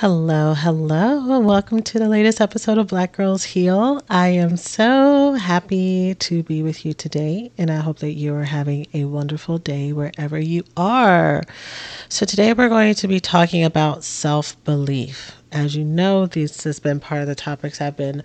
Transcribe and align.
Hello, 0.00 0.54
hello, 0.54 1.36
and 1.36 1.44
welcome 1.44 1.82
to 1.82 1.98
the 1.98 2.08
latest 2.08 2.40
episode 2.40 2.78
of 2.78 2.86
Black 2.86 3.16
Girls 3.16 3.42
Heal. 3.42 4.00
I 4.08 4.28
am 4.28 4.56
so 4.56 5.32
happy 5.32 6.14
to 6.14 6.44
be 6.44 6.62
with 6.62 6.86
you 6.86 6.92
today, 6.92 7.50
and 7.58 7.68
I 7.68 7.78
hope 7.78 7.98
that 7.98 8.12
you 8.12 8.32
are 8.36 8.44
having 8.44 8.86
a 8.94 9.06
wonderful 9.06 9.58
day 9.58 9.92
wherever 9.92 10.38
you 10.38 10.62
are. 10.76 11.42
So, 12.08 12.24
today 12.24 12.52
we're 12.52 12.68
going 12.68 12.94
to 12.94 13.08
be 13.08 13.18
talking 13.18 13.64
about 13.64 14.04
self 14.04 14.62
belief. 14.62 15.37
As 15.50 15.74
you 15.74 15.82
know, 15.84 16.26
this 16.26 16.64
has 16.64 16.78
been 16.78 17.00
part 17.00 17.22
of 17.22 17.26
the 17.26 17.34
topics 17.34 17.80
I've 17.80 17.96
been 17.96 18.22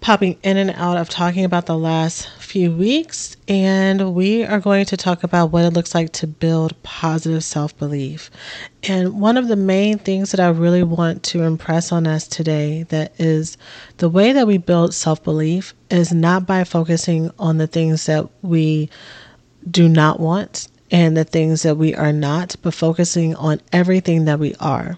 popping 0.00 0.38
in 0.42 0.56
and 0.56 0.70
out 0.70 0.96
of 0.96 1.10
talking 1.10 1.44
about 1.44 1.66
the 1.66 1.76
last 1.76 2.30
few 2.38 2.72
weeks. 2.72 3.36
And 3.48 4.14
we 4.14 4.44
are 4.44 4.60
going 4.60 4.86
to 4.86 4.96
talk 4.96 5.24
about 5.24 5.52
what 5.52 5.64
it 5.64 5.74
looks 5.74 5.94
like 5.94 6.12
to 6.12 6.26
build 6.26 6.80
positive 6.82 7.44
self 7.44 7.76
belief. 7.78 8.30
And 8.82 9.20
one 9.20 9.36
of 9.36 9.48
the 9.48 9.56
main 9.56 9.98
things 9.98 10.30
that 10.30 10.40
I 10.40 10.48
really 10.48 10.82
want 10.82 11.22
to 11.24 11.42
impress 11.42 11.92
on 11.92 12.06
us 12.06 12.26
today 12.26 12.84
that 12.84 13.12
is 13.20 13.58
the 13.98 14.08
way 14.08 14.32
that 14.32 14.46
we 14.46 14.56
build 14.56 14.94
self 14.94 15.22
belief 15.22 15.74
is 15.90 16.12
not 16.12 16.46
by 16.46 16.64
focusing 16.64 17.30
on 17.38 17.58
the 17.58 17.66
things 17.66 18.06
that 18.06 18.26
we 18.42 18.88
do 19.70 19.88
not 19.88 20.18
want 20.18 20.68
and 20.90 21.16
the 21.16 21.24
things 21.24 21.62
that 21.62 21.76
we 21.76 21.94
are 21.94 22.12
not, 22.12 22.56
but 22.62 22.72
focusing 22.72 23.34
on 23.34 23.60
everything 23.72 24.26
that 24.26 24.38
we 24.38 24.54
are. 24.60 24.96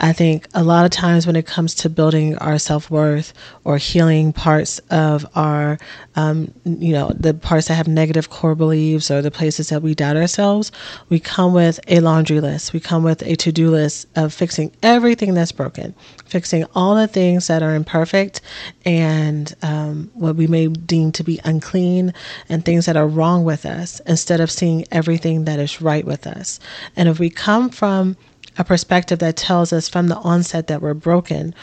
I 0.00 0.12
think 0.12 0.46
a 0.54 0.62
lot 0.62 0.84
of 0.84 0.92
times 0.92 1.26
when 1.26 1.34
it 1.34 1.46
comes 1.46 1.74
to 1.76 1.90
building 1.90 2.38
our 2.38 2.58
self 2.58 2.88
worth 2.88 3.32
or 3.64 3.78
healing 3.78 4.32
parts 4.32 4.78
of 4.90 5.26
our, 5.34 5.78
um, 6.14 6.52
you 6.64 6.92
know, 6.92 7.10
the 7.18 7.34
parts 7.34 7.66
that 7.66 7.74
have 7.74 7.88
negative 7.88 8.30
core 8.30 8.54
beliefs 8.54 9.10
or 9.10 9.22
the 9.22 9.32
places 9.32 9.70
that 9.70 9.82
we 9.82 9.96
doubt 9.96 10.16
ourselves, 10.16 10.70
we 11.08 11.18
come 11.18 11.52
with 11.52 11.80
a 11.88 11.98
laundry 11.98 12.40
list. 12.40 12.72
We 12.72 12.78
come 12.78 13.02
with 13.02 13.22
a 13.22 13.34
to 13.36 13.50
do 13.50 13.70
list 13.70 14.06
of 14.14 14.32
fixing 14.32 14.70
everything 14.84 15.34
that's 15.34 15.50
broken, 15.52 15.94
fixing 16.26 16.64
all 16.76 16.94
the 16.94 17.08
things 17.08 17.48
that 17.48 17.64
are 17.64 17.74
imperfect 17.74 18.40
and 18.84 19.52
um, 19.62 20.10
what 20.14 20.36
we 20.36 20.46
may 20.46 20.68
deem 20.68 21.10
to 21.12 21.24
be 21.24 21.40
unclean 21.44 22.14
and 22.48 22.64
things 22.64 22.86
that 22.86 22.96
are 22.96 23.08
wrong 23.08 23.44
with 23.44 23.66
us 23.66 24.00
instead 24.06 24.40
of 24.40 24.50
seeing 24.50 24.84
everything 24.92 25.44
that 25.46 25.58
is 25.58 25.82
right 25.82 26.04
with 26.04 26.24
us. 26.26 26.60
And 26.94 27.08
if 27.08 27.18
we 27.18 27.30
come 27.30 27.68
from 27.68 28.16
a 28.58 28.64
perspective 28.64 29.20
that 29.20 29.36
tells 29.36 29.72
us 29.72 29.88
from 29.88 30.08
the 30.08 30.16
onset 30.16 30.66
that 30.66 30.82
we're 30.82 30.94
broken, 30.94 31.54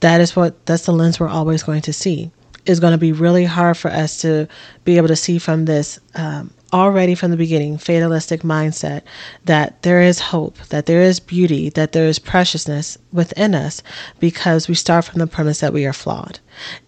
that 0.00 0.20
is 0.20 0.34
what 0.34 0.64
that's 0.66 0.86
the 0.86 0.92
lens 0.92 1.20
we're 1.20 1.28
always 1.28 1.62
going 1.62 1.82
to 1.82 1.92
see. 1.92 2.30
It's 2.66 2.80
going 2.80 2.92
to 2.92 2.98
be 2.98 3.12
really 3.12 3.44
hard 3.44 3.76
for 3.76 3.90
us 3.90 4.20
to 4.22 4.48
be 4.84 4.96
able 4.96 5.08
to 5.08 5.16
see 5.16 5.38
from 5.38 5.64
this 5.64 5.98
um, 6.14 6.50
already 6.72 7.14
from 7.14 7.30
the 7.30 7.36
beginning 7.36 7.78
fatalistic 7.78 8.42
mindset 8.42 9.02
that 9.46 9.82
there 9.82 10.02
is 10.02 10.18
hope, 10.18 10.58
that 10.68 10.86
there 10.86 11.00
is 11.00 11.20
beauty, 11.20 11.70
that 11.70 11.92
there 11.92 12.06
is 12.06 12.18
preciousness 12.18 12.98
within 13.12 13.54
us 13.54 13.82
because 14.18 14.68
we 14.68 14.74
start 14.74 15.04
from 15.04 15.18
the 15.18 15.26
premise 15.26 15.60
that 15.60 15.72
we 15.72 15.86
are 15.86 15.92
flawed. 15.92 16.40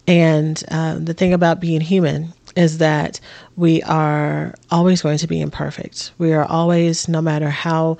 And 0.07 0.63
uh, 0.69 0.99
the 0.99 1.13
thing 1.13 1.33
about 1.33 1.59
being 1.59 1.81
human 1.81 2.33
is 2.55 2.77
that 2.79 3.19
we 3.55 3.81
are 3.83 4.53
always 4.69 5.01
going 5.01 5.17
to 5.17 5.27
be 5.27 5.41
imperfect. 5.41 6.11
We 6.17 6.33
are 6.33 6.45
always, 6.45 7.07
no 7.07 7.21
matter 7.21 7.49
how 7.49 7.97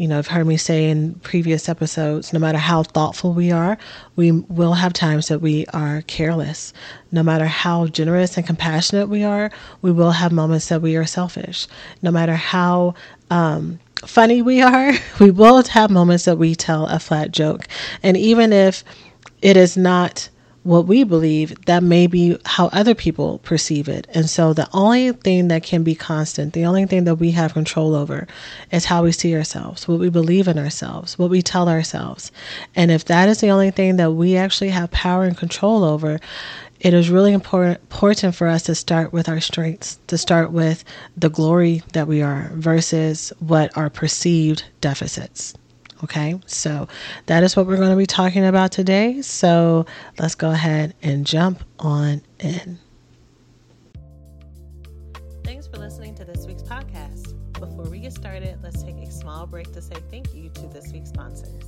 you 0.00 0.08
know, 0.08 0.16
I've 0.16 0.28
heard 0.28 0.46
me 0.46 0.56
say 0.56 0.88
in 0.88 1.12
previous 1.16 1.68
episodes, 1.68 2.32
no 2.32 2.38
matter 2.38 2.56
how 2.56 2.84
thoughtful 2.84 3.34
we 3.34 3.52
are, 3.52 3.76
we 4.16 4.32
will 4.32 4.72
have 4.72 4.94
times 4.94 5.28
that 5.28 5.42
we 5.42 5.66
are 5.74 6.00
careless. 6.06 6.72
No 7.12 7.22
matter 7.22 7.44
how 7.44 7.86
generous 7.86 8.38
and 8.38 8.46
compassionate 8.46 9.10
we 9.10 9.24
are, 9.24 9.50
we 9.82 9.92
will 9.92 10.12
have 10.12 10.32
moments 10.32 10.68
that 10.68 10.80
we 10.80 10.96
are 10.96 11.04
selfish. 11.04 11.66
No 12.00 12.10
matter 12.10 12.34
how 12.34 12.94
um, 13.28 13.78
funny 13.96 14.40
we 14.40 14.62
are, 14.62 14.94
we 15.20 15.30
will 15.30 15.62
have 15.64 15.90
moments 15.90 16.24
that 16.24 16.38
we 16.38 16.54
tell 16.54 16.86
a 16.86 16.98
flat 16.98 17.30
joke. 17.30 17.68
And 18.02 18.16
even 18.16 18.54
if 18.54 18.84
it 19.42 19.58
is 19.58 19.76
not 19.76 20.29
what 20.62 20.86
we 20.86 21.04
believe, 21.04 21.54
that 21.64 21.82
may 21.82 22.06
be 22.06 22.36
how 22.44 22.66
other 22.66 22.94
people 22.94 23.38
perceive 23.38 23.88
it. 23.88 24.06
And 24.12 24.28
so 24.28 24.52
the 24.52 24.68
only 24.72 25.12
thing 25.12 25.48
that 25.48 25.62
can 25.62 25.82
be 25.82 25.94
constant, 25.94 26.52
the 26.52 26.66
only 26.66 26.86
thing 26.86 27.04
that 27.04 27.14
we 27.16 27.30
have 27.30 27.54
control 27.54 27.94
over 27.94 28.26
is 28.70 28.84
how 28.84 29.02
we 29.02 29.12
see 29.12 29.34
ourselves, 29.34 29.88
what 29.88 29.98
we 29.98 30.10
believe 30.10 30.48
in 30.48 30.58
ourselves, 30.58 31.18
what 31.18 31.30
we 31.30 31.40
tell 31.40 31.68
ourselves. 31.68 32.30
And 32.76 32.90
if 32.90 33.06
that 33.06 33.28
is 33.28 33.40
the 33.40 33.50
only 33.50 33.70
thing 33.70 33.96
that 33.96 34.12
we 34.12 34.36
actually 34.36 34.70
have 34.70 34.90
power 34.90 35.24
and 35.24 35.36
control 35.36 35.82
over, 35.82 36.20
it 36.80 36.94
is 36.94 37.10
really 37.10 37.32
important 37.32 37.80
important 37.82 38.34
for 38.34 38.46
us 38.46 38.62
to 38.62 38.74
start 38.74 39.12
with 39.12 39.28
our 39.28 39.40
strengths, 39.40 39.98
to 40.06 40.16
start 40.16 40.50
with 40.50 40.82
the 41.16 41.28
glory 41.28 41.82
that 41.92 42.08
we 42.08 42.22
are 42.22 42.50
versus 42.54 43.32
what 43.38 43.76
are 43.76 43.90
perceived 43.90 44.64
deficits. 44.80 45.54
Okay, 46.02 46.40
so 46.46 46.88
that 47.26 47.42
is 47.42 47.56
what 47.56 47.66
we're 47.66 47.76
going 47.76 47.90
to 47.90 47.96
be 47.96 48.06
talking 48.06 48.46
about 48.46 48.72
today. 48.72 49.20
So 49.20 49.84
let's 50.18 50.34
go 50.34 50.50
ahead 50.50 50.94
and 51.02 51.26
jump 51.26 51.62
on 51.78 52.22
in. 52.38 52.78
Thanks 55.44 55.66
for 55.66 55.76
listening 55.76 56.14
to 56.14 56.24
this 56.24 56.46
week's 56.46 56.62
podcast. 56.62 57.36
Before 57.52 57.84
we 57.84 58.00
get 58.00 58.14
started, 58.14 58.58
let's 58.62 58.82
take 58.82 58.96
a 58.96 59.10
small 59.10 59.46
break 59.46 59.70
to 59.72 59.82
say 59.82 59.96
thank 60.10 60.34
you 60.34 60.48
to 60.48 60.66
this 60.68 60.90
week's 60.90 61.10
sponsors. 61.10 61.62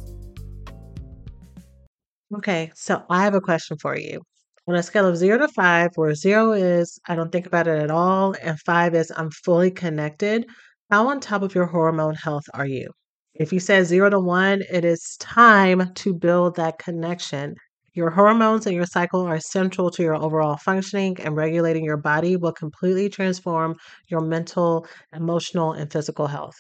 Okay, 2.35 2.73
so 2.75 3.05
I 3.11 3.25
have 3.25 3.35
a 3.35 3.41
question 3.43 3.77
for 3.77 3.99
you. 3.99 4.23
On 4.67 4.75
a 4.75 4.83
scale 4.83 5.07
of 5.07 5.19
zero 5.19 5.39
to 5.39 5.49
five, 5.49 5.91
where 5.97 6.15
zero 6.15 6.53
is 6.53 6.99
I 7.07 7.17
don't 7.17 7.31
think 7.31 7.47
about 7.47 7.67
it 7.67 7.83
at 7.83 7.91
all, 7.91 8.35
and 8.41 8.59
five 8.61 8.95
is 8.95 9.13
I'm 9.15 9.31
fully 9.31 9.71
connected, 9.71 10.47
how 10.91 11.09
on 11.09 11.21
top 11.21 11.43
of 11.43 11.55
your 11.55 11.67
hormone 11.67 12.15
health 12.15 12.45
are 12.55 12.67
you? 12.67 12.91
If 13.35 13.51
you 13.53 13.61
said 13.61 13.87
zero 13.87 14.11
to 14.11 14.21
one, 14.21 14.63
it 14.71 14.85
is 14.85 15.17
time 15.19 15.95
to 15.95 16.15
build 16.15 16.57
that 16.57 16.79
connection. 16.79 17.55
Your 17.95 18.11
hormones 18.11 18.67
and 18.67 18.75
your 18.75 18.85
cycle 18.85 19.23
are 19.23 19.41
central 19.41 19.91
to 19.91 20.03
your 20.03 20.17
overall 20.17 20.59
functioning, 20.59 21.17
and 21.19 21.35
regulating 21.35 21.83
your 21.83 21.97
body 21.97 22.37
will 22.37 22.53
completely 22.53 23.09
transform 23.09 23.77
your 24.09 24.21
mental, 24.21 24.87
emotional, 25.15 25.73
and 25.73 25.91
physical 25.91 26.27
health. 26.27 26.57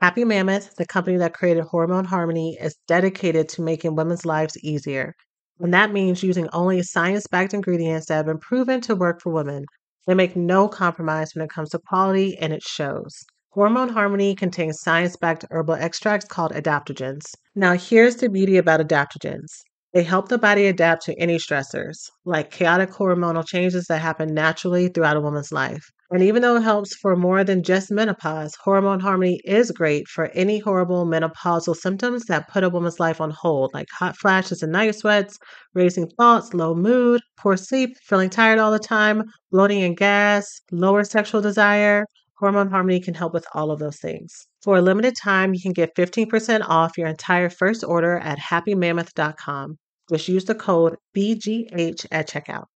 Happy 0.00 0.24
Mammoth, 0.24 0.74
the 0.76 0.86
company 0.86 1.18
that 1.18 1.34
created 1.34 1.64
Hormone 1.64 2.06
Harmony, 2.06 2.56
is 2.60 2.76
dedicated 2.88 3.48
to 3.50 3.62
making 3.62 3.94
women's 3.94 4.24
lives 4.24 4.56
easier. 4.64 5.14
And 5.60 5.72
that 5.74 5.92
means 5.92 6.22
using 6.22 6.48
only 6.54 6.82
science 6.82 7.26
backed 7.26 7.52
ingredients 7.52 8.06
that 8.06 8.16
have 8.16 8.26
been 8.26 8.38
proven 8.38 8.80
to 8.82 8.94
work 8.96 9.20
for 9.20 9.32
women. 9.32 9.66
They 10.06 10.14
make 10.14 10.34
no 10.34 10.66
compromise 10.66 11.34
when 11.34 11.44
it 11.44 11.50
comes 11.50 11.70
to 11.70 11.78
quality, 11.78 12.38
and 12.38 12.54
it 12.54 12.62
shows. 12.62 13.24
Hormone 13.56 13.88
Harmony 13.88 14.34
contains 14.34 14.82
science 14.82 15.16
backed 15.16 15.46
herbal 15.50 15.76
extracts 15.76 16.26
called 16.26 16.52
adaptogens. 16.52 17.22
Now, 17.54 17.72
here's 17.72 18.16
the 18.16 18.28
beauty 18.28 18.58
about 18.58 18.80
adaptogens 18.80 19.46
they 19.94 20.02
help 20.02 20.28
the 20.28 20.36
body 20.36 20.66
adapt 20.66 21.06
to 21.06 21.18
any 21.18 21.38
stressors, 21.38 22.10
like 22.26 22.50
chaotic 22.50 22.90
hormonal 22.90 23.46
changes 23.46 23.86
that 23.86 24.02
happen 24.02 24.34
naturally 24.34 24.88
throughout 24.88 25.16
a 25.16 25.22
woman's 25.22 25.52
life. 25.52 25.90
And 26.10 26.22
even 26.22 26.42
though 26.42 26.56
it 26.56 26.64
helps 26.64 26.94
for 26.96 27.16
more 27.16 27.44
than 27.44 27.62
just 27.62 27.90
menopause, 27.90 28.54
Hormone 28.62 29.00
Harmony 29.00 29.40
is 29.46 29.70
great 29.70 30.06
for 30.06 30.26
any 30.34 30.58
horrible 30.58 31.06
menopausal 31.06 31.76
symptoms 31.76 32.26
that 32.26 32.48
put 32.48 32.62
a 32.62 32.68
woman's 32.68 33.00
life 33.00 33.22
on 33.22 33.30
hold, 33.30 33.72
like 33.72 33.88
hot 33.90 34.18
flashes 34.18 34.62
and 34.62 34.72
night 34.72 34.96
sweats, 34.96 35.38
racing 35.72 36.10
thoughts, 36.18 36.52
low 36.52 36.74
mood, 36.74 37.22
poor 37.38 37.56
sleep, 37.56 37.96
feeling 38.04 38.28
tired 38.28 38.58
all 38.58 38.70
the 38.70 38.78
time, 38.78 39.24
bloating 39.50 39.82
and 39.82 39.96
gas, 39.96 40.46
lower 40.70 41.04
sexual 41.04 41.40
desire, 41.40 42.04
Hormone 42.38 42.70
Harmony 42.70 43.00
can 43.00 43.14
help 43.14 43.32
with 43.32 43.46
all 43.54 43.70
of 43.70 43.78
those 43.78 43.98
things. 43.98 44.46
For 44.62 44.76
a 44.76 44.82
limited 44.82 45.14
time, 45.16 45.54
you 45.54 45.60
can 45.60 45.72
get 45.72 45.94
15% 45.96 46.66
off 46.68 46.98
your 46.98 47.06
entire 47.06 47.48
first 47.48 47.82
order 47.82 48.18
at 48.18 48.38
happymammoth.com. 48.38 49.78
Just 50.10 50.28
use 50.28 50.44
the 50.44 50.54
code 50.54 50.96
BGH 51.16 52.06
at 52.12 52.28
checkout. 52.28 52.66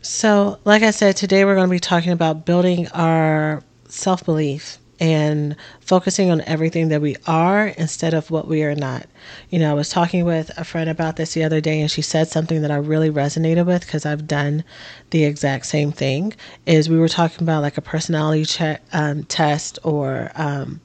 So, 0.00 0.58
like 0.64 0.82
I 0.82 0.92
said, 0.92 1.16
today 1.16 1.44
we're 1.44 1.54
going 1.54 1.68
to 1.68 1.70
be 1.70 1.80
talking 1.80 2.12
about 2.12 2.46
building 2.46 2.88
our 2.88 3.62
self 3.88 4.24
belief 4.24 4.78
and 4.98 5.56
focusing 5.80 6.30
on 6.30 6.40
everything 6.42 6.88
that 6.88 7.00
we 7.00 7.16
are 7.26 7.68
instead 7.68 8.14
of 8.14 8.30
what 8.30 8.48
we 8.48 8.62
are 8.62 8.74
not. 8.74 9.06
You 9.50 9.58
know, 9.58 9.70
I 9.70 9.74
was 9.74 9.90
talking 9.90 10.24
with 10.24 10.50
a 10.56 10.64
friend 10.64 10.88
about 10.88 11.16
this 11.16 11.34
the 11.34 11.44
other 11.44 11.60
day 11.60 11.80
and 11.80 11.90
she 11.90 12.02
said 12.02 12.28
something 12.28 12.62
that 12.62 12.70
I 12.70 12.76
really 12.76 13.10
resonated 13.10 13.66
with 13.66 13.82
because 13.82 14.06
I've 14.06 14.26
done 14.26 14.64
the 15.10 15.24
exact 15.24 15.66
same 15.66 15.92
thing 15.92 16.32
is 16.64 16.88
we 16.88 16.98
were 16.98 17.08
talking 17.08 17.42
about 17.42 17.62
like 17.62 17.76
a 17.76 17.82
personality 17.82 18.44
check, 18.44 18.82
um, 18.92 19.24
test 19.24 19.78
or 19.82 20.30
um, 20.34 20.80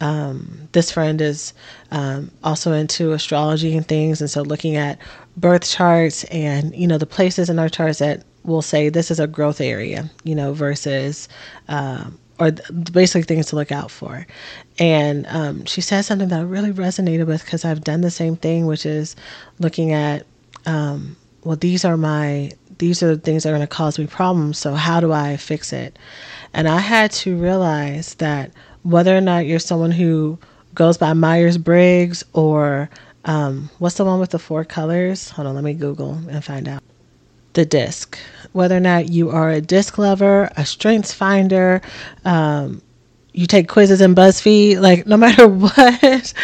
um, 0.00 0.68
this 0.72 0.92
friend 0.92 1.20
is 1.20 1.52
um, 1.90 2.30
also 2.44 2.72
into 2.72 3.12
astrology 3.12 3.76
and 3.76 3.86
things 3.86 4.20
and 4.20 4.30
so 4.30 4.42
looking 4.42 4.76
at 4.76 4.98
birth 5.36 5.68
charts 5.68 6.24
and 6.24 6.74
you 6.74 6.86
know 6.86 6.98
the 6.98 7.06
places 7.06 7.50
in 7.50 7.58
our 7.58 7.68
charts 7.68 7.98
that 7.98 8.24
will 8.44 8.62
say 8.62 8.88
this 8.88 9.10
is 9.10 9.18
a 9.18 9.26
growth 9.26 9.60
area 9.60 10.08
you 10.24 10.34
know 10.34 10.52
versus 10.52 11.28
um, 11.68 12.18
or 12.38 12.52
basically 12.92 13.22
things 13.22 13.46
to 13.46 13.56
look 13.56 13.72
out 13.72 13.90
for. 13.90 14.26
And 14.78 15.26
um, 15.28 15.64
she 15.64 15.80
said 15.80 16.02
something 16.02 16.28
that 16.28 16.46
really 16.46 16.72
resonated 16.72 17.26
with 17.26 17.44
because 17.44 17.64
I've 17.64 17.82
done 17.82 18.00
the 18.00 18.10
same 18.10 18.36
thing, 18.36 18.66
which 18.66 18.86
is 18.86 19.16
looking 19.58 19.92
at, 19.92 20.24
um, 20.66 21.16
well, 21.44 21.56
these 21.56 21.84
are 21.84 21.96
my, 21.96 22.52
these 22.78 23.02
are 23.02 23.16
the 23.16 23.20
things 23.20 23.42
that 23.42 23.50
are 23.50 23.56
going 23.56 23.66
to 23.66 23.66
cause 23.66 23.98
me 23.98 24.06
problems. 24.06 24.58
So 24.58 24.74
how 24.74 25.00
do 25.00 25.12
I 25.12 25.36
fix 25.36 25.72
it? 25.72 25.98
And 26.54 26.68
I 26.68 26.78
had 26.78 27.10
to 27.12 27.36
realize 27.36 28.14
that 28.16 28.52
whether 28.82 29.16
or 29.16 29.20
not 29.20 29.46
you're 29.46 29.58
someone 29.58 29.90
who 29.90 30.38
goes 30.74 30.96
by 30.96 31.12
Myers 31.12 31.58
Briggs 31.58 32.24
or 32.34 32.88
um, 33.24 33.68
what's 33.78 33.96
the 33.96 34.04
one 34.04 34.20
with 34.20 34.30
the 34.30 34.38
four 34.38 34.64
colors? 34.64 35.30
Hold 35.30 35.48
on, 35.48 35.54
let 35.54 35.64
me 35.64 35.74
Google 35.74 36.12
and 36.30 36.44
find 36.44 36.68
out 36.68 36.82
the 37.58 37.66
disc. 37.66 38.16
Whether 38.52 38.76
or 38.76 38.80
not 38.80 39.08
you 39.08 39.30
are 39.30 39.50
a 39.50 39.60
disc 39.60 39.98
lover, 39.98 40.48
a 40.56 40.64
strengths 40.64 41.12
finder, 41.12 41.82
um, 42.24 42.80
you 43.32 43.46
take 43.46 43.68
quizzes 43.68 44.00
in 44.00 44.14
BuzzFeed, 44.14 44.80
like 44.80 45.06
no 45.06 45.16
matter 45.26 45.48
what 45.48 46.34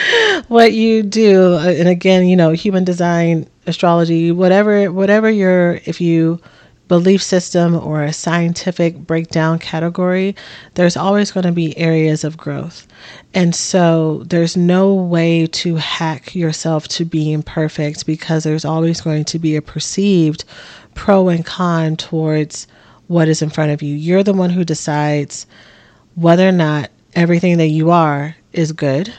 what 0.48 0.72
you 0.72 1.02
do, 1.04 1.54
uh, 1.54 1.68
and 1.68 1.88
again, 1.88 2.26
you 2.26 2.36
know, 2.36 2.50
human 2.50 2.82
design, 2.84 3.48
astrology, 3.66 4.32
whatever 4.32 4.90
whatever 4.90 5.30
your 5.30 5.80
if 5.86 6.00
you 6.00 6.40
belief 6.88 7.22
system 7.22 7.74
or 7.74 8.02
a 8.02 8.12
scientific 8.12 8.96
breakdown 8.98 9.58
category, 9.58 10.36
there's 10.74 10.96
always 10.96 11.32
going 11.32 11.46
to 11.46 11.52
be 11.52 11.76
areas 11.78 12.24
of 12.24 12.36
growth. 12.36 12.86
And 13.32 13.54
so 13.54 14.22
there's 14.26 14.56
no 14.56 14.94
way 14.94 15.46
to 15.46 15.76
hack 15.76 16.34
yourself 16.34 16.86
to 16.88 17.04
being 17.04 17.42
perfect 17.42 18.06
because 18.06 18.44
there's 18.44 18.64
always 18.64 19.00
going 19.00 19.24
to 19.26 19.38
be 19.38 19.56
a 19.56 19.62
perceived 19.62 20.44
pro 20.94 21.28
and 21.28 21.44
con 21.44 21.96
towards 21.96 22.66
what 23.06 23.28
is 23.28 23.42
in 23.42 23.50
front 23.50 23.72
of 23.72 23.82
you. 23.82 23.94
You're 23.94 24.22
the 24.22 24.32
one 24.32 24.50
who 24.50 24.64
decides 24.64 25.46
whether 26.14 26.48
or 26.48 26.52
not 26.52 26.90
everything 27.14 27.58
that 27.58 27.68
you 27.68 27.90
are 27.90 28.36
is 28.52 28.72
good. 28.72 29.12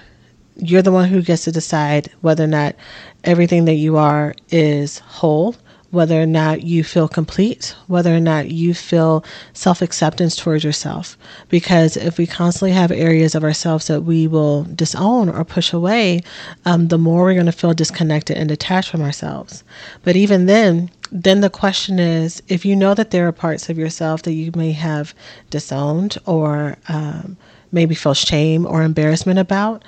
You're 0.57 0.81
the 0.81 0.91
one 0.91 1.09
who 1.09 1.21
gets 1.21 1.43
to 1.43 1.51
decide 1.51 2.09
whether 2.21 2.43
or 2.43 2.47
not 2.47 2.75
everything 3.23 3.65
that 3.65 3.73
you 3.73 3.97
are 3.97 4.33
is 4.49 4.99
whole 4.99 5.55
whether 5.95 6.21
or 6.21 6.25
not 6.25 6.63
you 6.63 6.83
feel 6.83 7.07
complete, 7.07 7.73
whether 7.87 8.13
or 8.13 8.19
not 8.19 8.51
you 8.51 8.73
feel 8.73 9.23
self 9.53 9.81
acceptance 9.81 10.35
towards 10.35 10.61
yourself. 10.63 11.17
Because 11.47 11.95
if 11.95 12.17
we 12.17 12.27
constantly 12.27 12.73
have 12.73 12.91
areas 12.91 13.33
of 13.33 13.45
ourselves 13.45 13.87
that 13.87 14.01
we 14.01 14.27
will 14.27 14.63
disown 14.75 15.29
or 15.29 15.45
push 15.45 15.71
away, 15.71 16.21
um, 16.65 16.89
the 16.89 16.97
more 16.97 17.23
we're 17.23 17.33
going 17.33 17.45
to 17.45 17.51
feel 17.53 17.73
disconnected 17.73 18.35
and 18.35 18.49
detached 18.49 18.89
from 18.89 19.01
ourselves. 19.01 19.63
But 20.03 20.17
even 20.17 20.47
then, 20.47 20.91
then 21.15 21.39
the 21.39 21.49
question 21.49 21.97
is 21.97 22.43
if 22.49 22.65
you 22.65 22.75
know 22.75 22.93
that 22.93 23.11
there 23.11 23.25
are 23.25 23.31
parts 23.31 23.69
of 23.69 23.77
yourself 23.77 24.23
that 24.23 24.33
you 24.33 24.51
may 24.53 24.73
have 24.73 25.15
disowned 25.49 26.17
or 26.25 26.75
um, 26.89 27.37
maybe 27.71 27.95
feel 27.95 28.13
shame 28.13 28.65
or 28.65 28.83
embarrassment 28.83 29.39
about, 29.39 29.85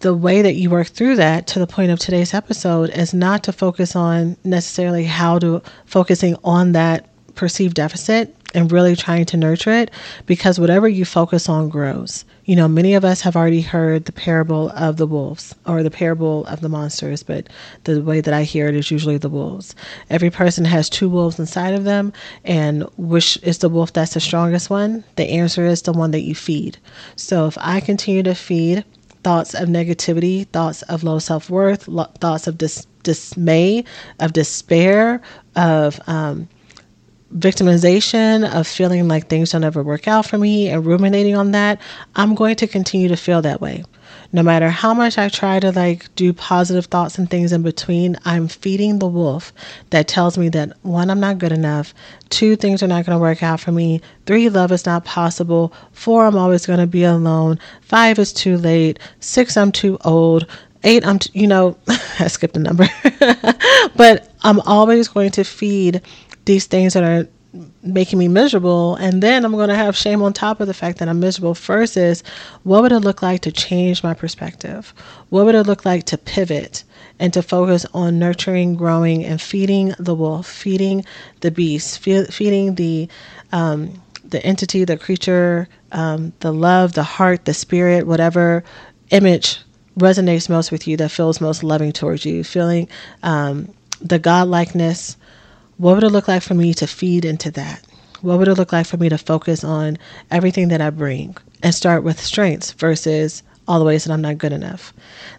the 0.00 0.14
way 0.14 0.40
that 0.40 0.54
you 0.54 0.70
work 0.70 0.86
through 0.86 1.16
that 1.16 1.46
to 1.48 1.58
the 1.58 1.66
point 1.66 1.90
of 1.90 1.98
today's 1.98 2.32
episode 2.32 2.88
is 2.90 3.12
not 3.12 3.44
to 3.44 3.52
focus 3.52 3.94
on 3.94 4.38
necessarily 4.42 5.04
how 5.04 5.38
to 5.38 5.62
focusing 5.84 6.34
on 6.44 6.72
that 6.72 7.08
perceived 7.34 7.74
deficit 7.74 8.34
and 8.54 8.70
really 8.72 8.96
trying 8.96 9.24
to 9.26 9.36
nurture 9.36 9.72
it 9.72 9.90
because 10.26 10.60
whatever 10.60 10.88
you 10.88 11.04
focus 11.04 11.48
on 11.48 11.68
grows. 11.68 12.24
You 12.44 12.56
know, 12.56 12.68
many 12.68 12.94
of 12.94 13.04
us 13.04 13.22
have 13.22 13.36
already 13.36 13.62
heard 13.62 14.04
the 14.04 14.12
parable 14.12 14.70
of 14.70 14.96
the 14.96 15.06
wolves 15.06 15.54
or 15.66 15.82
the 15.82 15.90
parable 15.90 16.44
of 16.46 16.60
the 16.60 16.68
monsters, 16.68 17.22
but 17.22 17.48
the 17.84 18.02
way 18.02 18.20
that 18.20 18.34
I 18.34 18.42
hear 18.42 18.68
it 18.68 18.76
is 18.76 18.90
usually 18.90 19.18
the 19.18 19.28
wolves. 19.28 19.74
Every 20.10 20.30
person 20.30 20.64
has 20.66 20.90
two 20.90 21.08
wolves 21.08 21.38
inside 21.38 21.74
of 21.74 21.84
them, 21.84 22.12
and 22.44 22.84
which 22.96 23.38
is 23.42 23.58
the 23.58 23.68
wolf 23.68 23.92
that's 23.92 24.14
the 24.14 24.20
strongest 24.20 24.70
one? 24.70 25.04
The 25.16 25.28
answer 25.30 25.66
is 25.66 25.82
the 25.82 25.92
one 25.92 26.10
that 26.12 26.22
you 26.22 26.34
feed. 26.34 26.78
So 27.16 27.46
if 27.46 27.56
I 27.60 27.80
continue 27.80 28.22
to 28.22 28.34
feed 28.34 28.84
thoughts 29.22 29.54
of 29.54 29.68
negativity, 29.68 30.46
thoughts 30.48 30.82
of 30.82 31.02
low 31.02 31.18
self 31.18 31.48
worth, 31.50 31.88
lo- 31.88 32.10
thoughts 32.20 32.46
of 32.46 32.58
dis- 32.58 32.86
dismay, 33.02 33.84
of 34.20 34.32
despair, 34.32 35.22
of 35.56 35.98
um, 36.06 36.48
victimization, 37.36 38.48
of 38.54 38.66
feeling 38.66 39.08
like 39.08 39.28
things 39.28 39.50
don't 39.50 39.64
ever 39.64 39.82
work 39.82 40.06
out 40.06 40.26
for 40.26 40.38
me, 40.38 40.68
and 40.68 40.86
ruminating 40.86 41.36
on 41.36 41.50
that, 41.52 41.80
I'm 42.14 42.34
going 42.34 42.56
to 42.56 42.66
continue 42.66 43.08
to 43.08 43.16
feel 43.16 43.42
that 43.42 43.60
way. 43.60 43.84
No 44.32 44.42
matter 44.42 44.68
how 44.68 44.94
much 44.94 45.16
I 45.16 45.28
try 45.28 45.60
to 45.60 45.70
like 45.70 46.12
do 46.16 46.32
positive 46.32 46.86
thoughts 46.86 47.18
and 47.18 47.30
things 47.30 47.52
in 47.52 47.62
between, 47.62 48.16
I'm 48.24 48.48
feeding 48.48 48.98
the 48.98 49.06
wolf 49.06 49.52
that 49.90 50.08
tells 50.08 50.36
me 50.36 50.48
that 50.50 50.76
one, 50.82 51.10
I'm 51.10 51.20
not 51.20 51.38
good 51.38 51.52
enough, 51.52 51.94
two, 52.30 52.56
things 52.56 52.82
are 52.82 52.88
not 52.88 53.06
going 53.06 53.16
to 53.16 53.22
work 53.22 53.42
out 53.42 53.60
for 53.60 53.70
me, 53.70 54.00
three, 54.26 54.48
love 54.48 54.72
is 54.72 54.86
not 54.86 55.04
possible, 55.04 55.72
four, 55.92 56.26
I'm 56.26 56.36
always 56.36 56.66
going 56.66 56.80
to 56.80 56.86
be 56.86 57.04
alone, 57.04 57.58
five 57.82 58.18
is 58.18 58.32
too 58.32 58.56
late, 58.56 58.98
six, 59.20 59.56
I'm 59.56 59.70
too 59.70 59.98
old, 60.04 60.46
eight, 60.82 61.06
I'm, 61.06 61.18
you 61.32 61.46
know, 61.46 61.76
I 61.88 62.28
skipped 62.28 62.56
a 62.56 62.60
number, 62.60 62.88
but 63.96 64.32
I'm 64.42 64.60
always 64.60 65.08
going 65.08 65.30
to 65.32 65.44
feed 65.44 66.02
these 66.44 66.66
things 66.66 66.94
that 66.94 67.02
are 67.02 67.28
making 67.84 68.18
me 68.18 68.26
miserable 68.26 68.96
and 68.96 69.22
then 69.22 69.44
i'm 69.44 69.52
going 69.52 69.68
to 69.68 69.76
have 69.76 69.96
shame 69.96 70.22
on 70.22 70.32
top 70.32 70.60
of 70.60 70.66
the 70.66 70.74
fact 70.74 70.98
that 70.98 71.08
i'm 71.08 71.20
miserable 71.20 71.54
first 71.54 71.96
is 71.96 72.24
what 72.64 72.82
would 72.82 72.92
it 72.92 73.00
look 73.00 73.22
like 73.22 73.42
to 73.42 73.52
change 73.52 74.02
my 74.02 74.14
perspective? 74.14 74.94
What 75.28 75.44
would 75.46 75.54
it 75.54 75.64
look 75.64 75.84
like 75.84 76.04
to 76.06 76.18
pivot 76.18 76.84
and 77.18 77.32
to 77.34 77.42
focus 77.42 77.86
on 77.94 78.18
nurturing 78.18 78.74
growing 78.74 79.24
and 79.24 79.40
feeding 79.40 79.94
the 79.98 80.14
wolf 80.14 80.46
feeding 80.46 81.04
the 81.40 81.50
beast 81.50 82.00
feeding 82.00 82.74
the 82.74 83.08
um, 83.52 84.02
the 84.24 84.44
entity 84.44 84.84
the 84.84 84.96
creature 84.96 85.68
um, 85.92 86.32
the 86.40 86.52
love 86.52 86.94
the 86.94 87.02
heart 87.04 87.44
the 87.44 87.54
spirit 87.54 88.06
whatever 88.06 88.64
image 89.10 89.60
resonates 89.98 90.48
most 90.48 90.72
with 90.72 90.88
you 90.88 90.96
that 90.96 91.10
feels 91.10 91.40
most 91.40 91.62
loving 91.62 91.92
towards 91.92 92.24
you 92.24 92.42
feeling 92.42 92.88
um, 93.22 93.72
the 94.00 94.18
godlikeness 94.18 95.16
what 95.76 95.94
would 95.94 96.04
it 96.04 96.10
look 96.10 96.28
like 96.28 96.42
for 96.42 96.54
me 96.54 96.74
to 96.74 96.86
feed 96.86 97.24
into 97.24 97.50
that? 97.52 97.84
What 98.20 98.38
would 98.38 98.48
it 98.48 98.54
look 98.54 98.72
like 98.72 98.86
for 98.86 98.96
me 98.96 99.08
to 99.08 99.18
focus 99.18 99.64
on 99.64 99.98
everything 100.30 100.68
that 100.68 100.80
I 100.80 100.90
bring 100.90 101.36
and 101.62 101.74
start 101.74 102.02
with 102.02 102.20
strengths 102.20 102.72
versus 102.72 103.42
all 103.66 103.78
the 103.78 103.84
ways 103.84 104.04
that 104.04 104.12
I'm 104.12 104.22
not 104.22 104.38
good 104.38 104.52
enough? 104.52 104.94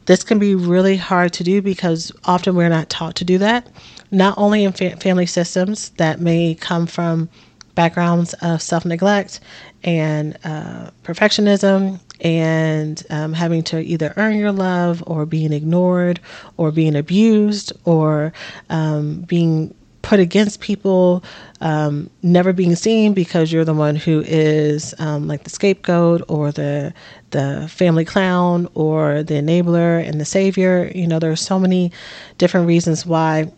This 0.05 0.23
can 0.23 0.37
be 0.37 0.53
really 0.55 0.97
hard 0.97 1.33
to 1.33 1.43
do 1.43 1.61
because 1.61 2.11
often 2.25 2.55
we're 2.55 2.69
not 2.69 2.89
taught 2.89 3.15
to 3.15 3.25
do 3.25 3.37
that, 3.39 3.67
not 4.11 4.37
only 4.37 4.63
in 4.63 4.73
fa- 4.73 4.97
family 4.97 5.25
systems 5.25 5.89
that 5.91 6.19
may 6.19 6.55
come 6.55 6.85
from 6.85 7.29
backgrounds 7.73 8.33
of 8.41 8.61
self 8.61 8.85
neglect 8.85 9.39
and 9.83 10.37
uh, 10.43 10.89
perfectionism 11.03 11.99
and 12.21 13.03
um, 13.09 13.33
having 13.33 13.61
to 13.63 13.79
either 13.81 14.13
earn 14.17 14.37
your 14.37 14.51
love 14.51 15.03
or 15.05 15.25
being 15.25 15.53
ignored 15.53 16.19
or 16.57 16.71
being 16.71 16.95
abused 16.95 17.73
or 17.83 18.31
um, 18.69 19.21
being 19.21 19.73
put 20.05 20.19
against 20.19 20.59
people 20.61 21.23
um, 21.61 22.11
never 22.21 22.53
being 22.53 22.75
seen 22.75 23.13
because 23.13 23.51
you're 23.51 23.65
the 23.65 23.73
one 23.73 23.95
who 23.95 24.21
is 24.27 24.93
um, 24.99 25.27
like 25.27 25.43
the 25.45 25.49
scapegoat 25.49 26.21
or 26.27 26.51
the 26.51 26.93
the 27.31 27.67
family 27.67 28.05
clown 28.05 28.69
or 28.75 29.23
the 29.23 29.33
enabler 29.33 30.07
and 30.07 30.21
the 30.21 30.25
savior. 30.25 30.91
You 30.93 31.07
know, 31.07 31.17
there 31.17 31.31
are 31.31 31.35
so 31.35 31.59
many 31.59 31.91
different 32.37 32.67
reasons 32.67 33.03
why 33.03 33.51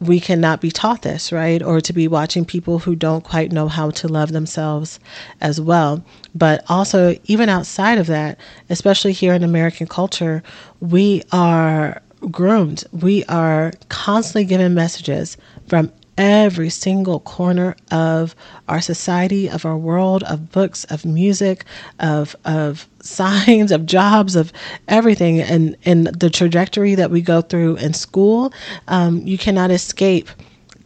we 0.00 0.20
cannot 0.20 0.62
be 0.62 0.70
taught 0.70 1.02
this, 1.02 1.30
right? 1.32 1.62
Or 1.62 1.82
to 1.82 1.92
be 1.92 2.08
watching 2.08 2.46
people 2.46 2.78
who 2.78 2.96
don't 2.96 3.22
quite 3.22 3.52
know 3.52 3.68
how 3.68 3.90
to 3.90 4.08
love 4.08 4.32
themselves 4.32 4.98
as 5.42 5.60
well. 5.60 6.02
But 6.34 6.64
also, 6.68 7.14
even 7.24 7.50
outside 7.50 7.98
of 7.98 8.06
that, 8.06 8.38
especially 8.70 9.12
here 9.12 9.34
in 9.34 9.44
American 9.44 9.86
culture, 9.86 10.42
we 10.80 11.22
are 11.30 12.00
groomed. 12.30 12.84
We 12.92 13.24
are 13.26 13.72
constantly 13.90 14.44
given 14.44 14.74
messages 14.74 15.36
from 15.66 15.92
every 16.16 16.70
single 16.70 17.20
corner 17.20 17.76
of 17.90 18.34
our 18.68 18.80
society, 18.80 19.48
of 19.48 19.64
our 19.64 19.76
world, 19.76 20.22
of 20.24 20.52
books, 20.52 20.84
of 20.84 21.04
music, 21.04 21.64
of 21.98 22.36
of 22.44 22.88
signs, 23.00 23.72
of 23.72 23.86
jobs, 23.86 24.36
of 24.36 24.52
everything, 24.88 25.40
and 25.40 25.76
and 25.84 26.06
the 26.06 26.30
trajectory 26.30 26.94
that 26.94 27.10
we 27.10 27.20
go 27.20 27.40
through 27.40 27.76
in 27.76 27.92
school. 27.94 28.52
Um, 28.88 29.26
you 29.26 29.38
cannot 29.38 29.70
escape 29.70 30.28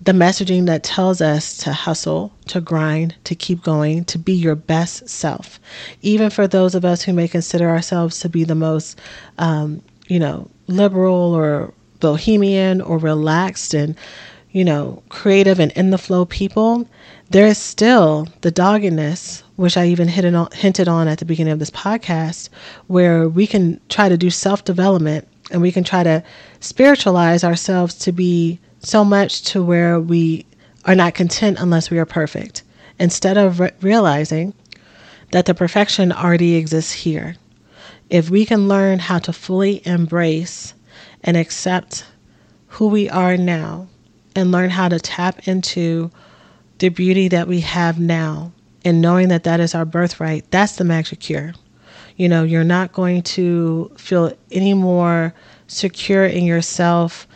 the 0.01 0.13
messaging 0.13 0.67
that 0.67 0.85
tells 0.85 1.21
us 1.21 1.57
to 1.59 1.73
hustle, 1.73 2.33
to 2.47 2.61
grind, 2.61 3.15
to 3.25 3.35
keep 3.35 3.63
going, 3.63 4.05
to 4.05 4.19
be 4.19 4.33
your 4.33 4.55
best 4.55 5.09
self. 5.09 5.61
Even 6.03 6.31
for 6.31 6.47
those 6.47 6.75
of 6.75 6.85
us 6.85 7.03
who 7.03 7.13
may 7.13 7.29
consider 7.29 7.69
ourselves 7.69 8.21
to 8.21 8.29
be 8.29 8.45
the 8.45 8.55
most, 8.55 8.99
um, 9.39 9.83
you 10.07 10.19
know, 10.19 10.49
liberal 10.69 11.35
or 11.35 11.75
bohemian 12.01 12.81
or 12.81 12.97
relaxed 12.97 13.75
and, 13.75 13.97
you 14.59 14.65
know, 14.65 15.01
creative 15.09 15.61
and 15.61 15.71
in 15.77 15.91
the 15.91 15.97
flow 15.97 16.25
people, 16.25 16.85
there 17.31 17.47
is 17.47 17.59
still 17.59 18.27
the 18.41 18.51
doggedness, 18.51 19.45
which 19.55 19.77
I 19.77 19.87
even 19.87 20.09
on, 20.35 20.49
hinted 20.51 20.89
on 20.89 21.07
at 21.07 21.21
the 21.21 21.25
beginning 21.25 21.53
of 21.53 21.61
this 21.61 21.71
podcast, 21.71 22.49
where 22.89 23.29
we 23.29 23.47
can 23.47 23.81
try 23.89 24.09
to 24.09 24.17
do 24.17 24.31
self 24.31 24.65
development 24.65 25.29
and 25.53 25.63
we 25.63 25.71
can 25.71 25.85
try 25.85 26.03
to 26.03 26.25
spiritualize 26.59 27.45
ourselves 27.45 27.95
to 27.99 28.11
be 28.11 28.59
so 28.81 29.05
much 29.05 29.43
to 29.43 29.63
where 29.63 30.01
we 30.01 30.45
are 30.87 30.97
not 30.97 31.15
content 31.15 31.61
unless 31.61 31.89
we 31.89 32.01
are 32.01 32.05
perfect, 32.05 32.65
instead 32.99 33.39
of 33.39 33.61
re- 33.61 33.71
realizing 33.81 34.55
that 35.31 35.47
the 35.47 35.55
perfection 35.55 36.11
already 36.11 36.57
exists 36.57 36.91
here. 36.91 37.37
If 38.11 38.29
we 38.29 38.45
can 38.45 38.67
learn 38.67 38.99
how 38.99 39.21
to 39.21 39.33
fully 39.33 39.87
embrace 39.87 40.75
and 41.23 41.37
accept 41.37 42.07
who 42.67 42.89
we 42.89 43.09
are 43.09 43.37
now 43.37 43.87
and 44.35 44.53
learn 44.53 44.71
how 44.71 44.89
to 44.89 44.99
tap 44.99 45.47
into 45.49 46.11
the 46.79 46.89
beauty 46.89 47.29
that 47.29 47.49
we 47.49 47.61
have 47.61 47.99
now 47.99 48.53
and 48.85 49.01
knowing 49.01 49.29
that 49.29 49.45
that 49.45 49.61
is 49.61 49.75
our 49.75 49.85
birthright, 49.85 50.51
that's 50.51 50.77
the 50.77 50.85
magic 50.85 51.21
cure. 51.21 51.55
You 52.17 52.29
know, 52.29 52.43
you're 52.43 52.65
not 52.65 52.93
going 52.93 53.23
to 53.23 53.91
feel 53.97 54.33
any 54.51 54.75
more 54.75 55.35
secure 55.67 56.25
in 56.25 56.45
yourself 56.45 57.29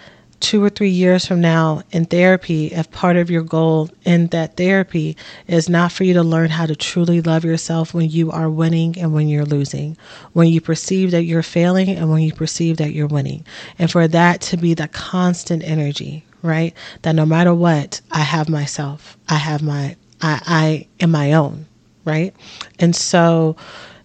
two 0.42 0.62
or 0.62 0.68
three 0.68 0.90
years 0.90 1.24
from 1.24 1.40
now 1.40 1.82
in 1.92 2.04
therapy 2.04 2.66
if 2.66 2.90
part 2.90 3.16
of 3.16 3.30
your 3.30 3.42
goal 3.42 3.88
in 4.04 4.26
that 4.28 4.56
therapy 4.56 5.16
is 5.46 5.68
not 5.68 5.92
for 5.92 6.02
you 6.02 6.12
to 6.14 6.22
learn 6.22 6.50
how 6.50 6.66
to 6.66 6.74
truly 6.74 7.20
love 7.20 7.44
yourself 7.44 7.94
when 7.94 8.10
you 8.10 8.28
are 8.32 8.50
winning 8.50 8.98
and 8.98 9.14
when 9.14 9.28
you're 9.28 9.44
losing, 9.44 9.96
when 10.32 10.48
you 10.48 10.60
perceive 10.60 11.12
that 11.12 11.22
you're 11.22 11.44
failing 11.44 11.90
and 11.90 12.10
when 12.10 12.22
you 12.22 12.32
perceive 12.32 12.78
that 12.78 12.92
you're 12.92 13.06
winning. 13.06 13.46
And 13.78 13.88
for 13.88 14.08
that 14.08 14.40
to 14.42 14.56
be 14.56 14.74
the 14.74 14.88
constant 14.88 15.62
energy, 15.62 16.24
right? 16.42 16.74
That 17.02 17.14
no 17.14 17.26
matter 17.26 17.54
what, 17.54 18.00
I 18.10 18.20
have 18.20 18.48
myself. 18.48 19.16
I 19.28 19.36
have 19.36 19.62
my, 19.62 19.96
I, 20.20 20.40
I 20.46 20.86
am 21.02 21.10
my 21.10 21.32
own, 21.32 21.66
right? 22.04 22.34
And 22.78 22.94
so 22.94 23.56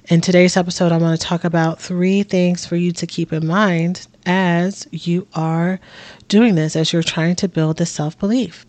in 0.10 0.22
today's 0.22 0.56
episode, 0.56 0.92
I'm 0.92 1.00
going 1.00 1.18
to 1.18 1.24
talk 1.24 1.44
about 1.44 1.82
three 1.82 2.24
things 2.24 2.66
for 2.66 2.76
you 2.76 2.92
to 2.94 3.08
keep 3.08 3.34
in 3.34 3.46
mind 3.46 4.08
as 4.26 4.88
you 4.92 5.28
are 5.34 5.80
doing 6.28 6.56
this, 6.56 6.76
as 6.76 6.94
you're 6.94 7.04
trying 7.04 7.36
to 7.38 7.48
build 7.48 7.78
the 7.78 7.86
self 7.86 8.18
belief. 8.18 8.66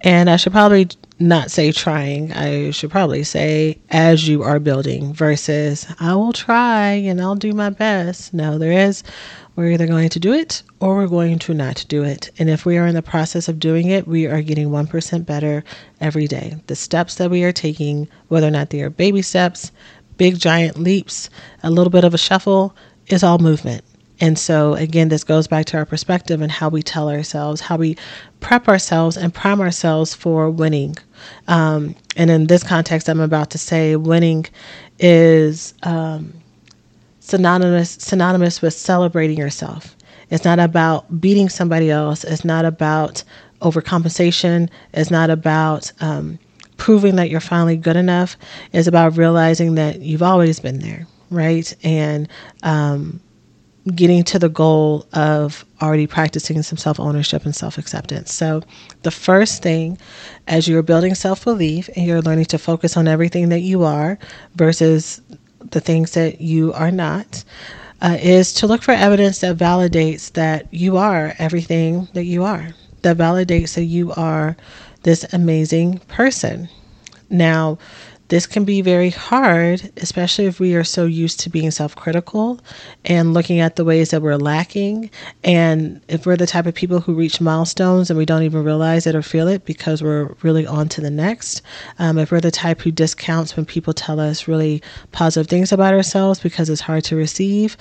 And 0.00 0.28
I 0.28 0.36
should 0.36 0.52
probably 0.52 0.88
not 1.18 1.50
say 1.50 1.72
trying, 1.72 2.32
I 2.32 2.70
should 2.72 2.90
probably 2.90 3.24
say 3.24 3.78
as 3.90 4.28
you 4.28 4.42
are 4.42 4.58
building 4.58 5.14
versus 5.14 5.86
I 5.98 6.14
will 6.14 6.32
try 6.32 6.90
and 6.90 7.20
I'll 7.20 7.36
do 7.36 7.52
my 7.52 7.70
best. 7.70 8.34
No, 8.34 8.58
there 8.58 8.72
is 8.72 9.02
we're 9.56 9.70
either 9.70 9.86
going 9.86 10.08
to 10.08 10.20
do 10.20 10.32
it 10.32 10.62
or 10.80 10.96
we're 10.96 11.06
going 11.06 11.38
to 11.40 11.54
not 11.54 11.84
do 11.88 12.02
it. 12.02 12.30
And 12.38 12.50
if 12.50 12.66
we 12.66 12.76
are 12.76 12.86
in 12.86 12.94
the 12.94 13.02
process 13.02 13.48
of 13.48 13.58
doing 13.60 13.88
it, 13.88 14.06
we 14.06 14.26
are 14.26 14.42
getting 14.42 14.70
1% 14.70 15.26
better 15.26 15.64
every 16.00 16.26
day. 16.26 16.56
The 16.66 16.76
steps 16.76 17.16
that 17.16 17.30
we 17.30 17.44
are 17.44 17.52
taking, 17.52 18.08
whether 18.28 18.48
or 18.48 18.50
not 18.50 18.70
they 18.70 18.82
are 18.82 18.90
baby 18.90 19.22
steps, 19.22 19.70
big 20.16 20.38
giant 20.38 20.78
leaps, 20.78 21.30
a 21.62 21.70
little 21.70 21.90
bit 21.90 22.04
of 22.04 22.14
a 22.14 22.18
shuffle, 22.18 22.74
is 23.08 23.22
all 23.22 23.38
movement. 23.38 23.84
And 24.20 24.38
so, 24.38 24.74
again, 24.74 25.08
this 25.08 25.24
goes 25.24 25.46
back 25.46 25.66
to 25.66 25.76
our 25.76 25.84
perspective 25.84 26.40
and 26.40 26.50
how 26.50 26.68
we 26.68 26.82
tell 26.82 27.10
ourselves, 27.10 27.60
how 27.60 27.76
we 27.76 27.96
prep 28.40 28.68
ourselves 28.68 29.16
and 29.16 29.34
prime 29.34 29.60
ourselves 29.60 30.14
for 30.14 30.50
winning. 30.50 30.96
Um, 31.48 31.96
and 32.16 32.30
in 32.30 32.46
this 32.46 32.62
context, 32.62 33.08
I'm 33.08 33.20
about 33.20 33.50
to 33.50 33.58
say 33.58 33.96
winning 33.96 34.46
is 35.00 35.74
um, 35.82 36.32
synonymous 37.24 37.92
synonymous 37.92 38.60
with 38.60 38.74
celebrating 38.74 39.38
yourself. 39.38 39.96
It's 40.30 40.44
not 40.44 40.58
about 40.58 41.20
beating 41.20 41.48
somebody 41.48 41.90
else. 41.90 42.22
It's 42.22 42.44
not 42.44 42.66
about 42.66 43.24
overcompensation. 43.62 44.68
It's 44.92 45.10
not 45.10 45.30
about 45.30 45.90
um, 46.00 46.38
proving 46.76 47.16
that 47.16 47.30
you're 47.30 47.40
finally 47.40 47.76
good 47.78 47.96
enough. 47.96 48.36
It's 48.72 48.86
about 48.86 49.16
realizing 49.16 49.74
that 49.76 50.00
you've 50.00 50.22
always 50.22 50.60
been 50.60 50.80
there, 50.80 51.06
right? 51.30 51.74
And 51.82 52.28
um, 52.62 53.20
getting 53.94 54.22
to 54.24 54.38
the 54.38 54.50
goal 54.50 55.06
of 55.14 55.64
already 55.80 56.06
practicing 56.06 56.62
some 56.62 56.76
self 56.76 57.00
ownership 57.00 57.46
and 57.46 57.56
self 57.56 57.78
acceptance. 57.78 58.34
So, 58.34 58.62
the 59.02 59.10
first 59.10 59.62
thing 59.62 59.96
as 60.46 60.68
you're 60.68 60.82
building 60.82 61.14
self 61.14 61.42
belief 61.44 61.88
and 61.96 62.04
you're 62.04 62.22
learning 62.22 62.46
to 62.46 62.58
focus 62.58 62.98
on 62.98 63.08
everything 63.08 63.48
that 63.48 63.60
you 63.60 63.82
are 63.82 64.18
versus 64.56 65.22
the 65.70 65.80
things 65.80 66.12
that 66.12 66.40
you 66.40 66.72
are 66.74 66.90
not, 66.90 67.44
uh, 68.02 68.16
is 68.20 68.52
to 68.54 68.66
look 68.66 68.82
for 68.82 68.92
evidence 68.92 69.40
that 69.40 69.56
validates 69.56 70.32
that 70.32 70.66
you 70.72 70.96
are 70.96 71.34
everything 71.38 72.08
that 72.14 72.24
you 72.24 72.44
are, 72.44 72.74
that 73.02 73.16
validates 73.16 73.74
that 73.74 73.84
you 73.84 74.12
are 74.12 74.56
this 75.02 75.24
amazing 75.32 75.98
person. 76.08 76.68
Now, 77.30 77.78
this 78.28 78.46
can 78.46 78.64
be 78.64 78.80
very 78.80 79.10
hard, 79.10 79.90
especially 79.98 80.46
if 80.46 80.58
we 80.58 80.74
are 80.74 80.84
so 80.84 81.04
used 81.04 81.40
to 81.40 81.50
being 81.50 81.70
self 81.70 81.94
critical 81.94 82.58
and 83.04 83.34
looking 83.34 83.60
at 83.60 83.76
the 83.76 83.84
ways 83.84 84.10
that 84.10 84.22
we're 84.22 84.36
lacking. 84.36 85.10
And 85.42 86.00
if 86.08 86.24
we're 86.24 86.36
the 86.36 86.46
type 86.46 86.66
of 86.66 86.74
people 86.74 87.00
who 87.00 87.14
reach 87.14 87.40
milestones 87.40 88.10
and 88.10 88.18
we 88.18 88.24
don't 88.24 88.42
even 88.42 88.64
realize 88.64 89.06
it 89.06 89.14
or 89.14 89.22
feel 89.22 89.46
it 89.46 89.66
because 89.66 90.02
we're 90.02 90.34
really 90.42 90.66
on 90.66 90.88
to 90.90 91.00
the 91.00 91.10
next. 91.10 91.60
Um, 91.98 92.18
if 92.18 92.32
we're 92.32 92.40
the 92.40 92.50
type 92.50 92.80
who 92.80 92.90
discounts 92.90 93.56
when 93.56 93.66
people 93.66 93.92
tell 93.92 94.18
us 94.18 94.48
really 94.48 94.82
positive 95.12 95.48
things 95.48 95.70
about 95.70 95.92
ourselves 95.92 96.40
because 96.40 96.70
it's 96.70 96.80
hard 96.80 97.04
to 97.04 97.16
receive, 97.16 97.76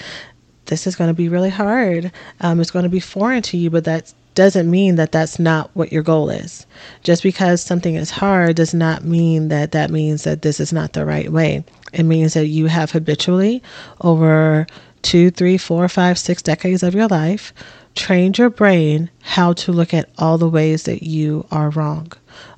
this 0.66 0.88
is 0.88 0.96
going 0.96 1.10
to 1.10 1.14
be 1.14 1.30
really 1.30 1.50
hard. 1.50 2.12
Um, 2.42 2.60
it's 2.60 2.72
going 2.72 2.84
to 2.84 2.90
be 2.90 3.00
foreign 3.00 3.42
to 3.44 3.58
you, 3.58 3.70
but 3.70 3.84
that's 3.84 4.14
doesn't 4.36 4.70
mean 4.70 4.96
that 4.96 5.12
that's 5.12 5.40
not 5.40 5.70
what 5.74 5.92
your 5.92 6.04
goal 6.04 6.30
is. 6.30 6.66
Just 7.04 7.24
because 7.24 7.62
something 7.62 7.96
is 7.96 8.10
hard 8.10 8.56
does 8.56 8.74
not 8.74 9.04
mean 9.04 9.48
that 9.50 9.72
that 9.72 9.92
means 9.92 10.24
that 10.24 10.42
this 10.42 10.60
is 10.60 10.74
not 10.74 10.94
the 10.94 11.06
right 11.06 11.32
way. 11.32 11.64
It 11.94 12.04
means 12.04 12.34
that 12.34 12.48
you 12.48 12.68
have 12.68 12.92
habitually, 12.92 13.62
over 14.02 14.66
two, 15.04 15.30
three, 15.30 15.58
four, 15.58 15.88
five, 15.88 16.18
six 16.18 16.42
decades 16.42 16.82
of 16.82 16.96
your 16.96 17.08
life, 17.08 17.54
trained 17.96 18.38
your 18.38 18.50
brain 18.50 19.10
how 19.22 19.54
to 19.54 19.72
look 19.72 19.94
at 19.94 20.10
all 20.18 20.38
the 20.38 20.50
ways 20.50 20.84
that 20.84 21.04
you 21.04 21.46
are 21.52 21.70
wrong, 21.70 22.12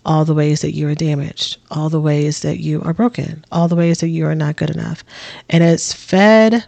all 0.05 0.24
the 0.24 0.34
ways 0.34 0.62
that 0.62 0.74
you 0.74 0.88
are 0.88 0.96
damaged, 0.96 1.58
all 1.72 1.89
the 1.89 2.00
ways 2.00 2.41
that 2.41 2.60
you 2.60 2.82
are 2.84 2.94
broken, 2.94 3.44
all 3.51 3.67
the 3.67 3.75
ways 3.75 4.00
that 4.00 4.08
you 4.08 4.25
are 4.25 4.36
not 4.36 4.55
good 4.55 4.70
enough. 4.70 5.03
And 5.50 5.63
it's 5.63 5.91
fed 5.91 6.65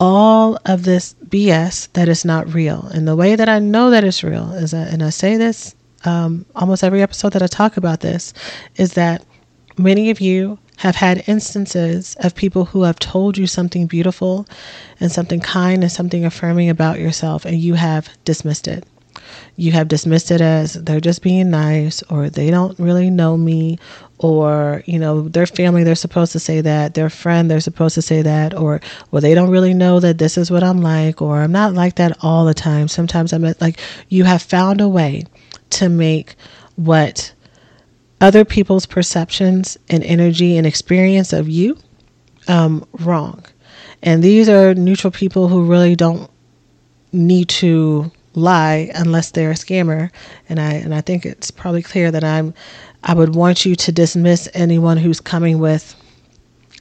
all 0.00 0.58
of 0.64 0.84
this 0.84 1.14
BS 1.26 1.92
that 1.92 2.08
is 2.08 2.24
not 2.24 2.52
real. 2.54 2.88
And 2.92 3.06
the 3.06 3.14
way 3.14 3.36
that 3.36 3.48
I 3.48 3.58
know 3.58 3.90
that 3.90 4.02
it's 4.02 4.24
real 4.24 4.52
is 4.52 4.70
that, 4.70 4.92
and 4.92 5.02
I 5.02 5.10
say 5.10 5.36
this 5.36 5.76
um, 6.04 6.46
almost 6.56 6.82
every 6.82 7.02
episode 7.02 7.34
that 7.34 7.42
I 7.42 7.46
talk 7.46 7.76
about 7.76 8.00
this, 8.00 8.32
is 8.76 8.94
that 8.94 9.22
many 9.76 10.10
of 10.10 10.20
you 10.20 10.58
have 10.78 10.96
had 10.96 11.22
instances 11.26 12.16
of 12.20 12.34
people 12.34 12.64
who 12.64 12.82
have 12.84 12.98
told 12.98 13.36
you 13.36 13.46
something 13.46 13.86
beautiful 13.86 14.46
and 14.98 15.12
something 15.12 15.40
kind 15.40 15.82
and 15.82 15.92
something 15.92 16.24
affirming 16.24 16.70
about 16.70 16.98
yourself, 16.98 17.44
and 17.44 17.58
you 17.58 17.74
have 17.74 18.08
dismissed 18.24 18.66
it 18.66 18.86
you 19.56 19.72
have 19.72 19.88
dismissed 19.88 20.30
it 20.30 20.40
as 20.40 20.74
they're 20.74 21.00
just 21.00 21.22
being 21.22 21.50
nice 21.50 22.02
or 22.04 22.30
they 22.30 22.50
don't 22.50 22.78
really 22.78 23.10
know 23.10 23.36
me 23.36 23.78
or 24.22 24.82
you 24.84 24.98
know 24.98 25.22
their 25.28 25.46
family 25.46 25.82
they're 25.82 25.94
supposed 25.94 26.30
to 26.30 26.38
say 26.38 26.60
that 26.60 26.92
their 26.92 27.08
friend 27.08 27.50
they're 27.50 27.58
supposed 27.60 27.94
to 27.94 28.02
say 28.02 28.20
that 28.20 28.54
or 28.54 28.80
well 29.10 29.22
they 29.22 29.34
don't 29.34 29.50
really 29.50 29.72
know 29.72 29.98
that 29.98 30.18
this 30.18 30.36
is 30.36 30.50
what 30.50 30.62
i'm 30.62 30.82
like 30.82 31.22
or 31.22 31.40
i'm 31.40 31.52
not 31.52 31.72
like 31.72 31.96
that 31.96 32.16
all 32.20 32.44
the 32.44 32.54
time 32.54 32.86
sometimes 32.86 33.32
i'm 33.32 33.42
like 33.60 33.80
you 34.10 34.24
have 34.24 34.42
found 34.42 34.80
a 34.80 34.88
way 34.88 35.24
to 35.70 35.88
make 35.88 36.36
what 36.76 37.32
other 38.20 38.44
people's 38.44 38.84
perceptions 38.84 39.78
and 39.88 40.04
energy 40.04 40.58
and 40.58 40.66
experience 40.66 41.32
of 41.32 41.48
you 41.48 41.76
um, 42.46 42.86
wrong 43.00 43.42
and 44.02 44.22
these 44.22 44.48
are 44.50 44.74
neutral 44.74 45.10
people 45.10 45.48
who 45.48 45.64
really 45.64 45.96
don't 45.96 46.30
need 47.12 47.48
to 47.48 48.10
lie 48.34 48.90
unless 48.94 49.30
they're 49.30 49.50
a 49.50 49.54
scammer. 49.54 50.10
And 50.48 50.60
I 50.60 50.74
and 50.74 50.94
I 50.94 51.00
think 51.00 51.26
it's 51.26 51.50
probably 51.50 51.82
clear 51.82 52.10
that 52.10 52.24
I'm 52.24 52.54
I 53.04 53.14
would 53.14 53.34
want 53.34 53.64
you 53.64 53.74
to 53.76 53.92
dismiss 53.92 54.48
anyone 54.54 54.96
who's 54.96 55.20
coming 55.20 55.58
with 55.58 55.96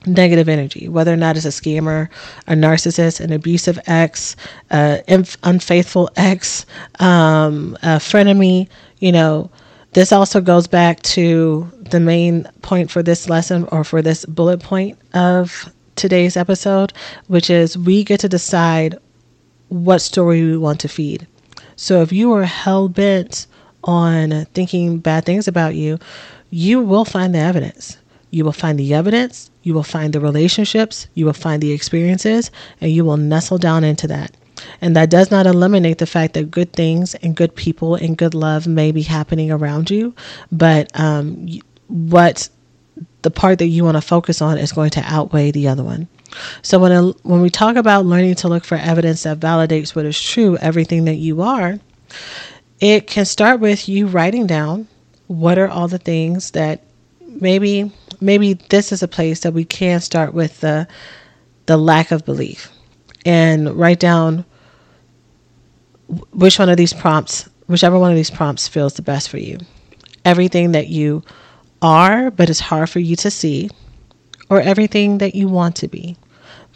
negative 0.05 0.47
energy, 0.47 0.87
whether 0.87 1.13
or 1.13 1.17
not 1.17 1.35
it's 1.37 1.45
a 1.45 1.49
scammer, 1.49 2.09
a 2.47 2.53
narcissist, 2.53 3.19
an 3.19 3.31
abusive 3.33 3.79
ex, 3.87 4.35
uh, 4.71 4.99
inf- 5.07 5.37
unfaithful 5.43 6.09
ex, 6.15 6.65
um, 6.99 7.77
a 7.83 7.97
frenemy. 7.97 8.67
You 8.99 9.11
know, 9.11 9.49
this 9.93 10.11
also 10.11 10.41
goes 10.41 10.67
back 10.67 11.01
to 11.03 11.69
the 11.79 11.99
main 11.99 12.47
point 12.61 12.91
for 12.91 13.03
this 13.03 13.29
lesson 13.29 13.65
or 13.71 13.83
for 13.83 14.01
this 14.01 14.25
bullet 14.25 14.61
point 14.61 14.97
of 15.13 15.71
today's 15.95 16.37
episode, 16.37 16.93
which 17.27 17.49
is 17.49 17.77
we 17.77 18.03
get 18.03 18.19
to 18.21 18.29
decide 18.29 18.97
what 19.69 19.99
story 19.99 20.43
we 20.43 20.57
want 20.57 20.79
to 20.81 20.87
feed. 20.87 21.27
So 21.75 22.01
if 22.01 22.11
you 22.11 22.33
are 22.33 22.43
hell 22.43 22.89
bent 22.89 23.47
on 23.83 24.45
thinking 24.53 24.99
bad 24.99 25.25
things 25.25 25.47
about 25.47 25.75
you, 25.75 25.99
you 26.49 26.81
will 26.81 27.05
find 27.05 27.33
the 27.33 27.39
evidence. 27.39 27.97
You 28.31 28.45
will 28.45 28.51
find 28.51 28.77
the 28.77 28.93
evidence, 28.93 29.49
you 29.63 29.73
will 29.73 29.83
find 29.83 30.13
the 30.13 30.19
relationships, 30.19 31.07
you 31.15 31.25
will 31.25 31.33
find 31.33 31.63
the 31.63 31.71
experiences, 31.71 32.51
and 32.79 32.91
you 32.91 33.03
will 33.03 33.17
nestle 33.17 33.57
down 33.57 33.83
into 33.83 34.07
that. 34.07 34.37
And 34.81 34.95
that 34.95 35.09
does 35.09 35.31
not 35.31 35.47
eliminate 35.47 35.97
the 35.97 36.05
fact 36.05 36.33
that 36.33 36.51
good 36.51 36.73
things 36.73 37.15
and 37.15 37.35
good 37.35 37.55
people 37.55 37.95
and 37.95 38.17
good 38.17 38.35
love 38.35 38.67
may 38.67 38.91
be 38.91 39.01
happening 39.01 39.51
around 39.51 39.89
you, 39.89 40.13
but 40.51 40.91
um, 40.99 41.47
what 41.87 42.49
the 43.21 43.31
part 43.31 43.59
that 43.59 43.67
you 43.67 43.83
want 43.83 43.97
to 43.97 44.01
focus 44.01 44.41
on 44.41 44.57
is 44.57 44.71
going 44.71 44.91
to 44.91 45.01
outweigh 45.05 45.51
the 45.51 45.67
other 45.67 45.83
one. 45.83 46.07
So 46.61 46.77
when 46.77 46.91
a, 46.91 47.03
when 47.23 47.41
we 47.41 47.49
talk 47.49 47.75
about 47.75 48.05
learning 48.05 48.35
to 48.35 48.47
look 48.47 48.63
for 48.63 48.75
evidence 48.75 49.23
that 49.23 49.39
validates 49.39 49.95
what 49.95 50.05
is 50.05 50.21
true, 50.21 50.57
everything 50.57 51.05
that 51.05 51.15
you 51.15 51.41
are, 51.41 51.79
it 52.79 53.07
can 53.07 53.25
start 53.25 53.59
with 53.59 53.89
you 53.89 54.07
writing 54.07 54.47
down 54.47 54.87
what 55.27 55.57
are 55.57 55.67
all 55.67 55.87
the 55.87 55.97
things 55.97 56.51
that 56.51 56.83
maybe 57.21 57.91
maybe 58.21 58.53
this 58.69 58.91
is 58.91 59.03
a 59.03 59.07
place 59.07 59.41
that 59.41 59.53
we 59.53 59.63
can 59.63 59.99
start 59.99 60.33
with 60.33 60.59
the 60.61 60.87
the 61.65 61.77
lack 61.77 62.11
of 62.11 62.25
belief 62.25 62.71
and 63.25 63.77
write 63.77 63.99
down 63.99 64.45
which 66.31 66.57
one 66.57 66.69
of 66.69 66.77
these 66.77 66.93
prompts 66.93 67.47
whichever 67.67 67.99
one 67.99 68.11
of 68.11 68.17
these 68.17 68.31
prompts 68.31 68.67
feels 68.67 68.95
the 68.95 69.01
best 69.01 69.29
for 69.29 69.37
you. 69.37 69.59
Everything 70.25 70.71
that 70.71 70.87
you 70.87 71.23
are 71.81 72.31
but 72.31 72.49
it's 72.49 72.59
hard 72.59 72.89
for 72.89 72.99
you 72.99 73.15
to 73.15 73.29
see 73.29 73.69
or 74.49 74.59
everything 74.59 75.19
that 75.19 75.35
you 75.35 75.47
want 75.47 75.75
to 75.75 75.87
be 75.87 76.17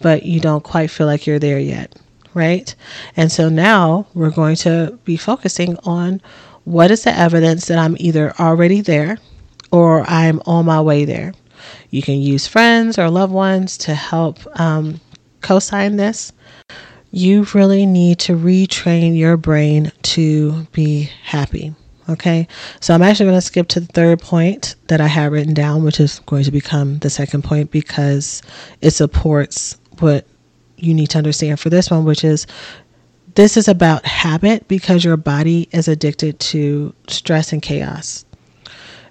but 0.02 0.24
you 0.24 0.40
don't 0.40 0.64
quite 0.64 0.92
feel 0.92 1.08
like 1.08 1.26
you're 1.26 1.40
there 1.40 1.60
yet 1.60 1.98
right 2.34 2.76
and 3.16 3.32
so 3.32 3.50
now 3.50 4.06
we're 4.14 4.30
going 4.30 4.56
to 4.56 4.98
be 5.04 5.18
focusing 5.18 5.78
on 5.84 6.22
what 6.66 6.92
is 6.92 7.04
the 7.04 7.18
evidence 7.18 7.66
that 7.66 7.78
I'm 7.78 7.98
either 8.00 8.34
already 8.40 8.82
there 8.82 9.18
or 9.72 10.04
I'm 10.08 10.40
on 10.46 10.66
my 10.66 10.80
way 10.82 11.04
there. 11.04 11.34
You 11.90 12.02
can 12.02 12.22
use 12.22 12.48
friends 12.48 12.98
or 12.98 13.10
loved 13.10 13.34
ones 13.34 13.78
to 13.80 13.96
help 13.96 14.40
um, 14.60 15.00
co 15.42 15.60
sign 15.60 15.98
this. 15.98 16.32
You 17.12 17.46
really 17.54 17.86
need 17.86 18.20
to 18.20 18.38
retrain 18.38 19.18
your 19.18 19.38
brain 19.38 19.92
to 20.04 20.64
be 20.72 21.10
happy. 21.24 21.74
Okay, 22.10 22.50
so 22.82 22.94
I'm 22.94 23.02
actually 23.02 23.28
going 23.28 23.38
to 23.38 23.42
skip 23.42 23.70
to 23.70 23.80
the 23.80 23.86
third 23.86 24.20
point 24.20 24.76
that 24.88 25.00
I 25.00 25.08
have 25.08 25.32
written 25.32 25.54
down, 25.54 25.84
which 25.84 26.02
is 26.02 26.20
going 26.26 26.44
to 26.44 26.52
become 26.52 27.00
the 27.00 27.10
second 27.10 27.46
point 27.46 27.72
because 27.72 28.42
it 28.82 28.92
supports 28.92 29.78
what 30.00 30.28
you 30.84 30.94
need 30.94 31.10
to 31.12 31.18
understand 31.18 31.60
for 31.60 31.70
this 31.70 31.90
one, 31.90 32.06
which 32.06 32.24
is 32.24 32.46
this 33.36 33.58
is 33.58 33.68
about 33.68 34.06
habit 34.06 34.68
because 34.68 35.04
your 35.04 35.18
body 35.18 35.68
is 35.72 35.88
addicted 35.88 36.40
to 36.40 36.94
stress 37.08 37.52
and 37.52 37.62
chaos. 37.62 38.26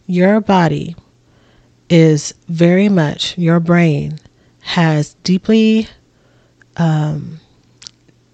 Your 0.07 0.41
body 0.41 0.95
is 1.88 2.35
very 2.49 2.88
much, 2.88 3.37
your 3.37 3.61
brain 3.61 4.19
has 4.61 5.14
deeply, 5.25 5.88
um, 6.76 7.41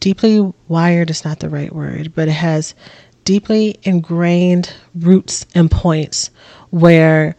deeply 0.01 0.53
wired 0.69 1.11
is 1.11 1.25
not 1.25 1.41
the 1.41 1.49
right 1.49 1.75
word, 1.75 2.13
but 2.15 2.29
it 2.29 2.33
has 2.33 2.75
deeply 3.25 3.79
ingrained 3.83 4.73
roots 4.95 5.47
and 5.55 5.71
points 5.71 6.31
where 6.71 7.35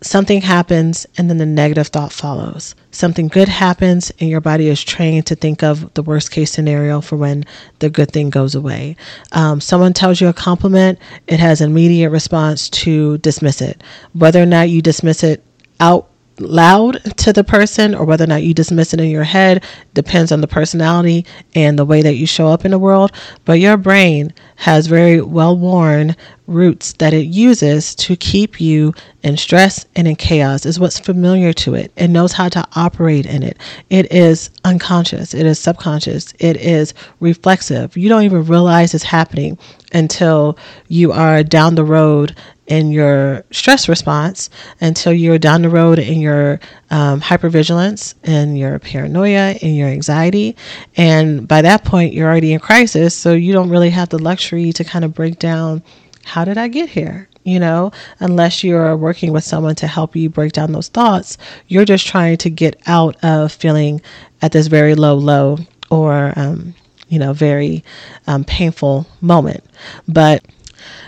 something 0.00 0.40
happens 0.40 1.06
and 1.16 1.28
then 1.28 1.38
the 1.38 1.46
negative 1.46 1.88
thought 1.88 2.12
follows. 2.12 2.74
Something 2.90 3.28
good 3.28 3.48
happens 3.48 4.12
and 4.20 4.30
your 4.30 4.40
body 4.40 4.68
is 4.68 4.82
trained 4.82 5.26
to 5.26 5.34
think 5.34 5.62
of 5.62 5.92
the 5.94 6.02
worst 6.02 6.30
case 6.30 6.50
scenario 6.50 7.00
for 7.00 7.16
when 7.16 7.44
the 7.80 7.90
good 7.90 8.10
thing 8.10 8.30
goes 8.30 8.54
away. 8.54 8.96
Um, 9.32 9.60
someone 9.60 9.92
tells 9.92 10.20
you 10.20 10.28
a 10.28 10.32
compliment, 10.32 10.98
it 11.26 11.40
has 11.40 11.60
an 11.60 11.70
immediate 11.70 12.10
response 12.10 12.68
to 12.70 13.18
dismiss 13.18 13.60
it. 13.60 13.82
Whether 14.12 14.42
or 14.42 14.46
not 14.46 14.70
you 14.70 14.82
dismiss 14.82 15.22
it 15.22 15.44
out 15.80 16.08
loud 16.40 17.02
to 17.18 17.32
the 17.32 17.44
person 17.44 17.94
or 17.94 18.04
whether 18.04 18.24
or 18.24 18.28
not 18.28 18.42
you 18.42 18.54
dismiss 18.54 18.94
it 18.94 19.00
in 19.00 19.10
your 19.10 19.24
head 19.24 19.64
depends 19.94 20.32
on 20.32 20.40
the 20.40 20.48
personality 20.48 21.26
and 21.54 21.78
the 21.78 21.84
way 21.84 22.02
that 22.02 22.14
you 22.14 22.26
show 22.26 22.48
up 22.48 22.64
in 22.64 22.70
the 22.70 22.78
world. 22.78 23.12
But 23.44 23.60
your 23.60 23.76
brain 23.76 24.32
has 24.56 24.86
very 24.86 25.20
well 25.20 25.56
worn 25.56 26.16
roots 26.46 26.94
that 26.94 27.12
it 27.12 27.26
uses 27.26 27.94
to 27.94 28.16
keep 28.16 28.60
you 28.60 28.94
in 29.22 29.36
stress 29.36 29.86
and 29.94 30.08
in 30.08 30.16
chaos 30.16 30.64
is 30.64 30.80
what's 30.80 30.98
familiar 30.98 31.52
to 31.52 31.74
it. 31.74 31.92
It 31.96 32.08
knows 32.08 32.32
how 32.32 32.48
to 32.48 32.66
operate 32.74 33.26
in 33.26 33.42
it. 33.42 33.58
It 33.90 34.10
is 34.10 34.50
unconscious, 34.64 35.34
it 35.34 35.46
is 35.46 35.58
subconscious, 35.58 36.32
it 36.38 36.56
is 36.56 36.94
reflexive. 37.20 37.96
You 37.96 38.08
don't 38.08 38.24
even 38.24 38.46
realize 38.46 38.94
it's 38.94 39.04
happening 39.04 39.58
until 39.92 40.58
you 40.88 41.12
are 41.12 41.42
down 41.42 41.74
the 41.74 41.84
road 41.84 42.34
in 42.68 42.92
your 42.92 43.44
stress 43.50 43.88
response 43.88 44.50
until 44.80 45.12
you're 45.12 45.38
down 45.38 45.62
the 45.62 45.68
road 45.68 45.98
in 45.98 46.20
your 46.20 46.60
um, 46.90 47.20
hypervigilance 47.20 48.14
and 48.24 48.58
your 48.58 48.78
paranoia 48.78 49.56
and 49.62 49.76
your 49.76 49.88
anxiety. 49.88 50.54
And 50.96 51.48
by 51.48 51.62
that 51.62 51.84
point, 51.84 52.12
you're 52.12 52.28
already 52.28 52.52
in 52.52 52.60
crisis. 52.60 53.14
So 53.14 53.32
you 53.32 53.52
don't 53.52 53.70
really 53.70 53.90
have 53.90 54.10
the 54.10 54.18
luxury 54.18 54.72
to 54.74 54.84
kind 54.84 55.04
of 55.04 55.14
break 55.14 55.38
down 55.38 55.82
how 56.24 56.44
did 56.44 56.58
I 56.58 56.68
get 56.68 56.90
here? 56.90 57.26
You 57.44 57.58
know, 57.58 57.90
unless 58.20 58.62
you're 58.62 58.94
working 58.94 59.32
with 59.32 59.44
someone 59.44 59.74
to 59.76 59.86
help 59.86 60.14
you 60.14 60.28
break 60.28 60.52
down 60.52 60.72
those 60.72 60.88
thoughts, 60.88 61.38
you're 61.68 61.86
just 61.86 62.06
trying 62.06 62.36
to 62.38 62.50
get 62.50 62.78
out 62.86 63.16
of 63.24 63.50
feeling 63.50 64.02
at 64.42 64.52
this 64.52 64.66
very 64.66 64.94
low 64.94 65.14
low 65.14 65.56
or, 65.90 66.34
um, 66.36 66.74
you 67.08 67.18
know, 67.18 67.32
very 67.32 67.82
um, 68.26 68.44
painful 68.44 69.06
moment. 69.22 69.64
But 70.06 70.44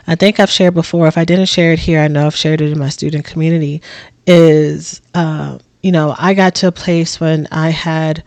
I 0.07 0.15
think 0.15 0.41
I've 0.41 0.51
shared 0.51 0.75
before. 0.75 1.07
If 1.07 1.19
I 1.19 1.25
didn't 1.25 1.47
share 1.47 1.73
it 1.73 1.79
here, 1.79 2.01
I 2.01 2.09
know 2.09 2.27
I've 2.27 2.37
shared 2.37 2.61
it 2.61 2.71
in 2.73 2.79
my 2.79 2.89
student 2.89 3.25
community. 3.25 3.83
Is 4.27 5.01
uh, 5.15 5.59
you 5.83 5.93
know, 5.93 6.15
I 6.19 6.35
got 6.35 6.55
to 6.57 6.69
a 6.69 6.73
place 6.73 7.21
when 7.21 7.49
I 7.51 7.71
had, 7.71 8.23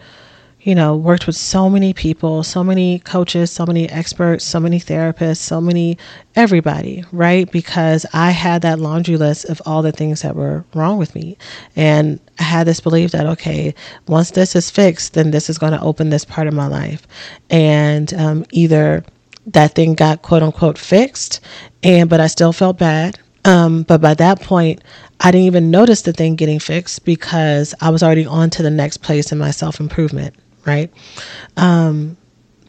you 0.62 0.73
know, 0.73 0.95
worked 0.95 1.27
with 1.27 1.36
so 1.36 1.69
many 1.69 1.93
people, 1.93 2.41
so 2.43 2.63
many 2.63 2.99
coaches, 2.99 3.51
so 3.51 3.65
many 3.65 3.89
experts, 3.89 4.43
so 4.43 4.59
many 4.59 4.79
therapists, 4.79 5.38
so 5.38 5.62
many 5.62 5.97
everybody, 6.36 7.03
right? 7.12 7.51
Because 7.51 8.05
I 8.13 8.31
had 8.31 8.63
that 8.63 8.79
laundry 8.79 9.17
list 9.17 9.45
of 9.45 9.62
all 9.65 9.81
the 9.83 9.91
things 9.91 10.21
that 10.23 10.36
were 10.36 10.65
wrong 10.73 10.97
with 10.97 11.13
me. 11.13 11.38
And 11.75 12.19
I 12.39 12.43
had 12.43 12.65
this 12.65 12.79
belief 12.79 13.12
that, 13.12 13.27
okay, 13.27 13.75
once 14.07 14.31
this 14.31 14.55
is 14.55 14.71
fixed, 14.71 15.13
then 15.13 15.31
this 15.31 15.49
is 15.49 15.59
going 15.59 15.73
to 15.73 15.81
open 15.81 16.09
this 16.09 16.25
part 16.25 16.47
of 16.47 16.53
my 16.53 16.67
life. 16.67 17.05
And 17.51 18.13
um, 18.15 18.45
either 18.51 19.03
that 19.47 19.75
thing 19.75 19.93
got 19.93 20.21
quote 20.21 20.43
unquote 20.43 20.77
fixed 20.77 21.41
and 21.84 22.10
but 22.10 22.19
I 22.19 22.27
still 22.27 22.53
felt 22.53 22.77
bad. 22.77 23.19
Um, 23.45 23.84
but 23.84 23.99
by 23.99 24.13
that 24.15 24.41
point, 24.41 24.84
I 25.19 25.32
didn't 25.32 25.47
even 25.47 25.69
notice 25.69 26.01
the 26.01 26.13
thing 26.13 26.36
getting 26.36 26.60
fixed 26.60 27.03
because 27.03 27.73
I 27.82 27.89
was 27.89 28.01
already 28.01 28.25
on 28.25 28.49
to 28.51 28.63
the 28.63 28.69
next 28.69 28.97
place 28.97 29.32
in 29.32 29.38
my 29.38 29.51
self 29.51 29.79
improvement, 29.79 30.36
right? 30.65 30.91
Um, 31.58 32.17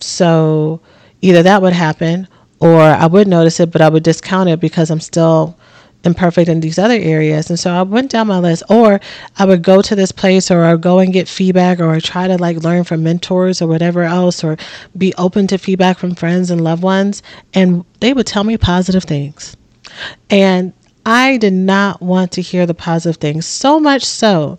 so 0.00 0.80
either 1.22 1.42
that 1.44 1.62
would 1.62 1.72
happen 1.72 2.26
or 2.60 2.80
I 2.80 3.06
would 3.06 3.28
notice 3.28 3.60
it, 3.60 3.70
but 3.70 3.80
I 3.82 3.88
would 3.88 4.02
discount 4.02 4.48
it 4.48 4.60
because 4.60 4.90
I'm 4.90 5.00
still 5.00 5.56
imperfect 6.04 6.48
in 6.48 6.60
these 6.60 6.78
other 6.78 6.94
areas. 6.94 7.50
And 7.50 7.58
so 7.58 7.72
I 7.72 7.82
went 7.82 8.10
down 8.10 8.26
my 8.26 8.38
list, 8.38 8.62
or 8.68 9.00
I 9.38 9.44
would 9.44 9.62
go 9.62 9.82
to 9.82 9.96
this 9.96 10.12
place, 10.12 10.50
or 10.50 10.64
I 10.64 10.76
go 10.76 10.98
and 10.98 11.12
get 11.12 11.28
feedback, 11.28 11.80
or 11.80 11.90
I 11.90 12.00
try 12.00 12.28
to 12.28 12.36
like 12.36 12.58
learn 12.58 12.84
from 12.84 13.02
mentors 13.02 13.60
or 13.60 13.66
whatever 13.66 14.02
else, 14.02 14.44
or 14.44 14.56
be 14.96 15.14
open 15.16 15.46
to 15.48 15.58
feedback 15.58 15.98
from 15.98 16.14
friends 16.14 16.50
and 16.50 16.62
loved 16.62 16.82
ones. 16.82 17.22
And 17.54 17.84
they 18.00 18.12
would 18.12 18.26
tell 18.26 18.44
me 18.44 18.56
positive 18.56 19.04
things. 19.04 19.56
And 20.30 20.72
I 21.06 21.36
did 21.36 21.52
not 21.52 22.00
want 22.00 22.32
to 22.32 22.42
hear 22.42 22.66
the 22.66 22.74
positive 22.74 23.20
things, 23.20 23.46
so 23.46 23.78
much 23.78 24.04
so 24.04 24.58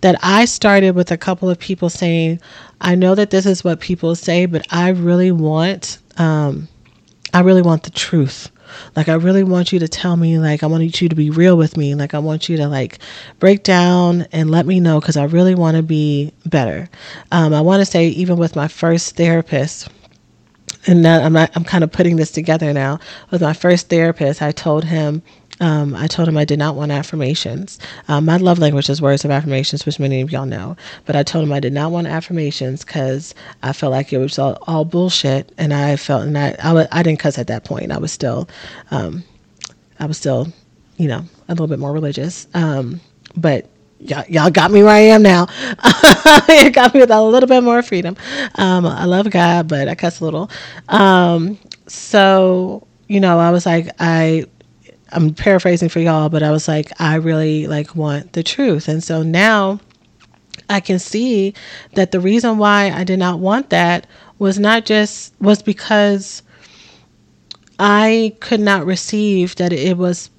that 0.00 0.18
I 0.22 0.44
started 0.44 0.94
with 0.94 1.10
a 1.10 1.16
couple 1.16 1.48
of 1.50 1.58
people 1.58 1.90
saying, 1.90 2.40
I 2.80 2.94
know 2.94 3.14
that 3.14 3.30
this 3.30 3.46
is 3.46 3.64
what 3.64 3.80
people 3.80 4.14
say, 4.14 4.46
but 4.46 4.66
I 4.70 4.90
really 4.90 5.32
want, 5.32 5.98
um, 6.16 6.68
I 7.34 7.40
really 7.40 7.62
want 7.62 7.82
the 7.82 7.90
truth. 7.90 8.50
Like 8.96 9.08
I 9.08 9.14
really 9.14 9.44
want 9.44 9.72
you 9.72 9.78
to 9.78 9.88
tell 9.88 10.16
me 10.16 10.38
like 10.38 10.62
I 10.62 10.66
want 10.66 11.00
you 11.00 11.08
to 11.08 11.14
be 11.14 11.30
real 11.30 11.56
with 11.56 11.76
me. 11.76 11.94
Like 11.94 12.14
I 12.14 12.18
want 12.18 12.48
you 12.48 12.56
to 12.58 12.68
like 12.68 12.98
break 13.38 13.62
down 13.62 14.26
and 14.32 14.50
let 14.50 14.66
me 14.66 14.80
know 14.80 15.00
cuz 15.00 15.16
I 15.16 15.24
really 15.24 15.54
want 15.54 15.76
to 15.76 15.82
be 15.82 16.32
better. 16.46 16.88
Um, 17.32 17.54
I 17.54 17.60
want 17.60 17.80
to 17.80 17.86
say 17.86 18.08
even 18.08 18.36
with 18.36 18.56
my 18.56 18.68
first 18.68 19.16
therapist 19.16 19.88
and 20.86 21.02
now 21.02 21.22
I'm 21.22 21.32
not, 21.32 21.50
I'm 21.54 21.64
kind 21.64 21.84
of 21.84 21.92
putting 21.92 22.16
this 22.16 22.30
together 22.30 22.72
now. 22.72 22.98
With 23.30 23.42
my 23.42 23.52
first 23.52 23.88
therapist, 23.88 24.40
I 24.40 24.52
told 24.52 24.84
him 24.84 25.22
um, 25.60 25.94
I 25.94 26.06
told 26.06 26.28
him 26.28 26.36
I 26.36 26.44
did 26.44 26.58
not 26.58 26.76
want 26.76 26.92
affirmations. 26.92 27.78
Um, 28.08 28.24
my 28.26 28.36
love 28.36 28.58
language 28.58 28.88
is 28.88 29.02
words 29.02 29.24
of 29.24 29.30
affirmations, 29.30 29.86
which 29.86 29.98
many 29.98 30.20
of 30.20 30.30
y'all 30.32 30.46
know. 30.46 30.76
But 31.06 31.16
I 31.16 31.22
told 31.22 31.44
him 31.44 31.52
I 31.52 31.60
did 31.60 31.72
not 31.72 31.90
want 31.90 32.06
affirmations 32.06 32.84
because 32.84 33.34
I 33.62 33.72
felt 33.72 33.92
like 33.92 34.12
it 34.12 34.18
was 34.18 34.38
all, 34.38 34.58
all, 34.66 34.84
bullshit, 34.84 35.52
and 35.58 35.74
I 35.74 35.96
felt 35.96 36.22
and 36.24 36.38
I 36.38 36.56
I, 36.62 36.86
I 36.92 37.02
didn't 37.02 37.20
cuss 37.20 37.38
at 37.38 37.48
that 37.48 37.64
point. 37.64 37.92
I 37.92 37.98
was 37.98 38.12
still, 38.12 38.48
um, 38.90 39.24
I 39.98 40.06
was 40.06 40.18
still, 40.18 40.48
you 40.96 41.08
know, 41.08 41.24
a 41.48 41.52
little 41.52 41.66
bit 41.68 41.78
more 41.78 41.92
religious. 41.92 42.46
Um, 42.54 43.00
but 43.36 43.66
y'all, 44.00 44.24
y'all 44.28 44.50
got 44.50 44.70
me 44.70 44.82
where 44.82 44.94
I 44.94 45.00
am 45.00 45.22
now. 45.22 45.48
it 46.48 46.74
got 46.74 46.94
me 46.94 47.00
with 47.00 47.10
a 47.10 47.22
little 47.22 47.48
bit 47.48 47.62
more 47.62 47.82
freedom. 47.82 48.16
Um, 48.56 48.86
I 48.86 49.04
love 49.06 49.30
God, 49.30 49.68
but 49.68 49.88
I 49.88 49.94
cuss 49.94 50.20
a 50.20 50.24
little. 50.24 50.50
Um, 50.88 51.58
so 51.88 52.86
you 53.08 53.20
know, 53.20 53.38
I 53.38 53.50
was 53.50 53.66
like, 53.66 53.88
I, 53.98 54.44
I'm 55.10 55.34
paraphrasing 55.34 55.88
for 55.88 56.00
y'all, 56.00 56.28
but 56.28 56.42
I 56.42 56.50
was 56.50 56.68
like, 56.68 56.92
I 57.00 57.16
really 57.16 57.66
like 57.66 57.94
want 57.96 58.32
the 58.32 58.42
truth. 58.42 58.88
And 58.88 59.02
so 59.02 59.22
now 59.22 59.80
I 60.68 60.80
can 60.80 60.98
see 60.98 61.54
that 61.94 62.12
the 62.12 62.20
reason 62.20 62.58
why 62.58 62.90
I 62.90 63.04
did 63.04 63.18
not 63.18 63.38
want 63.38 63.70
that 63.70 64.06
was 64.38 64.58
not 64.58 64.84
just, 64.84 65.32
was 65.40 65.62
because 65.62 66.42
I 67.78 68.34
could 68.40 68.60
not 68.60 68.86
receive 68.86 69.56
that 69.56 69.72
it 69.72 69.96
was 69.96 70.30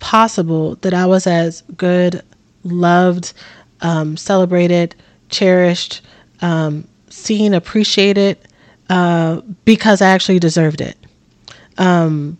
possible 0.00 0.76
that 0.76 0.94
I 0.94 1.06
was 1.06 1.26
as 1.26 1.62
good, 1.76 2.22
loved, 2.62 3.32
um, 3.80 4.16
celebrated, 4.16 4.94
cherished, 5.28 6.02
um, 6.40 6.86
seen, 7.08 7.52
appreciated, 7.52 8.38
uh, 8.90 9.40
because 9.64 10.00
I 10.00 10.10
actually 10.10 10.38
deserved 10.38 10.80
it. 10.80 10.96
Um, 11.78 12.38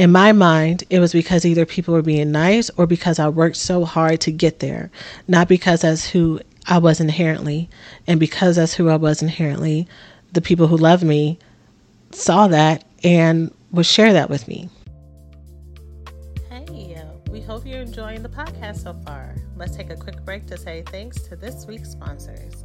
in 0.00 0.10
my 0.10 0.32
mind, 0.32 0.82
it 0.88 0.98
was 0.98 1.12
because 1.12 1.44
either 1.44 1.66
people 1.66 1.92
were 1.92 2.00
being 2.00 2.32
nice 2.32 2.70
or 2.78 2.86
because 2.86 3.18
I 3.18 3.28
worked 3.28 3.56
so 3.56 3.84
hard 3.84 4.22
to 4.22 4.32
get 4.32 4.60
there, 4.60 4.90
not 5.28 5.46
because 5.46 5.82
that's 5.82 6.08
who 6.08 6.40
I 6.66 6.78
was 6.78 7.00
inherently. 7.00 7.68
And 8.06 8.18
because 8.18 8.56
that's 8.56 8.72
who 8.72 8.88
I 8.88 8.96
was 8.96 9.20
inherently, 9.20 9.86
the 10.32 10.40
people 10.40 10.68
who 10.68 10.78
love 10.78 11.02
me 11.02 11.38
saw 12.12 12.48
that 12.48 12.82
and 13.04 13.54
would 13.72 13.84
share 13.84 14.14
that 14.14 14.30
with 14.30 14.48
me. 14.48 14.70
Hey, 16.48 17.04
we 17.30 17.42
hope 17.42 17.66
you're 17.66 17.82
enjoying 17.82 18.22
the 18.22 18.30
podcast 18.30 18.82
so 18.82 18.94
far. 19.04 19.34
Let's 19.54 19.76
take 19.76 19.90
a 19.90 19.96
quick 19.96 20.24
break 20.24 20.46
to 20.46 20.56
say 20.56 20.82
thanks 20.86 21.20
to 21.24 21.36
this 21.36 21.66
week's 21.66 21.90
sponsors. 21.90 22.64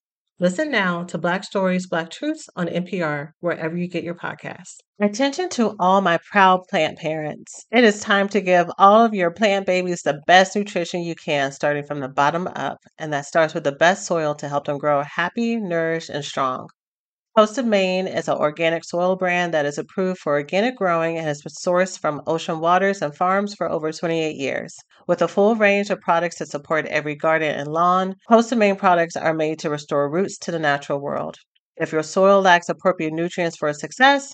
Listen 0.41 0.71
now 0.71 1.03
to 1.03 1.19
Black 1.19 1.43
Stories, 1.43 1.85
Black 1.85 2.09
Truths 2.09 2.49
on 2.55 2.65
NPR, 2.65 3.33
wherever 3.41 3.77
you 3.77 3.87
get 3.87 4.03
your 4.03 4.15
podcasts. 4.15 4.77
Attention 4.99 5.49
to 5.49 5.75
all 5.79 6.01
my 6.01 6.17
proud 6.31 6.61
plant 6.67 6.97
parents. 6.97 7.67
It 7.69 7.83
is 7.83 7.99
time 7.99 8.27
to 8.29 8.41
give 8.41 8.67
all 8.79 9.05
of 9.05 9.13
your 9.13 9.29
plant 9.29 9.67
babies 9.67 10.01
the 10.01 10.19
best 10.25 10.55
nutrition 10.55 11.03
you 11.03 11.13
can, 11.13 11.51
starting 11.51 11.83
from 11.83 11.99
the 11.99 12.09
bottom 12.09 12.47
up, 12.55 12.79
and 12.97 13.13
that 13.13 13.27
starts 13.27 13.53
with 13.53 13.65
the 13.65 13.71
best 13.71 14.07
soil 14.07 14.33
to 14.33 14.49
help 14.49 14.65
them 14.65 14.79
grow 14.79 15.03
happy, 15.03 15.57
nourished, 15.57 16.09
and 16.09 16.25
strong. 16.25 16.69
Coast 17.37 17.59
of 17.59 17.67
Maine 17.67 18.07
is 18.07 18.27
an 18.27 18.35
organic 18.35 18.83
soil 18.83 19.15
brand 19.15 19.53
that 19.53 19.67
is 19.67 19.77
approved 19.77 20.21
for 20.21 20.33
organic 20.33 20.75
growing 20.75 21.17
and 21.17 21.27
has 21.27 21.43
been 21.43 21.53
sourced 21.53 21.99
from 21.99 22.23
ocean 22.25 22.59
waters 22.59 23.03
and 23.03 23.15
farms 23.15 23.53
for 23.53 23.69
over 23.69 23.91
28 23.91 24.35
years. 24.35 24.75
With 25.11 25.21
a 25.21 25.27
full 25.27 25.55
range 25.57 25.89
of 25.89 25.99
products 25.99 26.39
that 26.39 26.47
support 26.47 26.85
every 26.85 27.15
garden 27.15 27.53
and 27.53 27.67
lawn, 27.67 28.15
Coast 28.29 28.53
of 28.53 28.57
Maine 28.57 28.77
products 28.77 29.17
are 29.17 29.33
made 29.33 29.59
to 29.59 29.69
restore 29.69 30.09
roots 30.09 30.37
to 30.37 30.51
the 30.51 30.57
natural 30.57 31.01
world. 31.01 31.35
If 31.75 31.91
your 31.91 32.01
soil 32.01 32.39
lacks 32.39 32.69
appropriate 32.69 33.11
nutrients 33.11 33.57
for 33.57 33.73
success, 33.73 34.33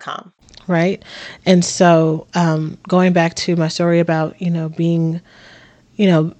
com. 0.00 0.32
Right. 0.68 1.02
And 1.44 1.64
so 1.64 2.26
um, 2.34 2.78
going 2.88 3.12
back 3.12 3.34
to 3.34 3.56
my 3.56 3.68
story 3.68 3.98
about, 4.00 4.40
you 4.40 4.50
know, 4.50 4.68
being, 4.68 5.20
you 5.96 6.06
know, 6.06 6.34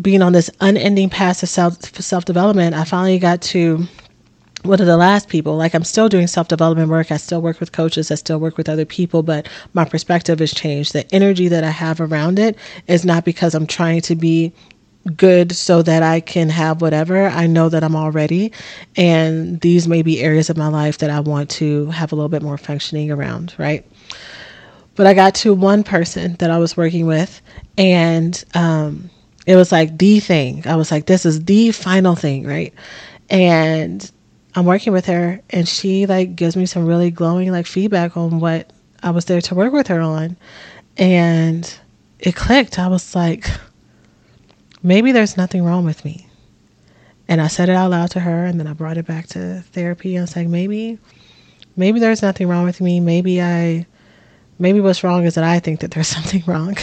being 0.00 0.20
on 0.20 0.32
this 0.32 0.50
unending 0.60 1.08
path 1.08 1.42
of 1.42 1.48
self 1.48 1.82
self 2.02 2.24
development, 2.24 2.74
I 2.74 2.84
finally 2.84 3.18
got 3.18 3.40
to 3.42 3.86
one 4.62 4.80
of 4.80 4.86
the 4.86 4.96
last 4.96 5.28
people. 5.28 5.56
Like 5.56 5.74
I'm 5.74 5.84
still 5.84 6.08
doing 6.08 6.26
self 6.26 6.48
development 6.48 6.90
work. 6.90 7.10
I 7.12 7.16
still 7.16 7.40
work 7.40 7.60
with 7.60 7.72
coaches. 7.72 8.10
I 8.10 8.16
still 8.16 8.38
work 8.38 8.56
with 8.56 8.68
other 8.68 8.84
people, 8.84 9.22
but 9.22 9.48
my 9.72 9.84
perspective 9.84 10.40
has 10.40 10.52
changed. 10.52 10.92
The 10.92 11.12
energy 11.14 11.48
that 11.48 11.64
I 11.64 11.70
have 11.70 12.00
around 12.00 12.38
it 12.38 12.58
is 12.88 13.04
not 13.04 13.24
because 13.24 13.54
I'm 13.54 13.66
trying 13.66 14.00
to 14.02 14.16
be 14.16 14.52
good 15.14 15.52
so 15.52 15.82
that 15.82 16.02
I 16.02 16.20
can 16.20 16.48
have 16.48 16.80
whatever. 16.80 17.26
I 17.28 17.46
know 17.46 17.68
that 17.68 17.84
I'm 17.84 17.96
already, 17.96 18.52
and 18.96 19.60
these 19.60 19.86
may 19.86 20.02
be 20.02 20.20
areas 20.20 20.50
of 20.50 20.56
my 20.56 20.68
life 20.68 20.98
that 20.98 21.10
I 21.10 21.20
want 21.20 21.50
to 21.50 21.86
have 21.90 22.12
a 22.12 22.14
little 22.16 22.28
bit 22.28 22.42
more 22.42 22.58
functioning 22.58 23.10
around, 23.10 23.54
right? 23.58 23.86
But 24.94 25.06
I 25.06 25.14
got 25.14 25.34
to 25.36 25.54
one 25.54 25.84
person 25.84 26.36
that 26.38 26.50
I 26.50 26.58
was 26.58 26.76
working 26.76 27.06
with, 27.06 27.40
and 27.76 28.42
um, 28.54 29.10
it 29.46 29.56
was 29.56 29.70
like 29.70 29.98
the 29.98 30.20
thing. 30.20 30.66
I 30.66 30.76
was 30.76 30.90
like, 30.90 31.06
this 31.06 31.26
is 31.26 31.44
the 31.44 31.70
final 31.72 32.14
thing, 32.14 32.46
right? 32.46 32.74
And 33.30 34.10
I'm 34.54 34.64
working 34.64 34.92
with 34.92 35.06
her, 35.06 35.40
and 35.50 35.68
she 35.68 36.06
like 36.06 36.34
gives 36.34 36.56
me 36.56 36.66
some 36.66 36.86
really 36.86 37.10
glowing 37.10 37.52
like 37.52 37.66
feedback 37.66 38.16
on 38.16 38.40
what 38.40 38.72
I 39.02 39.10
was 39.10 39.26
there 39.26 39.40
to 39.42 39.54
work 39.54 39.72
with 39.72 39.86
her 39.88 40.00
on, 40.00 40.36
and 40.96 41.78
it 42.18 42.34
clicked. 42.34 42.78
I 42.78 42.88
was 42.88 43.14
like 43.14 43.48
maybe 44.82 45.12
there's 45.12 45.36
nothing 45.36 45.64
wrong 45.64 45.84
with 45.84 46.04
me. 46.04 46.28
And 47.28 47.40
I 47.40 47.48
said 47.48 47.68
it 47.68 47.74
out 47.74 47.90
loud 47.90 48.10
to 48.12 48.20
her 48.20 48.44
and 48.44 48.58
then 48.58 48.66
I 48.66 48.72
brought 48.72 48.98
it 48.98 49.06
back 49.06 49.26
to 49.28 49.60
therapy. 49.72 50.16
I 50.16 50.20
was 50.20 50.36
like, 50.36 50.46
maybe, 50.48 50.98
maybe 51.76 51.98
there's 51.98 52.22
nothing 52.22 52.48
wrong 52.48 52.64
with 52.64 52.80
me. 52.80 53.00
Maybe 53.00 53.42
I, 53.42 53.86
maybe 54.58 54.80
what's 54.80 55.02
wrong 55.02 55.24
is 55.24 55.34
that 55.34 55.44
I 55.44 55.58
think 55.58 55.80
that 55.80 55.90
there's 55.90 56.08
something 56.16 56.42
wrong. 56.46 56.76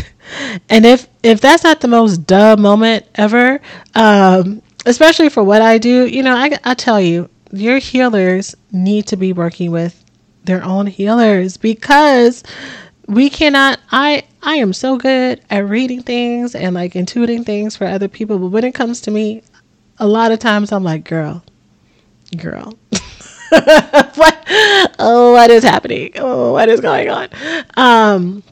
and 0.70 0.86
if 0.86 1.08
if 1.22 1.42
that's 1.42 1.64
not 1.64 1.82
the 1.82 1.88
most 1.88 2.28
duh 2.28 2.56
moment 2.58 3.06
ever, 3.16 3.62
um, 3.96 4.62
especially 4.86 5.30
for 5.30 5.44
what 5.44 5.62
I 5.62 5.78
do, 5.78 6.06
you 6.06 6.24
know, 6.24 6.36
I 6.36 6.58
I 6.64 6.74
tell 6.74 7.00
you, 7.00 7.30
your 7.52 7.78
healers 7.78 8.56
need 8.72 9.08
to 9.08 9.18
be 9.18 9.34
working 9.34 9.72
with 9.72 10.04
their 10.44 10.64
own 10.64 10.88
healers 10.88 11.58
because 11.58 12.44
we 13.08 13.30
cannot 13.30 13.80
I 13.92 14.24
I 14.42 14.56
am 14.56 14.74
so 14.74 14.98
good 14.98 15.42
at 15.50 15.68
reading 15.68 16.04
things 16.04 16.56
and 16.56 16.76
like 16.76 16.94
intuiting 16.94 17.46
things 17.46 17.76
for 17.76 17.86
other 17.86 18.08
people, 18.08 18.40
but 18.40 18.48
when 18.48 18.64
it 18.64 18.74
comes 18.74 19.02
to 19.02 19.12
me, 19.12 19.44
a 19.98 20.08
lot 20.08 20.32
of 20.32 20.40
times 20.40 20.72
I'm 20.72 20.84
like, 20.84 21.04
girl, 21.04 21.44
girl. 22.38 22.78
what 23.50 24.44
oh 25.00 25.34
what 25.34 25.50
is 25.50 25.64
happening? 25.64 26.12
Oh, 26.16 26.54
what 26.54 26.70
is 26.70 26.80
going 26.80 27.10
on? 27.10 27.30
Um 27.76 28.44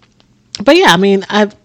but 0.64 0.76
yeah, 0.76 0.94
I 0.94 0.98
mean, 0.98 1.26
I've 1.30 1.56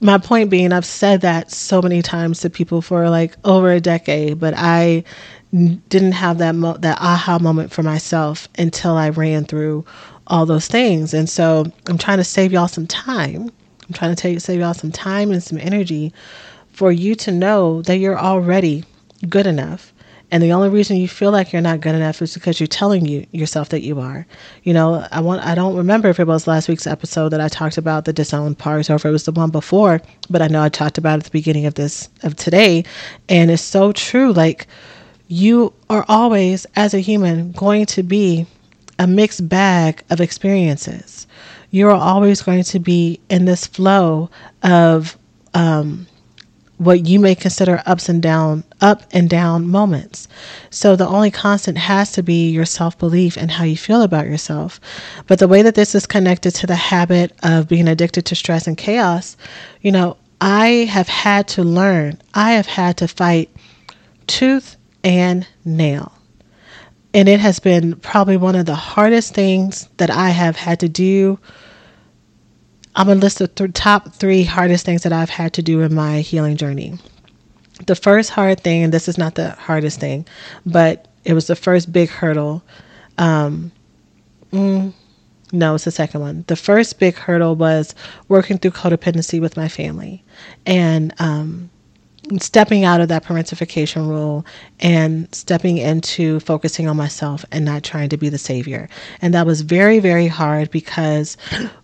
my 0.00 0.18
point 0.18 0.50
being 0.50 0.72
I've 0.72 0.86
said 0.86 1.22
that 1.22 1.50
so 1.50 1.82
many 1.82 2.02
times 2.02 2.40
to 2.40 2.50
people 2.50 2.82
for 2.82 3.10
like 3.10 3.36
over 3.44 3.70
a 3.72 3.80
decade, 3.80 4.38
but 4.38 4.54
I 4.56 5.04
didn't 5.52 6.12
have 6.12 6.38
that 6.38 6.54
mo- 6.54 6.78
that 6.78 6.98
aha 7.00 7.38
moment 7.38 7.72
for 7.72 7.82
myself 7.82 8.48
until 8.56 8.96
I 8.96 9.10
ran 9.10 9.44
through 9.44 9.84
all 10.26 10.46
those 10.46 10.66
things. 10.66 11.14
And 11.14 11.28
so 11.28 11.66
I'm 11.86 11.98
trying 11.98 12.18
to 12.18 12.24
save 12.24 12.52
y'all 12.52 12.68
some 12.68 12.86
time. 12.86 13.50
I'm 13.86 13.94
trying 13.94 14.14
to 14.14 14.20
take, 14.20 14.40
save 14.40 14.60
y'all 14.60 14.74
some 14.74 14.92
time 14.92 15.30
and 15.30 15.42
some 15.42 15.58
energy 15.58 16.12
for 16.72 16.92
you 16.92 17.14
to 17.16 17.32
know 17.32 17.82
that 17.82 17.98
you're 17.98 18.18
already 18.18 18.84
good 19.28 19.46
enough. 19.46 19.92
And 20.30 20.42
the 20.42 20.52
only 20.52 20.70
reason 20.70 20.96
you 20.96 21.08
feel 21.08 21.30
like 21.30 21.52
you're 21.52 21.60
not 21.60 21.82
good 21.82 21.94
enough 21.94 22.22
is 22.22 22.32
because 22.32 22.58
you're 22.58 22.66
telling 22.66 23.04
you 23.04 23.26
yourself 23.32 23.68
that 23.68 23.82
you 23.82 24.00
are. 24.00 24.26
You 24.62 24.72
know, 24.72 25.06
I 25.12 25.20
want 25.20 25.44
I 25.44 25.54
don't 25.54 25.76
remember 25.76 26.08
if 26.08 26.18
it 26.18 26.26
was 26.26 26.46
last 26.46 26.68
week's 26.68 26.86
episode 26.86 27.28
that 27.30 27.40
I 27.42 27.48
talked 27.48 27.76
about 27.76 28.06
the 28.06 28.14
disowned 28.14 28.58
parts 28.58 28.88
or 28.88 28.94
if 28.94 29.04
it 29.04 29.10
was 29.10 29.24
the 29.24 29.32
one 29.32 29.50
before, 29.50 30.00
but 30.30 30.40
I 30.40 30.48
know 30.48 30.62
I 30.62 30.70
talked 30.70 30.96
about 30.96 31.16
it 31.16 31.18
at 31.18 31.24
the 31.24 31.30
beginning 31.32 31.66
of 31.66 31.74
this 31.74 32.08
of 32.22 32.34
today. 32.36 32.84
And 33.28 33.50
it's 33.50 33.62
so 33.62 33.92
true. 33.92 34.32
Like 34.32 34.66
you 35.28 35.74
are 35.90 36.06
always, 36.08 36.66
as 36.76 36.94
a 36.94 37.00
human, 37.00 37.52
going 37.52 37.84
to 37.86 38.02
be 38.02 38.46
a 38.98 39.06
mixed 39.06 39.48
bag 39.48 40.02
of 40.10 40.20
experiences. 40.20 41.26
You're 41.70 41.90
always 41.92 42.42
going 42.42 42.64
to 42.64 42.78
be 42.78 43.20
in 43.28 43.46
this 43.46 43.66
flow 43.66 44.30
of 44.62 45.16
um, 45.54 46.06
what 46.78 47.06
you 47.06 47.20
may 47.20 47.34
consider 47.34 47.82
ups 47.86 48.08
and 48.08 48.22
down, 48.22 48.64
up 48.80 49.02
and 49.12 49.30
down 49.30 49.68
moments. 49.68 50.28
So 50.70 50.96
the 50.96 51.06
only 51.06 51.30
constant 51.30 51.78
has 51.78 52.12
to 52.12 52.22
be 52.22 52.50
your 52.50 52.64
self 52.64 52.98
belief 52.98 53.36
and 53.36 53.50
how 53.50 53.64
you 53.64 53.76
feel 53.76 54.02
about 54.02 54.26
yourself. 54.26 54.80
But 55.26 55.38
the 55.38 55.48
way 55.48 55.62
that 55.62 55.74
this 55.74 55.94
is 55.94 56.06
connected 56.06 56.52
to 56.56 56.66
the 56.66 56.76
habit 56.76 57.32
of 57.42 57.68
being 57.68 57.88
addicted 57.88 58.26
to 58.26 58.34
stress 58.34 58.66
and 58.66 58.76
chaos, 58.76 59.36
you 59.80 59.92
know, 59.92 60.16
I 60.40 60.88
have 60.90 61.08
had 61.08 61.46
to 61.48 61.62
learn, 61.62 62.20
I 62.34 62.52
have 62.52 62.66
had 62.66 62.96
to 62.98 63.08
fight 63.08 63.48
tooth 64.26 64.76
and 65.04 65.46
nail. 65.64 66.12
And 67.14 67.28
it 67.28 67.40
has 67.40 67.58
been 67.58 67.96
probably 67.96 68.36
one 68.36 68.56
of 68.56 68.66
the 68.66 68.74
hardest 68.74 69.34
things 69.34 69.88
that 69.98 70.10
I 70.10 70.30
have 70.30 70.56
had 70.56 70.80
to 70.80 70.88
do. 70.88 71.38
I'm 72.94 73.06
going 73.06 73.18
to 73.18 73.24
list 73.24 73.38
the 73.38 73.48
th- 73.48 73.72
top 73.74 74.14
three 74.14 74.44
hardest 74.44 74.84
things 74.86 75.02
that 75.02 75.12
I've 75.12 75.30
had 75.30 75.52
to 75.54 75.62
do 75.62 75.80
in 75.80 75.94
my 75.94 76.20
healing 76.20 76.56
journey. 76.56 76.98
The 77.86 77.96
first 77.96 78.30
hard 78.30 78.60
thing, 78.60 78.82
and 78.82 78.92
this 78.92 79.08
is 79.08 79.18
not 79.18 79.34
the 79.34 79.50
hardest 79.50 80.00
thing, 80.00 80.26
but 80.64 81.08
it 81.24 81.34
was 81.34 81.46
the 81.46 81.56
first 81.56 81.92
big 81.92 82.08
hurdle. 82.08 82.62
Um, 83.18 83.72
mm, 84.52 84.92
no, 85.52 85.74
it's 85.74 85.84
the 85.84 85.90
second 85.90 86.20
one. 86.20 86.44
The 86.48 86.56
first 86.56 86.98
big 86.98 87.14
hurdle 87.14 87.56
was 87.56 87.94
working 88.28 88.58
through 88.58 88.72
codependency 88.72 89.40
with 89.40 89.56
my 89.56 89.68
family. 89.68 90.24
And 90.64 91.12
um, 91.18 91.70
stepping 92.38 92.84
out 92.84 93.00
of 93.00 93.08
that 93.08 93.24
parentification 93.24 94.08
role 94.08 94.44
and 94.80 95.32
stepping 95.34 95.78
into 95.78 96.40
focusing 96.40 96.88
on 96.88 96.96
myself 96.96 97.44
and 97.50 97.64
not 97.64 97.82
trying 97.82 98.08
to 98.08 98.16
be 98.16 98.28
the 98.28 98.38
savior. 98.38 98.88
And 99.20 99.34
that 99.34 99.46
was 99.46 99.62
very, 99.62 99.98
very 99.98 100.28
hard 100.28 100.70
because 100.70 101.36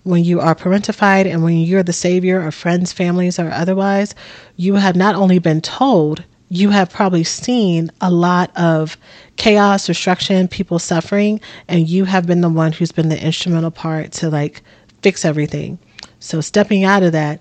when 0.05 0.25
you 0.25 0.41
are 0.41 0.55
parentified 0.55 1.27
and 1.27 1.43
when 1.43 1.59
you're 1.59 1.83
the 1.83 1.93
savior 1.93 2.41
of 2.41 2.55
friends, 2.55 2.93
families, 2.93 3.39
or 3.39 3.51
otherwise, 3.51 4.15
you 4.57 4.75
have 4.75 4.97
not 4.97 5.17
only 5.17 5.39
been 5.39 5.61
told, 5.61 6.23
you 6.51 6.71
have 6.71 6.91
probably 6.91 7.25
seen 7.25 7.91
a 8.01 8.11
lot 8.11 8.51
of 8.57 8.97
chaos, 9.37 9.87
destruction, 9.87 10.49
people 10.49 10.79
suffering, 10.79 11.41
and 11.67 11.89
you 11.89 12.05
have 12.05 12.27
been 12.27 12.41
the 12.41 12.49
one 12.49 12.73
who's 12.73 12.93
been 12.93 13.09
the 13.09 13.23
instrumental 13.23 13.71
part 13.71 14.13
to 14.13 14.31
like 14.31 14.63
fix 15.03 15.25
everything. 15.25 15.79
So 16.21 16.41
stepping 16.41 16.85
out 16.85 17.03
of 17.03 17.13
that, 17.13 17.41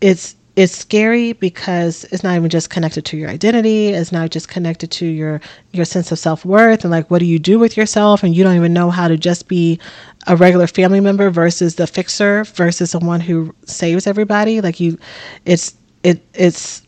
it's 0.00 0.34
it's 0.58 0.76
scary 0.76 1.34
because 1.34 2.02
it's 2.10 2.24
not 2.24 2.34
even 2.34 2.50
just 2.50 2.68
connected 2.68 3.04
to 3.04 3.16
your 3.16 3.30
identity 3.30 3.88
it's 3.90 4.10
not 4.10 4.30
just 4.30 4.48
connected 4.48 4.90
to 4.90 5.06
your 5.06 5.40
your 5.72 5.84
sense 5.84 6.10
of 6.10 6.18
self-worth 6.18 6.84
and 6.84 6.90
like 6.90 7.10
what 7.10 7.20
do 7.20 7.26
you 7.26 7.38
do 7.38 7.58
with 7.58 7.76
yourself? 7.76 8.22
And 8.22 8.34
you 8.34 8.42
don't 8.44 8.56
even 8.56 8.72
know 8.72 8.90
how 8.90 9.08
to 9.08 9.16
just 9.16 9.48
be 9.48 9.78
a 10.26 10.36
regular 10.36 10.66
family 10.66 11.00
member 11.00 11.30
versus 11.30 11.76
the 11.76 11.86
fixer 11.86 12.44
versus 12.44 12.90
someone 12.90 13.20
who 13.20 13.54
saves 13.64 14.06
everybody. 14.06 14.60
Like 14.60 14.80
you 14.80 14.98
it's 15.44 15.76
it 16.02 16.22
it's 16.34 16.82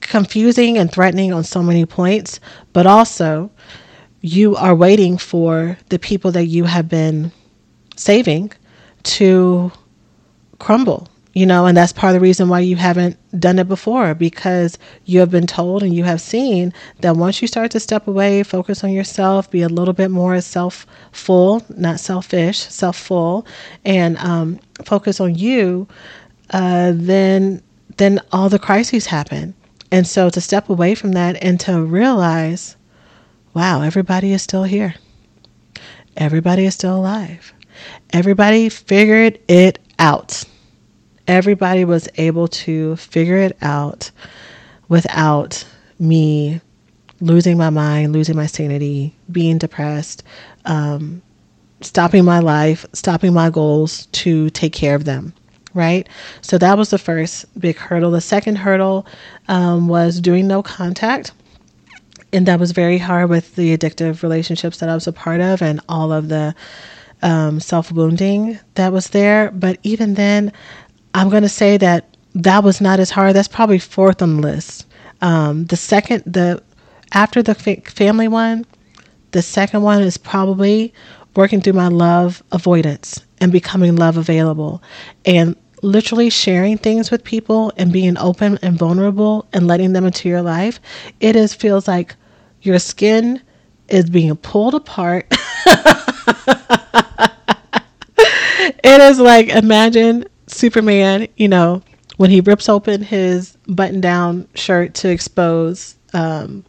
confusing 0.00 0.78
and 0.78 0.90
threatening 0.90 1.32
on 1.32 1.44
so 1.44 1.62
many 1.62 1.84
points 1.84 2.40
but 2.72 2.86
also 2.86 3.50
you 4.20 4.56
are 4.56 4.74
waiting 4.74 5.18
for 5.18 5.76
the 5.90 5.98
people 5.98 6.32
that 6.32 6.46
you 6.46 6.64
have 6.64 6.88
been 6.88 7.30
saving 7.96 8.50
to 9.02 9.70
crumble 10.58 11.08
you 11.34 11.46
know, 11.46 11.66
and 11.66 11.76
that's 11.76 11.92
part 11.92 12.14
of 12.14 12.20
the 12.20 12.26
reason 12.26 12.48
why 12.48 12.60
you 12.60 12.76
haven't 12.76 13.16
done 13.38 13.58
it 13.58 13.68
before 13.68 14.14
because 14.14 14.78
you 15.04 15.20
have 15.20 15.30
been 15.30 15.46
told 15.46 15.82
and 15.82 15.94
you 15.94 16.04
have 16.04 16.20
seen 16.20 16.72
that 17.00 17.16
once 17.16 17.42
you 17.42 17.48
start 17.48 17.70
to 17.72 17.80
step 17.80 18.08
away, 18.08 18.42
focus 18.42 18.82
on 18.82 18.92
yourself, 18.92 19.50
be 19.50 19.62
a 19.62 19.68
little 19.68 19.94
bit 19.94 20.10
more 20.10 20.40
self 20.40 20.86
full, 21.12 21.62
not 21.76 22.00
selfish, 22.00 22.58
self 22.58 22.96
full, 22.96 23.46
and 23.84 24.16
um, 24.18 24.58
focus 24.84 25.20
on 25.20 25.34
you, 25.34 25.86
uh, 26.50 26.92
then 26.94 27.62
then 27.98 28.20
all 28.32 28.48
the 28.48 28.58
crises 28.58 29.06
happen. 29.06 29.54
And 29.90 30.06
so 30.06 30.30
to 30.30 30.40
step 30.40 30.68
away 30.70 30.94
from 30.94 31.12
that 31.12 31.42
and 31.42 31.58
to 31.60 31.82
realize, 31.82 32.76
wow, 33.54 33.82
everybody 33.82 34.32
is 34.32 34.42
still 34.42 34.64
here. 34.64 34.94
Everybody 36.16 36.64
is 36.64 36.74
still 36.74 36.96
alive. 36.96 37.52
Everybody 38.12 38.68
figured 38.68 39.38
it 39.48 39.78
out 39.98 40.44
everybody 41.28 41.84
was 41.84 42.08
able 42.16 42.48
to 42.48 42.96
figure 42.96 43.36
it 43.36 43.56
out 43.62 44.10
without 44.88 45.64
me 45.98 46.60
losing 47.20 47.58
my 47.58 47.70
mind, 47.70 48.12
losing 48.12 48.36
my 48.36 48.46
sanity, 48.46 49.14
being 49.30 49.58
depressed, 49.58 50.22
um, 50.64 51.20
stopping 51.80 52.24
my 52.24 52.38
life, 52.38 52.86
stopping 52.92 53.32
my 53.32 53.50
goals 53.50 54.06
to 54.06 54.50
take 54.50 54.72
care 54.72 54.94
of 54.94 55.04
them. 55.04 55.32
Right? 55.74 56.08
So 56.40 56.58
that 56.58 56.78
was 56.78 56.90
the 56.90 56.98
first 56.98 57.44
big 57.60 57.76
hurdle. 57.76 58.10
The 58.10 58.20
second 58.20 58.56
hurdle 58.56 59.06
um, 59.48 59.86
was 59.86 60.20
doing 60.20 60.48
no 60.48 60.62
contact. 60.62 61.32
And 62.32 62.46
that 62.46 62.58
was 62.58 62.72
very 62.72 62.98
hard 62.98 63.30
with 63.30 63.54
the 63.54 63.76
addictive 63.76 64.22
relationships 64.22 64.78
that 64.78 64.88
I 64.88 64.94
was 64.94 65.06
a 65.06 65.12
part 65.12 65.40
of 65.40 65.62
and 65.62 65.80
all 65.88 66.12
of 66.12 66.28
the 66.28 66.54
um, 67.22 67.60
self 67.60 67.92
wounding 67.92 68.58
that 68.74 68.92
was 68.92 69.08
there. 69.08 69.50
But 69.52 69.78
even 69.82 70.14
then, 70.14 70.52
I'm 71.18 71.30
going 71.30 71.42
to 71.42 71.48
say 71.48 71.76
that 71.78 72.16
that 72.36 72.62
was 72.62 72.80
not 72.80 73.00
as 73.00 73.10
hard. 73.10 73.34
That's 73.34 73.48
probably 73.48 73.80
fourth 73.80 74.22
on 74.22 74.36
the 74.36 74.42
list. 74.42 74.86
Um, 75.20 75.64
the 75.64 75.76
second, 75.76 76.22
the 76.24 76.62
after 77.12 77.42
the 77.42 77.54
family 77.54 78.28
one, 78.28 78.64
the 79.32 79.42
second 79.42 79.82
one 79.82 80.00
is 80.02 80.16
probably 80.16 80.94
working 81.34 81.60
through 81.60 81.72
my 81.72 81.88
love 81.88 82.40
avoidance 82.52 83.24
and 83.40 83.50
becoming 83.50 83.96
love 83.96 84.16
available 84.16 84.80
and 85.24 85.56
literally 85.82 86.30
sharing 86.30 86.78
things 86.78 87.10
with 87.10 87.24
people 87.24 87.72
and 87.76 87.92
being 87.92 88.16
open 88.18 88.56
and 88.62 88.78
vulnerable 88.78 89.48
and 89.52 89.66
letting 89.66 89.94
them 89.94 90.06
into 90.06 90.28
your 90.28 90.42
life. 90.42 90.78
It 91.18 91.34
is 91.34 91.52
feels 91.52 91.88
like 91.88 92.14
your 92.62 92.78
skin 92.78 93.42
is 93.88 94.08
being 94.08 94.36
pulled 94.36 94.74
apart. 94.76 95.26
it 98.84 99.00
is 99.00 99.18
like 99.18 99.48
imagine 99.48 100.24
Superman, 100.48 101.28
you 101.36 101.48
know, 101.48 101.82
when 102.16 102.30
he 102.30 102.40
rips 102.40 102.68
open 102.68 103.02
his 103.02 103.56
button 103.68 104.00
down 104.00 104.48
shirt 104.54 104.94
to 104.94 105.08
expose, 105.10 105.96
um, 106.14 106.64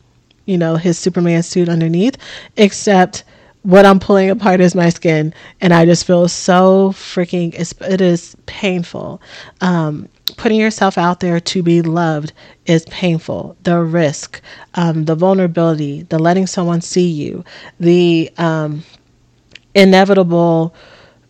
you 0.46 0.58
know, 0.58 0.76
his 0.76 0.98
Superman 0.98 1.44
suit 1.44 1.70
underneath, 1.70 2.18
except 2.58 3.24
what 3.64 3.86
I'm 3.86 4.00
pulling 4.00 4.30
apart 4.30 4.62
is 4.62 4.76
my 4.76 4.90
skin. 4.90 5.34
And 5.62 5.74
I 5.74 5.86
just 5.86 6.06
feel 6.06 6.28
so 6.28 6.92
freaking, 6.92 7.54
it 7.82 8.02
is 8.02 8.36
painful. 8.46 9.22
Um, 9.62 10.08
putting 10.38 10.60
yourself 10.60 10.98
out 10.98 11.20
there 11.20 11.40
to 11.40 11.64
be 11.64 11.82
loved 11.82 12.34
is 12.66 12.86
painful. 12.86 13.58
The 13.64 13.80
risk, 13.80 14.42
um, 14.76 15.06
the 15.06 15.16
vulnerability, 15.16 16.04
the 16.04 16.20
letting 16.20 16.48
someone 16.48 16.82
see 16.82 17.10
you, 17.10 17.44
the 17.80 18.32
um, 18.38 18.84
inevitable 19.76 20.74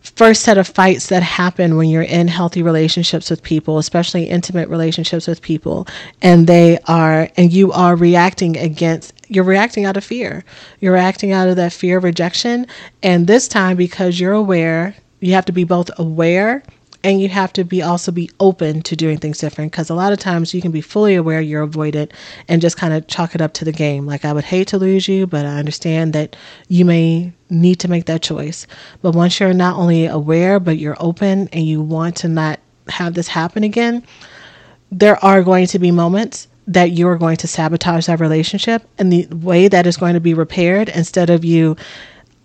first 0.02 0.42
set 0.42 0.58
of 0.58 0.66
fights 0.66 1.08
that 1.08 1.22
happen 1.22 1.76
when 1.76 1.88
you're 1.88 2.02
in 2.02 2.28
healthy 2.28 2.62
relationships 2.62 3.30
with 3.30 3.42
people, 3.42 3.78
especially 3.78 4.24
intimate 4.24 4.68
relationships 4.68 5.26
with 5.26 5.42
people, 5.42 5.86
and 6.22 6.46
they 6.46 6.78
are, 6.86 7.28
and 7.36 7.52
you 7.52 7.72
are 7.72 7.96
reacting 7.96 8.56
against, 8.56 9.12
you're 9.28 9.44
reacting 9.44 9.84
out 9.84 9.96
of 9.96 10.04
fear. 10.04 10.44
You're 10.80 10.94
reacting 10.94 11.32
out 11.32 11.48
of 11.48 11.56
that 11.56 11.72
fear 11.72 11.98
of 11.98 12.04
rejection. 12.04 12.66
And 13.02 13.26
this 13.26 13.46
time, 13.46 13.76
because 13.76 14.18
you're 14.18 14.32
aware, 14.32 14.96
you 15.20 15.34
have 15.34 15.44
to 15.46 15.52
be 15.52 15.64
both 15.64 15.90
aware 15.98 16.62
and 17.02 17.20
you 17.20 17.28
have 17.28 17.52
to 17.54 17.64
be 17.64 17.82
also 17.82 18.12
be 18.12 18.30
open 18.40 18.82
to 18.82 18.96
doing 18.96 19.18
things 19.18 19.38
different 19.38 19.72
because 19.72 19.90
a 19.90 19.94
lot 19.94 20.12
of 20.12 20.18
times 20.18 20.52
you 20.52 20.60
can 20.60 20.70
be 20.70 20.80
fully 20.80 21.14
aware 21.14 21.40
you're 21.40 21.62
avoided 21.62 22.12
and 22.48 22.60
just 22.60 22.76
kind 22.76 22.92
of 22.92 23.06
chalk 23.06 23.34
it 23.34 23.40
up 23.40 23.54
to 23.54 23.64
the 23.64 23.72
game. 23.72 24.06
Like 24.06 24.24
i 24.24 24.32
would 24.32 24.44
hate 24.44 24.68
to 24.68 24.78
lose 24.78 25.08
you 25.08 25.26
but 25.26 25.46
i 25.46 25.58
understand 25.58 26.12
that 26.12 26.36
you 26.68 26.84
may 26.84 27.32
need 27.48 27.76
to 27.80 27.88
make 27.88 28.06
that 28.06 28.22
choice. 28.22 28.66
But 29.02 29.14
once 29.14 29.40
you're 29.40 29.54
not 29.54 29.76
only 29.76 30.06
aware 30.06 30.60
but 30.60 30.78
you're 30.78 30.96
open 31.00 31.48
and 31.52 31.64
you 31.64 31.80
want 31.80 32.16
to 32.16 32.28
not 32.28 32.60
have 32.88 33.14
this 33.14 33.28
happen 33.28 33.62
again 33.64 34.02
there 34.90 35.22
are 35.24 35.42
going 35.42 35.66
to 35.68 35.78
be 35.78 35.90
moments 35.90 36.48
that 36.66 36.92
you're 36.92 37.16
going 37.16 37.36
to 37.36 37.48
sabotage 37.48 38.06
that 38.06 38.20
relationship 38.20 38.88
and 38.98 39.12
the 39.12 39.26
way 39.26 39.68
that 39.68 39.86
is 39.86 39.96
going 39.96 40.14
to 40.14 40.20
be 40.20 40.34
repaired 40.34 40.88
instead 40.90 41.30
of 41.30 41.44
you 41.44 41.76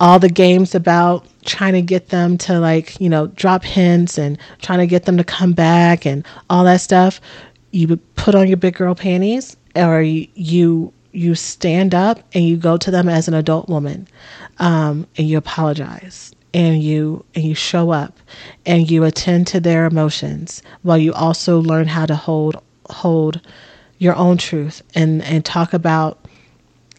all 0.00 0.18
the 0.18 0.28
games 0.28 0.74
about 0.74 1.26
trying 1.44 1.72
to 1.72 1.82
get 1.82 2.08
them 2.08 2.36
to 2.36 2.58
like 2.60 3.00
you 3.00 3.08
know 3.08 3.28
drop 3.28 3.64
hints 3.64 4.18
and 4.18 4.38
trying 4.60 4.78
to 4.78 4.86
get 4.86 5.04
them 5.04 5.16
to 5.16 5.24
come 5.24 5.52
back 5.52 6.04
and 6.04 6.26
all 6.50 6.64
that 6.64 6.80
stuff 6.80 7.20
you 7.72 7.96
put 8.16 8.34
on 8.34 8.48
your 8.48 8.56
big 8.56 8.74
girl 8.74 8.94
panties 8.94 9.56
or 9.74 10.02
you 10.02 10.92
you 11.12 11.34
stand 11.34 11.94
up 11.94 12.20
and 12.34 12.44
you 12.44 12.56
go 12.56 12.76
to 12.76 12.90
them 12.90 13.08
as 13.08 13.26
an 13.28 13.34
adult 13.34 13.68
woman 13.68 14.06
um, 14.58 15.06
and 15.16 15.28
you 15.28 15.38
apologize 15.38 16.34
and 16.52 16.82
you 16.82 17.24
and 17.34 17.44
you 17.44 17.54
show 17.54 17.90
up 17.90 18.18
and 18.66 18.90
you 18.90 19.04
attend 19.04 19.46
to 19.46 19.60
their 19.60 19.86
emotions 19.86 20.62
while 20.82 20.98
you 20.98 21.12
also 21.12 21.60
learn 21.60 21.86
how 21.86 22.06
to 22.06 22.14
hold 22.16 22.60
hold 22.90 23.40
your 23.98 24.14
own 24.16 24.36
truth 24.36 24.82
and 24.94 25.22
and 25.22 25.44
talk 25.44 25.72
about 25.72 26.25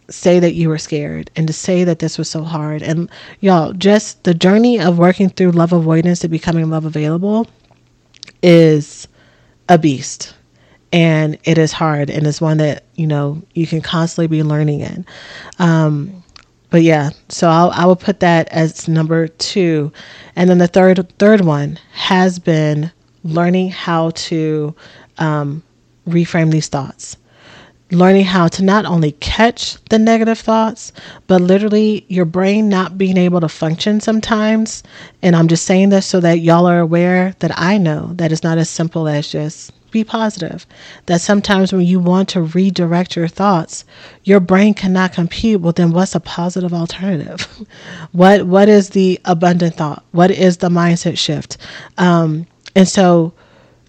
say 0.09 0.39
that 0.39 0.53
you 0.53 0.69
were 0.69 0.77
scared 0.77 1.29
and 1.35 1.47
to 1.47 1.53
say 1.53 1.83
that 1.83 1.99
this 1.99 2.17
was 2.17 2.29
so 2.29 2.43
hard. 2.43 2.81
And 2.81 3.09
y'all, 3.39 3.73
just 3.73 4.23
the 4.23 4.33
journey 4.33 4.79
of 4.79 4.97
working 4.97 5.29
through 5.29 5.51
love 5.51 5.73
avoidance 5.73 6.19
to 6.19 6.27
becoming 6.27 6.69
love 6.69 6.85
available 6.85 7.47
is 8.41 9.07
a 9.69 9.77
beast. 9.77 10.33
And 10.93 11.37
it 11.43 11.57
is 11.57 11.73
hard 11.73 12.09
and 12.09 12.25
it's 12.25 12.39
one 12.39 12.57
that, 12.57 12.85
you 12.95 13.07
know, 13.07 13.41
you 13.53 13.67
can 13.67 13.81
constantly 13.81 14.27
be 14.27 14.43
learning 14.43 14.79
in. 14.79 15.05
Um, 15.59 16.23
but 16.69 16.81
yeah, 16.81 17.09
so 17.29 17.49
I'll, 17.49 17.71
I 17.71 17.85
will 17.85 17.95
put 17.95 18.21
that 18.21 18.47
as 18.49 18.87
number 18.87 19.27
two. 19.27 19.91
And 20.35 20.49
then 20.49 20.57
the 20.57 20.67
third, 20.67 21.13
third 21.19 21.41
one 21.41 21.79
has 21.91 22.39
been 22.39 22.91
learning 23.23 23.69
how 23.69 24.11
to 24.11 24.73
um, 25.17 25.63
reframe 26.07 26.51
these 26.51 26.67
thoughts 26.67 27.17
learning 27.91 28.25
how 28.25 28.47
to 28.49 28.63
not 28.63 28.85
only 28.85 29.13
catch 29.13 29.81
the 29.85 29.97
negative 29.99 30.39
thoughts, 30.39 30.91
but 31.27 31.41
literally 31.41 32.05
your 32.09 32.25
brain 32.25 32.67
not 32.67 32.97
being 32.97 33.17
able 33.17 33.39
to 33.39 33.49
function 33.49 34.01
sometimes. 34.01 34.83
And 35.21 35.35
I'm 35.35 35.47
just 35.47 35.65
saying 35.65 35.89
this 35.89 36.05
so 36.05 36.19
that 36.19 36.39
y'all 36.39 36.65
are 36.65 36.79
aware 36.79 37.33
that 37.39 37.57
I 37.57 37.77
know 37.77 38.11
that 38.15 38.31
it's 38.31 38.43
not 38.43 38.57
as 38.57 38.69
simple 38.69 39.07
as 39.07 39.29
just 39.29 39.71
be 39.91 40.03
positive. 40.03 40.65
That 41.05 41.21
sometimes 41.21 41.71
when 41.71 41.83
you 41.83 41.99
want 41.99 42.29
to 42.29 42.41
redirect 42.41 43.15
your 43.15 43.29
thoughts, 43.29 43.85
your 44.23 44.41
brain 44.41 44.73
cannot 44.73 45.13
compute. 45.13 45.61
Well, 45.61 45.71
then 45.71 45.91
what's 45.91 46.13
a 46.13 46.19
positive 46.19 46.73
alternative? 46.73 47.47
what 48.11 48.47
what 48.47 48.67
is 48.67 48.89
the 48.89 49.19
abundant 49.23 49.75
thought? 49.75 50.03
What 50.11 50.29
is 50.31 50.57
the 50.57 50.69
mindset 50.69 51.17
shift? 51.17 51.57
Um, 51.97 52.47
and 52.75 52.87
so 52.87 53.33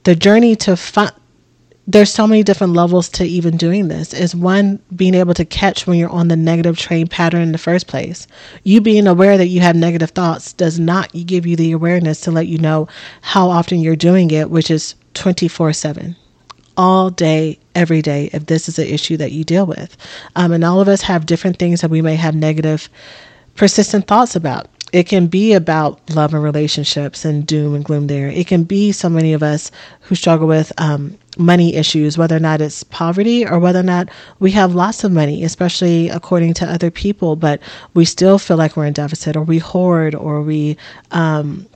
the 0.05 0.15
journey 0.15 0.57
to 0.57 0.77
find 0.77 1.13
there's 1.89 2.13
so 2.13 2.27
many 2.27 2.43
different 2.43 2.75
levels 2.75 3.09
to 3.09 3.25
even 3.25 3.57
doing 3.57 3.89
this. 3.89 4.13
Is 4.13 4.37
one 4.37 4.79
being 4.95 5.15
able 5.15 5.33
to 5.33 5.45
catch 5.47 5.87
when 5.87 5.99
you're 5.99 6.11
on 6.11 6.29
the 6.29 6.37
negative 6.37 6.77
train 6.77 7.09
pattern 7.09 7.41
in 7.41 7.53
the 7.53 7.59
first 7.59 7.87
place. 7.87 8.27
You 8.63 8.83
being 8.83 9.07
aware 9.07 9.39
that 9.39 9.47
you 9.47 9.61
have 9.61 9.75
negative 9.75 10.11
thoughts 10.11 10.53
does 10.53 10.79
not 10.79 11.11
give 11.25 11.47
you 11.47 11.57
the 11.57 11.73
awareness 11.73 12.21
to 12.21 12.31
let 12.31 12.47
you 12.47 12.59
know 12.59 12.89
how 13.23 13.49
often 13.49 13.81
you're 13.81 13.97
doing 13.97 14.31
it 14.31 14.51
which 14.51 14.71
is 14.71 14.95
24 15.15 15.73
7 15.73 16.15
all 16.77 17.09
day 17.09 17.59
every 17.75 18.03
day 18.03 18.29
if 18.35 18.47
this 18.47 18.69
is 18.69 18.79
an 18.79 18.87
issue 18.87 19.17
that 19.17 19.33
you 19.33 19.43
deal 19.43 19.65
with. 19.65 19.97
Um, 20.37 20.53
and 20.53 20.65
all 20.65 20.83
of 20.83 20.89
us 20.89 21.01
have 21.03 21.25
different 21.25 21.59
things 21.59 21.81
that 21.81 21.91
we 21.91 22.03
may 22.03 22.17
have 22.17 22.35
negative 22.35 22.91
persistent 23.57 24.07
thoughts 24.07 24.37
about 24.37 24.69
it 24.93 25.05
can 25.05 25.27
be 25.27 25.53
about 25.53 26.01
love 26.11 26.35
and 26.35 26.43
relationships 26.43 27.25
and 27.25 27.47
doom 27.47 27.75
and 27.75 27.85
gloom 27.85 28.07
there. 28.07 28.29
It 28.29 28.47
can 28.47 28.65
be 28.65 28.93
so 28.93 29.09
many 29.09 29.33
of 29.33 29.43
us 29.43 29.71
who 30.01 30.15
struggle 30.15 30.47
with 30.49 30.73
um, 30.79 31.19
money 31.37 31.75
issues, 31.75 32.17
whether 32.17 32.37
or 32.37 32.41
not 32.41 32.61
it's 32.61 32.85
poverty 32.85 33.47
or 33.47 33.59
whether 33.59 33.81
or 33.81 33.85
not 33.85 34.09
we 34.41 34.51
have 34.53 34.75
lots 34.75 35.05
of 35.05 35.13
money, 35.13 35.45
especially 35.45 36.09
according 36.09 36.55
to 36.55 36.67
other 36.67 36.91
people, 36.91 37.37
but 37.37 37.61
we 37.95 38.05
still 38.05 38.39
feel 38.39 38.57
like 38.57 38.77
we're 38.77 38.87
in 38.87 38.93
deficit 38.95 39.37
or 39.37 39.43
we 39.43 39.59
hoard 39.59 40.15
or 40.15 40.43
we 40.43 40.77
um, 41.11 41.67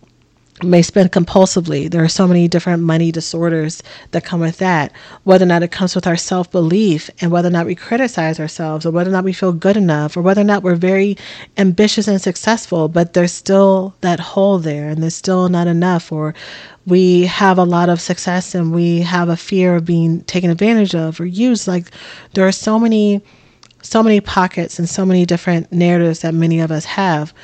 may 0.62 0.82
spend 0.82 1.12
compulsively. 1.12 1.90
There 1.90 2.04
are 2.04 2.08
so 2.08 2.26
many 2.26 2.48
different 2.48 2.82
money 2.82 3.12
disorders 3.12 3.82
that 4.12 4.24
come 4.24 4.40
with 4.40 4.58
that. 4.58 4.92
Whether 5.24 5.44
or 5.44 5.48
not 5.48 5.62
it 5.62 5.70
comes 5.72 5.94
with 5.94 6.06
our 6.06 6.16
self 6.16 6.50
belief 6.50 7.10
and 7.20 7.30
whether 7.30 7.48
or 7.48 7.52
not 7.52 7.66
we 7.66 7.74
criticize 7.74 8.40
ourselves 8.40 8.86
or 8.86 8.90
whether 8.90 9.10
or 9.10 9.12
not 9.12 9.24
we 9.24 9.32
feel 9.32 9.52
good 9.52 9.76
enough 9.76 10.16
or 10.16 10.22
whether 10.22 10.40
or 10.40 10.44
not 10.44 10.62
we're 10.62 10.74
very 10.74 11.16
ambitious 11.56 12.08
and 12.08 12.20
successful, 12.20 12.88
but 12.88 13.12
there's 13.12 13.32
still 13.32 13.94
that 14.00 14.20
hole 14.20 14.58
there 14.58 14.88
and 14.88 15.02
there's 15.02 15.14
still 15.14 15.48
not 15.48 15.66
enough 15.66 16.12
or 16.12 16.34
we 16.86 17.22
have 17.26 17.58
a 17.58 17.64
lot 17.64 17.88
of 17.88 18.00
success 18.00 18.54
and 18.54 18.72
we 18.74 19.00
have 19.00 19.28
a 19.28 19.36
fear 19.36 19.76
of 19.76 19.84
being 19.84 20.22
taken 20.22 20.50
advantage 20.50 20.94
of 20.94 21.20
or 21.20 21.26
used. 21.26 21.68
Like 21.68 21.90
there 22.34 22.46
are 22.46 22.52
so 22.52 22.78
many 22.78 23.22
so 23.82 24.02
many 24.02 24.20
pockets 24.20 24.78
and 24.78 24.88
so 24.88 25.04
many 25.04 25.26
different 25.26 25.72
narratives 25.72 26.20
that 26.20 26.34
many 26.34 26.60
of 26.60 26.70
us 26.70 26.84
have. 26.84 27.34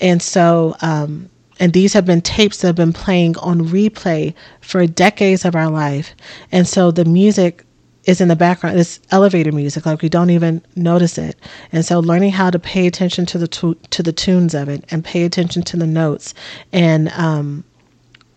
And 0.00 0.22
so 0.22 0.76
um, 0.82 1.28
and 1.60 1.72
these 1.72 1.92
have 1.92 2.06
been 2.06 2.22
tapes 2.22 2.58
that 2.58 2.68
have 2.68 2.76
been 2.76 2.92
playing 2.92 3.36
on 3.38 3.68
replay 3.68 4.34
for 4.62 4.86
decades 4.86 5.44
of 5.44 5.54
our 5.54 5.70
life. 5.70 6.14
And 6.50 6.66
so 6.66 6.90
the 6.90 7.04
music 7.04 7.64
is 8.06 8.20
in 8.20 8.28
the 8.28 8.36
background. 8.36 8.80
It's 8.80 8.98
elevator 9.10 9.52
music, 9.52 9.84
like 9.84 10.00
we 10.00 10.08
don't 10.08 10.30
even 10.30 10.62
notice 10.74 11.18
it. 11.18 11.36
And 11.70 11.84
so 11.84 12.00
learning 12.00 12.32
how 12.32 12.50
to 12.50 12.58
pay 12.58 12.86
attention 12.86 13.26
to 13.26 13.38
the 13.38 13.46
to, 13.48 13.74
to 13.90 14.02
the 14.02 14.12
tunes 14.12 14.54
of 14.54 14.68
it 14.68 14.84
and 14.90 15.04
pay 15.04 15.24
attention 15.24 15.62
to 15.64 15.76
the 15.76 15.86
notes 15.86 16.34
and 16.72 17.10
um, 17.10 17.62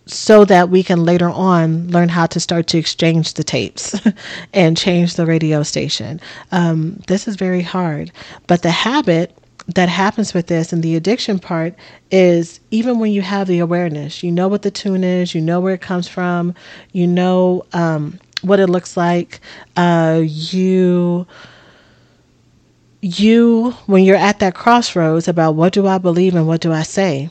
so 0.05 0.43
that 0.43 0.69
we 0.69 0.83
can 0.83 1.05
later 1.05 1.29
on 1.29 1.87
learn 1.89 2.09
how 2.09 2.25
to 2.25 2.39
start 2.39 2.67
to 2.67 2.77
exchange 2.77 3.35
the 3.35 3.43
tapes 3.43 3.95
and 4.53 4.75
change 4.75 5.15
the 5.15 5.25
radio 5.25 5.63
station. 5.63 6.19
Um, 6.51 7.01
this 7.07 7.25
is 7.27 7.37
very 7.37 7.61
hard, 7.61 8.11
but 8.47 8.63
the 8.63 8.71
habit 8.71 9.37
that 9.67 9.89
happens 9.89 10.33
with 10.33 10.47
this 10.47 10.73
and 10.73 10.83
the 10.83 10.95
addiction 10.95 11.39
part 11.39 11.73
is 12.11 12.59
even 12.71 12.99
when 12.99 13.11
you 13.11 13.21
have 13.21 13.47
the 13.47 13.59
awareness, 13.59 14.23
you 14.23 14.31
know 14.31 14.47
what 14.47 14.61
the 14.61 14.71
tune 14.71 15.03
is, 15.03 15.33
you 15.33 15.41
know 15.41 15.59
where 15.59 15.73
it 15.73 15.81
comes 15.81 16.07
from, 16.07 16.53
you 16.91 17.07
know 17.07 17.65
um, 17.73 18.19
what 18.41 18.59
it 18.59 18.67
looks 18.67 18.97
like, 18.97 19.39
uh, 19.77 20.21
you 20.23 21.25
you 23.01 23.71
when 23.85 24.03
you're 24.03 24.15
at 24.15 24.39
that 24.39 24.55
crossroads 24.55 25.27
about 25.27 25.55
what 25.55 25.73
do 25.73 25.87
I 25.87 25.97
believe 25.97 26.35
and 26.35 26.47
what 26.47 26.61
do 26.61 26.71
I 26.71 26.83
say, 26.83 27.29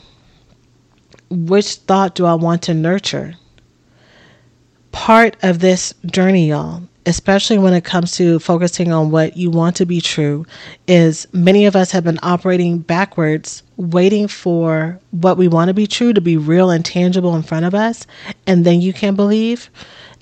which 1.29 1.75
thought 1.75 2.15
do 2.15 2.25
I 2.25 2.35
want 2.35 2.63
to 2.63 2.73
nurture? 2.73 3.35
Part 4.91 5.35
of 5.41 5.59
this 5.59 5.93
journey, 6.05 6.49
y'all, 6.49 6.83
especially 7.05 7.57
when 7.57 7.73
it 7.73 7.83
comes 7.83 8.13
to 8.13 8.39
focusing 8.39 8.91
on 8.91 9.11
what 9.11 9.37
you 9.37 9.49
want 9.49 9.75
to 9.77 9.85
be 9.85 10.01
true, 10.01 10.45
is 10.87 11.27
many 11.33 11.65
of 11.65 11.75
us 11.75 11.91
have 11.91 12.03
been 12.03 12.19
operating 12.23 12.79
backwards, 12.79 13.63
waiting 13.77 14.27
for 14.27 14.99
what 15.11 15.37
we 15.37 15.47
want 15.47 15.69
to 15.69 15.73
be 15.73 15.87
true 15.87 16.13
to 16.13 16.21
be 16.21 16.37
real 16.37 16.69
and 16.69 16.85
tangible 16.85 17.35
in 17.35 17.43
front 17.43 17.65
of 17.65 17.75
us, 17.75 18.05
and 18.47 18.65
then 18.65 18.81
you 18.81 18.93
can 18.93 19.15
believe. 19.15 19.69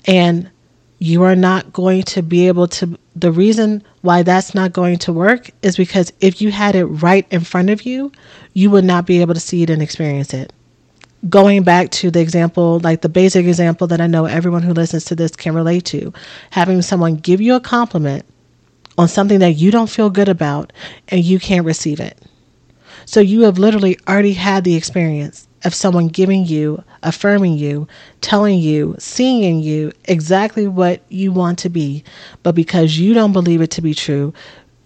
And 0.06 0.50
you 0.98 1.24
are 1.24 1.34
not 1.34 1.72
going 1.72 2.02
to 2.04 2.22
be 2.22 2.46
able 2.46 2.68
to. 2.68 2.96
The 3.16 3.32
reason 3.32 3.82
why 4.02 4.22
that's 4.22 4.54
not 4.54 4.72
going 4.72 4.98
to 4.98 5.12
work 5.12 5.50
is 5.62 5.76
because 5.76 6.12
if 6.20 6.40
you 6.40 6.52
had 6.52 6.76
it 6.76 6.84
right 6.84 7.26
in 7.30 7.40
front 7.40 7.70
of 7.70 7.82
you, 7.82 8.12
you 8.54 8.70
would 8.70 8.84
not 8.84 9.04
be 9.04 9.20
able 9.20 9.34
to 9.34 9.40
see 9.40 9.62
it 9.62 9.70
and 9.70 9.82
experience 9.82 10.32
it 10.32 10.52
going 11.28 11.62
back 11.62 11.90
to 11.90 12.10
the 12.10 12.20
example, 12.20 12.80
like 12.80 13.02
the 13.02 13.08
basic 13.08 13.46
example 13.46 13.86
that 13.88 14.00
I 14.00 14.06
know 14.06 14.24
everyone 14.24 14.62
who 14.62 14.72
listens 14.72 15.04
to 15.06 15.14
this 15.14 15.36
can 15.36 15.54
relate 15.54 15.84
to, 15.86 16.12
having 16.50 16.82
someone 16.82 17.16
give 17.16 17.40
you 17.40 17.54
a 17.54 17.60
compliment 17.60 18.24
on 18.98 19.08
something 19.08 19.38
that 19.38 19.52
you 19.52 19.70
don't 19.70 19.90
feel 19.90 20.10
good 20.10 20.28
about 20.28 20.72
and 21.08 21.24
you 21.24 21.38
can't 21.38 21.64
receive 21.64 22.00
it. 22.00 22.20
So 23.04 23.20
you 23.20 23.42
have 23.42 23.58
literally 23.58 23.98
already 24.08 24.32
had 24.32 24.64
the 24.64 24.74
experience 24.74 25.48
of 25.64 25.74
someone 25.74 26.08
giving 26.08 26.44
you, 26.44 26.82
affirming 27.02 27.56
you, 27.56 27.86
telling 28.20 28.58
you, 28.58 28.96
seeing 28.98 29.42
in 29.44 29.60
you 29.60 29.92
exactly 30.06 30.66
what 30.66 31.02
you 31.08 31.32
want 31.32 31.58
to 31.60 31.68
be, 31.68 32.04
but 32.42 32.54
because 32.54 32.98
you 32.98 33.14
don't 33.14 33.32
believe 33.32 33.60
it 33.60 33.70
to 33.72 33.82
be 33.82 33.94
true, 33.94 34.32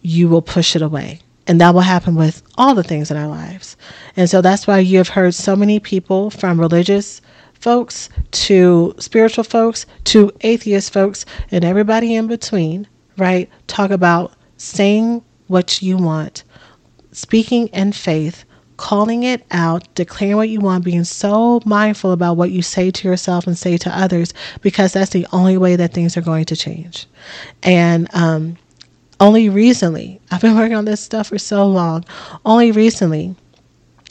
you 0.03 0.28
will 0.28 0.43
push 0.43 0.76
it 0.76 0.82
away 0.82 1.20
And 1.47 1.61
that 1.61 1.74
will 1.74 1.80
happen 1.80 2.14
with 2.16 2.42
all 2.59 2.74
the 2.74 2.82
things 2.82 3.11
in 3.11 3.16
our 3.16 3.28
lives. 3.28 3.76
And 4.16 4.28
so 4.28 4.40
that's 4.40 4.66
why 4.66 4.78
you 4.80 4.99
have 4.99 5.09
heard 5.09 5.34
so 5.34 5.55
many 5.55 5.78
people 5.78 6.30
from 6.30 6.61
religious 6.61 7.20
folks 7.55 8.09
to 8.30 8.94
spiritual 8.99 9.44
folks 9.44 9.86
to 10.05 10.30
atheist 10.42 10.92
folks 10.92 11.24
and 11.51 11.64
everybody 11.64 12.14
in 12.14 12.26
between, 12.26 12.86
right? 13.16 13.49
Talk 13.66 13.90
about 13.90 14.32
saying 14.57 15.22
what 15.47 15.82
you 15.82 15.97
want, 15.97 16.42
speaking 17.12 17.68
in 17.68 17.92
faith, 17.92 18.44
calling 18.76 19.22
it 19.22 19.44
out, 19.51 19.92
declaring 19.94 20.36
what 20.36 20.49
you 20.49 20.61
want, 20.61 20.84
being 20.84 21.05
so 21.05 21.61
mindful 21.64 22.12
about 22.12 22.36
what 22.36 22.51
you 22.51 22.62
say 22.62 22.90
to 22.90 23.09
yourself 23.09 23.47
and 23.47 23.57
say 23.57 23.76
to 23.78 23.99
others, 23.99 24.34
because 24.61 24.92
that's 24.92 25.12
the 25.12 25.26
only 25.32 25.57
way 25.57 25.76
that 25.76 25.94
things 25.94 26.16
are 26.16 26.22
going 26.22 26.44
to 26.44 26.57
change. 26.57 27.07
And 27.62 28.09
um, 28.14 28.59
only 29.20 29.48
recently, 29.48 30.20
I've 30.30 30.40
been 30.42 30.56
working 30.56 30.76
on 30.76 30.84
this 30.84 31.00
stuff 31.00 31.28
for 31.28 31.38
so 31.38 31.66
long, 31.66 32.04
only 32.44 32.72
recently 32.72 33.34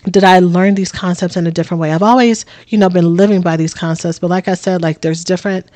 did 0.10 0.24
I 0.24 0.39
learn 0.39 0.76
these 0.76 0.91
concepts 0.91 1.36
in 1.36 1.47
a 1.47 1.51
different 1.51 1.82
way. 1.82 1.91
I've 1.91 2.03
always, 2.03 2.45
you 2.68 2.78
know, 2.78 2.89
been 2.89 3.16
living 3.16 3.41
by 3.41 3.58
these 3.58 3.74
concepts, 3.74 4.20
but 4.20 4.30
like 4.30 4.47
I 4.47 4.53
said, 4.53 4.82
like 4.82 5.01
there's 5.01 5.24
different 5.24 5.68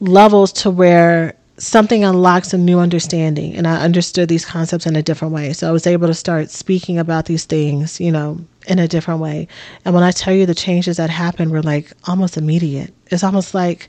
levels 0.00 0.52
to 0.52 0.70
where 0.70 1.34
something 1.58 2.04
unlocks 2.04 2.52
a 2.52 2.58
new 2.58 2.78
understanding 2.78 3.54
and 3.54 3.66
i 3.66 3.80
understood 3.82 4.28
these 4.28 4.44
concepts 4.44 4.84
in 4.86 4.94
a 4.94 5.02
different 5.02 5.32
way. 5.32 5.54
So 5.54 5.68
i 5.68 5.72
was 5.72 5.86
able 5.86 6.06
to 6.06 6.14
start 6.14 6.50
speaking 6.50 6.98
about 6.98 7.24
these 7.26 7.46
things 7.46 7.98
you 7.98 8.12
know 8.12 8.38
in 8.66 8.78
a 8.78 8.88
different 8.88 9.20
way. 9.20 9.48
And 9.84 9.94
when 9.94 10.04
i 10.04 10.10
tell 10.10 10.34
you 10.34 10.44
the 10.46 10.54
changes 10.54 10.98
that 10.98 11.08
happened 11.10 11.50
were 11.52 11.62
like 11.62 11.92
almost 12.06 12.36
immediate. 12.36 12.92
It's 13.06 13.24
almost 13.24 13.54
like 13.54 13.88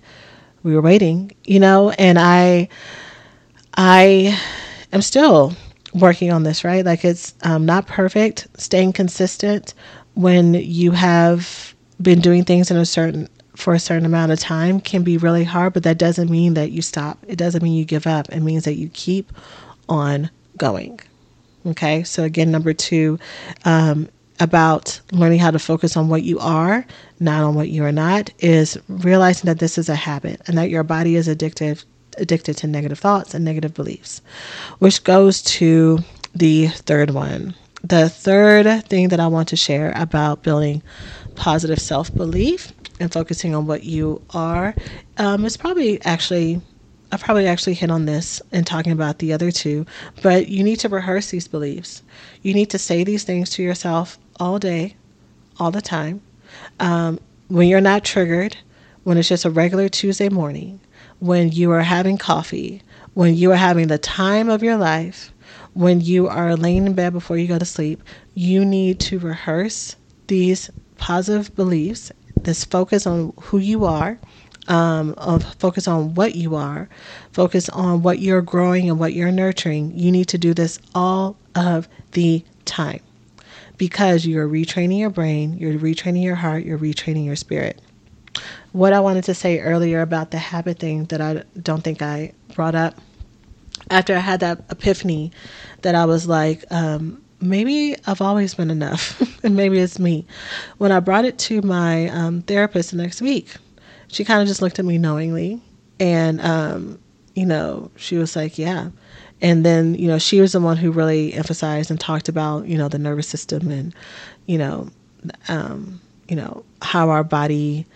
we 0.64 0.76
were 0.76 0.82
waiting 0.82 1.32
you 1.46 1.60
know? 1.60 1.92
And 1.92 2.18
i 2.20 2.70
i 3.78 4.38
am 4.92 5.02
still 5.02 5.54
working 5.94 6.32
on 6.32 6.44
this 6.44 6.64
right 6.64 6.86
like 6.86 7.06
it's 7.06 7.34
um, 7.44 7.66
not 7.66 7.88
perfect 7.88 8.48
staying 8.60 8.92
consistent 8.92 9.74
when 10.16 10.54
you 10.54 10.92
have 10.92 11.74
been 12.02 12.20
doing 12.20 12.44
things 12.44 12.70
in 12.70 12.78
a 12.78 12.86
certain 12.86 13.28
for 13.58 13.74
a 13.74 13.80
certain 13.80 14.06
amount 14.06 14.32
of 14.32 14.40
time 14.40 14.80
can 14.80 15.04
be 15.04 15.18
really 15.18 15.44
hard, 15.44 15.74
but 15.74 15.82
that 15.84 15.98
doesn't 15.98 16.30
mean 16.30 16.54
that 16.54 16.72
you 16.72 16.82
stop. 16.84 17.18
It 17.28 17.38
doesn't 17.38 17.64
mean 17.64 17.74
you 17.74 17.86
give 17.86 18.06
up. 18.06 18.30
It 18.30 18.42
means 18.42 18.66
that 18.66 18.76
you 18.76 18.88
keep 18.90 19.32
on 19.90 20.30
going. 20.58 21.00
Okay, 21.66 22.04
so 22.04 22.24
again, 22.24 22.52
number 22.52 22.72
two, 22.74 23.18
um, 23.66 24.08
about 24.40 25.02
learning 25.12 25.40
how 25.40 25.50
to 25.50 25.58
focus 25.58 25.98
on 25.98 26.08
what 26.08 26.22
you 26.22 26.38
are, 26.38 26.86
not 27.20 27.44
on 27.44 27.56
what 27.56 27.70
you 27.70 27.84
are 27.84 27.92
not, 27.92 28.30
is 28.40 28.78
realizing 28.88 29.48
that 29.48 29.58
this 29.58 29.80
is 29.80 29.90
a 29.90 29.96
habit 29.96 30.40
and 30.46 30.56
that 30.58 30.70
your 30.70 30.84
body 30.84 31.16
is 31.16 31.28
addicted 31.28 31.84
addicted 32.18 32.58
to 32.58 32.68
negative 32.68 33.00
thoughts 33.00 33.34
and 33.34 33.44
negative 33.46 33.74
beliefs, 33.74 34.22
which 34.80 35.04
goes 35.04 35.42
to 35.44 36.00
the 36.36 36.68
third 36.68 37.12
one. 37.12 37.56
The 37.84 38.10
third 38.10 38.86
thing 38.86 39.10
that 39.10 39.20
I 39.20 39.28
want 39.28 39.50
to 39.50 39.56
share 39.56 39.94
about 39.96 40.44
building 40.44 40.82
positive 41.36 41.80
self 41.80 42.14
belief 42.14 42.74
and 43.00 43.14
focusing 43.14 43.54
on 43.56 43.68
what 43.68 43.84
you 43.84 44.22
are 44.32 44.74
um, 45.18 45.46
is 45.46 45.56
probably 45.56 46.02
actually 46.04 46.62
I 47.12 47.18
probably 47.18 47.48
actually 47.48 47.76
hit 47.76 47.90
on 47.90 48.06
this 48.06 48.42
in 48.52 48.66
talking 48.66 48.92
about 48.92 49.20
the 49.20 49.32
other 49.32 49.50
two, 49.50 49.86
but 50.22 50.50
you 50.50 50.62
need 50.62 50.78
to 50.82 50.90
rehearse 50.90 51.30
these 51.30 51.48
beliefs. 51.48 52.04
You 52.42 52.54
need 52.54 52.70
to 52.72 52.78
say 52.78 53.04
these 53.06 53.24
things 53.24 53.50
to 53.52 53.64
yourself 53.64 54.20
all 54.42 54.60
day, 54.60 54.96
all 55.58 55.72
the 55.72 55.82
time. 55.82 56.22
Um, 56.82 57.20
when 57.48 57.70
you're 57.70 57.80
not 57.80 58.04
triggered, 58.04 58.58
when 59.06 59.18
it's 59.18 59.30
just 59.30 59.46
a 59.46 59.50
regular 59.50 59.88
Tuesday 59.88 60.28
morning, 60.28 60.82
when 61.20 61.52
you 61.52 61.72
are 61.72 61.82
having 61.82 62.18
coffee, 62.18 62.82
when 63.14 63.36
you 63.36 63.52
are 63.52 63.58
having 63.58 63.88
the 63.88 63.98
time 63.98 64.50
of 64.50 64.64
your 64.64 64.78
life, 64.78 65.32
when 65.74 66.02
you 66.02 66.28
are 66.28 66.56
laying 66.56 66.86
in 66.88 66.94
bed 66.94 67.14
before 67.14 67.38
you 67.38 67.48
go 67.48 67.58
to 67.58 67.66
sleep, 67.66 68.02
you 68.34 68.66
need 68.66 69.00
to 69.00 69.20
rehearse 69.20 69.96
these 70.28 70.70
positive 70.98 71.56
beliefs 71.56 72.12
this 72.48 72.64
focus 72.64 73.06
on 73.06 73.34
who 73.42 73.58
you 73.58 73.86
are, 73.86 74.18
um, 74.68 75.14
focus 75.60 75.88
on 75.88 76.14
what 76.16 76.36
you 76.36 76.56
are, 76.56 76.90
focus 77.32 77.70
on 77.70 78.02
what 78.02 78.20
you're 78.20 78.42
growing 78.42 78.90
and 78.90 79.00
what 79.00 79.14
you're 79.14 79.32
nurturing. 79.32 79.92
You 79.98 80.12
need 80.12 80.28
to 80.30 80.38
do 80.38 80.54
this 80.54 80.80
all 80.96 81.36
of 81.56 81.88
the 82.14 82.44
time 82.66 83.02
because 83.78 84.26
you're 84.26 84.48
retraining 84.48 85.00
your 85.00 85.10
brain, 85.10 85.58
you're 85.58 85.74
retraining 85.74 86.24
your 86.24 86.36
heart, 86.36 86.64
you're 86.64 86.80
retraining 86.80 87.26
your 87.26 87.36
spirit. 87.36 87.82
What 88.78 88.94
I 88.94 89.00
wanted 89.00 89.24
to 89.24 89.34
say 89.34 89.60
earlier 89.60 90.02
about 90.02 90.30
the 90.30 90.38
habit 90.38 90.78
thing 90.78 91.06
that 91.06 91.20
I 91.20 91.42
don't 91.60 91.84
think 91.84 92.04
I 92.04 92.34
brought 92.54 92.76
up 92.76 92.94
after 93.90 94.16
I 94.16 94.20
had 94.20 94.40
that 94.42 94.60
epiphany 94.70 95.32
that 95.82 95.96
I 95.96 96.06
was 96.06 96.28
like, 96.28 96.64
um, 96.70 97.20
maybe 97.42 97.96
I've 98.06 98.22
always 98.22 98.54
been 98.54 98.70
enough, 98.70 99.20
and 99.44 99.56
maybe 99.56 99.80
it's 99.80 99.98
me. 99.98 100.28
When 100.78 100.92
I 100.92 101.00
brought 101.00 101.26
it 101.26 101.40
to 101.40 101.64
my 101.64 102.10
um, 102.10 102.44
therapist 102.44 102.92
the 102.92 102.98
next 102.98 103.20
week, 103.20 103.50
she 104.10 104.24
kind 104.24 104.44
of 104.44 104.48
just 104.48 104.62
looked 104.62 104.78
at 104.78 104.86
me 104.86 105.00
knowingly, 105.00 105.60
and 106.00 106.40
um, 106.42 107.00
you 107.34 107.48
know, 107.48 107.90
she 107.96 108.18
was 108.18 108.36
like, 108.36 108.60
"Yeah." 108.60 108.92
And 109.42 109.66
then, 109.66 109.96
you 109.96 110.08
know, 110.08 110.20
she 110.20 110.40
was 110.40 110.52
the 110.52 110.62
one 110.62 110.78
who 110.78 110.92
really 110.92 111.34
emphasized 111.34 111.90
and 111.90 112.00
talked 112.00 112.30
about, 112.30 112.68
you 112.68 112.78
know, 112.78 112.90
the 112.90 113.00
nervous 113.00 113.28
system 113.28 113.72
and, 113.72 113.96
you 114.46 114.60
know, 114.60 114.90
um, 115.48 116.00
you 116.28 116.36
know, 116.36 116.64
how 116.84 117.10
our 117.10 117.24
body 117.24 117.88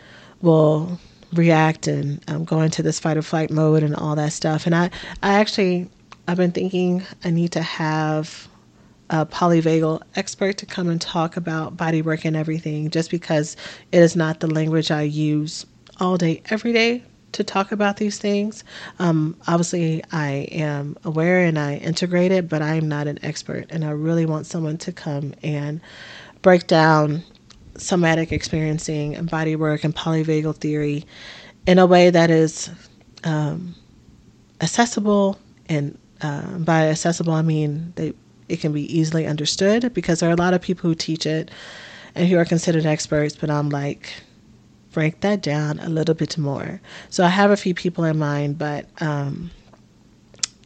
will 0.41 0.99
react 1.33 1.87
and 1.87 2.21
um, 2.29 2.43
go 2.43 2.61
into 2.61 2.83
this 2.83 2.99
fight 2.99 3.17
or 3.17 3.21
flight 3.21 3.51
mode 3.51 3.83
and 3.83 3.95
all 3.95 4.15
that 4.15 4.33
stuff. 4.33 4.65
And 4.65 4.75
I, 4.75 4.89
I 5.23 5.33
actually, 5.33 5.89
I've 6.27 6.37
been 6.37 6.51
thinking 6.51 7.03
I 7.23 7.29
need 7.29 7.51
to 7.53 7.61
have 7.61 8.47
a 9.09 9.25
polyvagal 9.25 10.01
expert 10.15 10.57
to 10.57 10.65
come 10.65 10.87
and 10.87 11.01
talk 11.01 11.35
about 11.37 11.75
body 11.75 12.01
work 12.01 12.25
and 12.25 12.35
everything, 12.35 12.89
just 12.89 13.11
because 13.11 13.57
it 13.91 13.99
is 13.99 14.15
not 14.15 14.39
the 14.39 14.47
language 14.47 14.89
I 14.89 15.01
use 15.01 15.65
all 15.99 16.17
day, 16.17 16.41
every 16.49 16.73
day 16.73 17.03
to 17.33 17.43
talk 17.43 17.71
about 17.71 17.97
these 17.97 18.17
things. 18.17 18.63
Um, 18.99 19.37
obviously, 19.47 20.03
I 20.11 20.47
am 20.51 20.97
aware 21.03 21.43
and 21.45 21.57
I 21.59 21.75
integrate 21.75 22.31
it, 22.31 22.49
but 22.49 22.61
I 22.61 22.75
am 22.75 22.87
not 22.87 23.07
an 23.07 23.19
expert. 23.23 23.67
And 23.69 23.85
I 23.85 23.91
really 23.91 24.25
want 24.25 24.45
someone 24.45 24.77
to 24.79 24.91
come 24.91 25.33
and 25.43 25.81
break 26.41 26.67
down 26.67 27.23
somatic 27.81 28.31
experiencing 28.31 29.15
and 29.15 29.29
body 29.29 29.55
work 29.55 29.83
and 29.83 29.95
polyvagal 29.95 30.55
theory 30.57 31.05
in 31.65 31.79
a 31.79 31.85
way 31.85 32.09
that 32.09 32.29
is 32.29 32.69
um, 33.23 33.75
accessible. 34.61 35.37
And 35.69 35.97
uh, 36.21 36.57
by 36.59 36.87
accessible, 36.87 37.33
I 37.33 37.41
mean 37.41 37.93
they 37.95 38.13
it 38.49 38.59
can 38.59 38.73
be 38.73 38.97
easily 38.97 39.25
understood 39.25 39.93
because 39.93 40.19
there 40.19 40.29
are 40.29 40.33
a 40.33 40.35
lot 40.35 40.53
of 40.53 40.61
people 40.61 40.89
who 40.89 40.95
teach 40.95 41.25
it 41.25 41.49
and 42.15 42.27
who 42.27 42.37
are 42.37 42.43
considered 42.43 42.85
experts, 42.85 43.33
but 43.33 43.49
I'm 43.49 43.69
like, 43.69 44.11
break 44.91 45.21
that 45.21 45.41
down 45.41 45.79
a 45.79 45.87
little 45.87 46.15
bit 46.15 46.37
more. 46.37 46.81
So 47.09 47.23
I 47.23 47.29
have 47.29 47.49
a 47.49 47.55
few 47.55 47.73
people 47.73 48.03
in 48.03 48.17
mind, 48.19 48.57
but 48.57 48.87
um, 49.01 49.51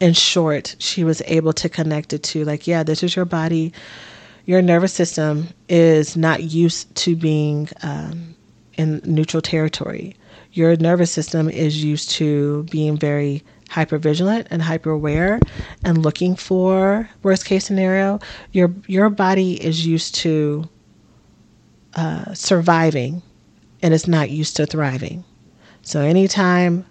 in 0.00 0.14
short, 0.14 0.74
she 0.80 1.04
was 1.04 1.22
able 1.26 1.52
to 1.52 1.68
connect 1.68 2.12
it 2.12 2.24
to 2.24 2.44
like, 2.44 2.66
yeah, 2.66 2.82
this 2.82 3.04
is 3.04 3.14
your 3.14 3.24
body. 3.24 3.72
Your 4.46 4.62
nervous 4.62 4.92
system 4.92 5.48
is 5.68 6.16
not 6.16 6.44
used 6.44 6.94
to 6.94 7.16
being 7.16 7.68
um, 7.82 8.36
in 8.74 9.00
neutral 9.04 9.40
territory. 9.40 10.14
Your 10.52 10.76
nervous 10.76 11.10
system 11.10 11.50
is 11.50 11.82
used 11.82 12.10
to 12.12 12.62
being 12.70 12.96
very 12.96 13.42
hyper 13.68 13.98
vigilant 13.98 14.46
and 14.50 14.62
hyper 14.62 14.90
aware 14.90 15.40
and 15.84 15.98
looking 15.98 16.36
for 16.36 17.10
worst 17.24 17.44
case 17.44 17.64
scenario. 17.64 18.20
Your 18.52 18.72
your 18.86 19.10
body 19.10 19.62
is 19.62 19.84
used 19.84 20.14
to 20.16 20.68
uh, 21.94 22.32
surviving 22.32 23.22
and 23.82 23.92
it's 23.92 24.06
not 24.06 24.30
used 24.30 24.54
to 24.56 24.66
thriving. 24.66 25.24
So 25.82 26.00
anytime 26.00 26.86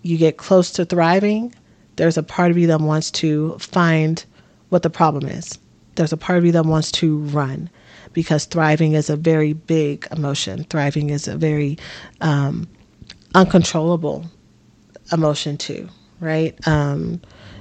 you 0.00 0.16
get 0.16 0.38
close 0.38 0.70
to 0.72 0.86
thriving 0.86 1.54
there's 1.96 2.16
a 2.16 2.22
part 2.22 2.50
of 2.50 2.58
you 2.58 2.66
that 2.68 2.80
wants 2.80 3.10
to 3.10 3.56
find 3.58 4.24
what 4.70 4.82
the 4.82 4.90
problem 4.90 5.26
is 5.26 5.58
there's 5.96 6.12
a 6.12 6.16
part 6.16 6.38
of 6.38 6.44
you 6.44 6.52
that 6.52 6.66
wants 6.66 6.90
to 6.92 7.18
run 7.18 7.70
because 8.12 8.44
thriving 8.46 8.92
is 8.92 9.10
a 9.10 9.16
very 9.16 9.52
big 9.52 10.06
emotion 10.12 10.64
thriving 10.64 11.10
is 11.10 11.28
a 11.28 11.36
very 11.36 11.78
um, 12.20 12.68
uncontrollable 13.34 14.24
emotion 15.12 15.56
too 15.56 15.88
right? 16.20 16.56
Um, 16.66 17.20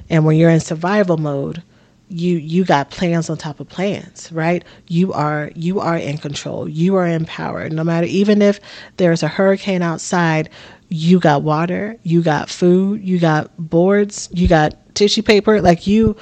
and 0.10 0.26
when 0.26 0.38
you're 0.38 0.50
in 0.50 0.60
survival 0.60 1.18
mode, 1.18 1.64
you 2.10 2.38
you 2.38 2.64
got 2.64 2.92
plans 2.92 3.30
on 3.30 3.38
top 3.38 3.60
of 3.60 3.68
plans, 3.68 4.32
right? 4.32 4.64
You 4.88 5.14
are 5.14 5.52
you 5.56 5.80
are 5.80 5.98
in 5.98 6.18
control. 6.18 6.70
You 6.70 6.96
are 6.96 7.08
empowered. 7.08 7.74
No 7.74 7.84
matter 7.84 8.06
even 8.06 8.42
if 8.42 8.60
there's 8.98 9.24
a 9.24 9.28
hurricane 9.28 9.82
outside, 9.82 10.50
you 10.90 11.20
got 11.20 11.42
water, 11.44 11.98
you 12.04 12.22
got 12.22 12.50
food, 12.50 13.04
you 13.04 13.20
got 13.20 13.52
boards, 13.58 14.30
you 14.32 14.48
got 14.48 14.76
tissue 14.96 15.24
paper. 15.24 15.62
Like 15.62 15.88
you 15.88 16.16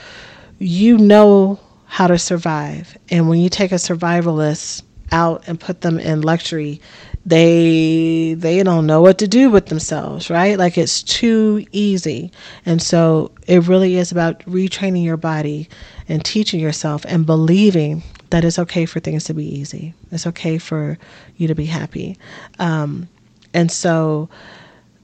you 0.59 0.97
know 0.97 1.59
how 1.91 2.07
to 2.07 2.17
survive. 2.17 2.97
And 3.09 3.27
when 3.27 3.41
you 3.41 3.49
take 3.49 3.73
a 3.73 3.75
survivalist 3.75 4.83
out 5.11 5.45
and 5.49 5.59
put 5.59 5.81
them 5.81 5.99
in 5.99 6.21
luxury, 6.21 6.79
they 7.25 8.33
they 8.37 8.63
don't 8.63 8.87
know 8.87 9.01
what 9.01 9.17
to 9.17 9.27
do 9.27 9.49
with 9.49 9.65
themselves, 9.65 10.29
right? 10.29 10.57
Like 10.57 10.77
it's 10.77 11.03
too 11.03 11.65
easy. 11.73 12.31
And 12.65 12.81
so 12.81 13.33
it 13.45 13.67
really 13.67 13.97
is 13.97 14.09
about 14.09 14.39
retraining 14.45 15.03
your 15.03 15.17
body 15.17 15.67
and 16.07 16.23
teaching 16.23 16.61
yourself 16.61 17.03
and 17.09 17.25
believing 17.25 18.03
that 18.29 18.45
it's 18.45 18.57
okay 18.57 18.85
for 18.85 19.01
things 19.01 19.25
to 19.25 19.33
be 19.33 19.43
easy. 19.43 19.93
It's 20.13 20.25
okay 20.27 20.59
for 20.59 20.97
you 21.35 21.49
to 21.49 21.55
be 21.55 21.65
happy. 21.65 22.17
Um, 22.57 23.09
and 23.53 23.69
so 23.69 24.29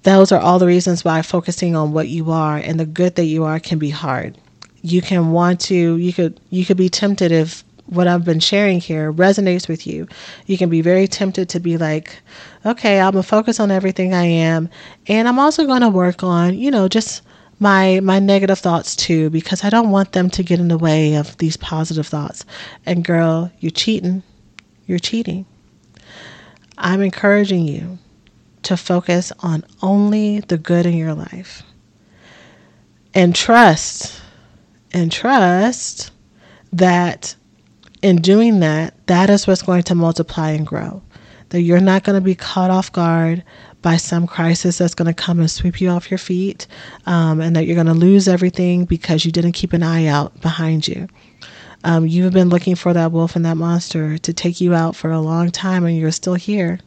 those 0.03 0.31
are 0.31 0.39
all 0.39 0.57
the 0.57 0.65
reasons 0.65 1.03
why 1.03 1.21
focusing 1.21 1.75
on 1.75 1.91
what 1.91 2.07
you 2.07 2.31
are 2.31 2.55
and 2.55 2.79
the 2.79 2.85
good 2.85 3.15
that 3.15 3.25
you 3.25 3.43
are 3.43 3.59
can 3.59 3.77
be 3.77 3.89
hard. 3.89 4.37
You 4.89 5.01
can 5.01 5.31
want 5.31 5.59
to, 5.61 5.97
you 5.97 6.13
could, 6.13 6.39
you 6.49 6.65
could 6.65 6.77
be 6.77 6.89
tempted 6.89 7.31
if 7.31 7.63
what 7.87 8.07
I've 8.07 8.25
been 8.25 8.39
sharing 8.39 8.79
here 8.79 9.11
resonates 9.11 9.67
with 9.67 9.87
you. 9.87 10.07
You 10.45 10.57
can 10.57 10.69
be 10.69 10.81
very 10.81 11.07
tempted 11.07 11.49
to 11.49 11.59
be 11.59 11.77
like, 11.77 12.19
okay, 12.65 12.99
I'm 12.99 13.11
gonna 13.11 13.23
focus 13.23 13.59
on 13.59 13.71
everything 13.71 14.13
I 14.13 14.23
am, 14.23 14.69
and 15.07 15.27
I'm 15.27 15.39
also 15.39 15.65
gonna 15.65 15.89
work 15.89 16.23
on, 16.23 16.57
you 16.57 16.71
know, 16.71 16.87
just 16.87 17.21
my 17.59 17.99
my 18.01 18.19
negative 18.19 18.59
thoughts 18.59 18.95
too 18.95 19.31
because 19.31 19.63
I 19.63 19.71
don't 19.71 19.89
want 19.89 20.11
them 20.11 20.29
to 20.29 20.43
get 20.43 20.59
in 20.59 20.67
the 20.67 20.77
way 20.77 21.15
of 21.15 21.35
these 21.37 21.57
positive 21.57 22.07
thoughts. 22.07 22.45
And 22.85 23.03
girl, 23.03 23.51
you're 23.59 23.71
cheating. 23.71 24.23
You're 24.85 24.99
cheating. 24.99 25.45
I'm 26.77 27.01
encouraging 27.01 27.65
you 27.65 27.97
to 28.63 28.77
focus 28.77 29.31
on 29.39 29.63
only 29.81 30.41
the 30.41 30.57
good 30.57 30.85
in 30.85 30.95
your 30.95 31.13
life. 31.13 31.63
And 33.13 33.33
trust 33.33 34.21
and 34.93 35.11
trust 35.11 36.11
that 36.73 37.35
in 38.01 38.21
doing 38.21 38.59
that, 38.59 38.93
that 39.07 39.29
is 39.29 39.47
what's 39.47 39.63
going 39.63 39.83
to 39.83 39.95
multiply 39.95 40.51
and 40.51 40.65
grow. 40.65 41.01
That 41.49 41.61
you're 41.61 41.79
not 41.79 42.03
going 42.03 42.15
to 42.15 42.21
be 42.21 42.35
caught 42.35 42.69
off 42.69 42.91
guard 42.91 43.43
by 43.81 43.97
some 43.97 44.27
crisis 44.27 44.77
that's 44.77 44.93
going 44.93 45.07
to 45.07 45.13
come 45.13 45.39
and 45.39 45.49
sweep 45.49 45.79
you 45.79 45.89
off 45.89 46.11
your 46.11 46.17
feet, 46.17 46.67
um, 47.05 47.39
and 47.39 47.55
that 47.55 47.65
you're 47.65 47.75
going 47.75 47.87
to 47.87 47.93
lose 47.93 48.27
everything 48.27 48.85
because 48.85 49.23
you 49.23 49.31
didn't 49.31 49.53
keep 49.53 49.73
an 49.73 49.83
eye 49.83 50.07
out 50.07 50.39
behind 50.41 50.87
you. 50.87 51.07
Um, 51.83 52.05
you've 52.05 52.33
been 52.33 52.49
looking 52.49 52.75
for 52.75 52.91
that 52.93 53.11
wolf 53.11 53.35
and 53.35 53.45
that 53.45 53.55
monster 53.55 54.17
to 54.17 54.33
take 54.33 54.59
you 54.59 54.73
out 54.73 54.95
for 54.95 55.11
a 55.11 55.21
long 55.21 55.51
time, 55.51 55.85
and 55.85 55.97
you're 55.97 56.11
still 56.11 56.33
here. 56.33 56.79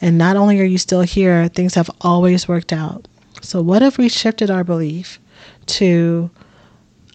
And 0.00 0.16
not 0.16 0.36
only 0.36 0.60
are 0.60 0.64
you 0.64 0.78
still 0.78 1.02
here, 1.02 1.48
things 1.48 1.74
have 1.74 1.90
always 2.00 2.48
worked 2.48 2.72
out. 2.72 3.08
So, 3.42 3.60
what 3.60 3.82
if 3.82 3.98
we 3.98 4.08
shifted 4.08 4.50
our 4.50 4.64
belief 4.64 5.18
to 5.66 6.30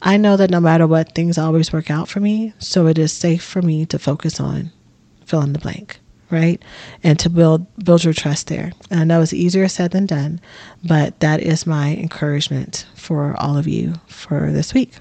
I 0.02 0.18
know 0.18 0.38
that 0.38 0.52
no 0.52 0.60
matter 0.60 0.88
what, 0.88 1.16
things 1.16 1.38
always 1.38 1.74
work 1.74 1.90
out 1.90 2.08
for 2.08 2.20
me, 2.20 2.54
so 2.60 2.88
it 2.88 2.98
is 2.98 3.12
safe 3.12 3.44
for 3.44 3.62
me 3.62 3.86
to 3.88 4.00
focus 4.00 4.40
on 4.40 4.72
fill 5.26 5.42
in 5.42 5.54
the 5.54 5.60
blank 5.60 6.00
right? 6.30 6.62
And 7.04 7.18
to 7.20 7.30
build 7.30 7.66
build 7.84 8.04
your 8.04 8.14
trust 8.14 8.48
there. 8.48 8.72
And 8.90 9.00
I 9.00 9.04
know 9.04 9.22
it's 9.22 9.34
easier 9.34 9.68
said 9.68 9.92
than 9.92 10.06
done, 10.06 10.40
but 10.84 11.20
that 11.20 11.42
is 11.42 11.66
my 11.66 11.96
encouragement 11.96 12.86
for 12.96 13.36
all 13.40 13.58
of 13.58 13.68
you 13.68 13.96
for 14.08 14.52
this 14.52 14.74
week. 14.74 14.94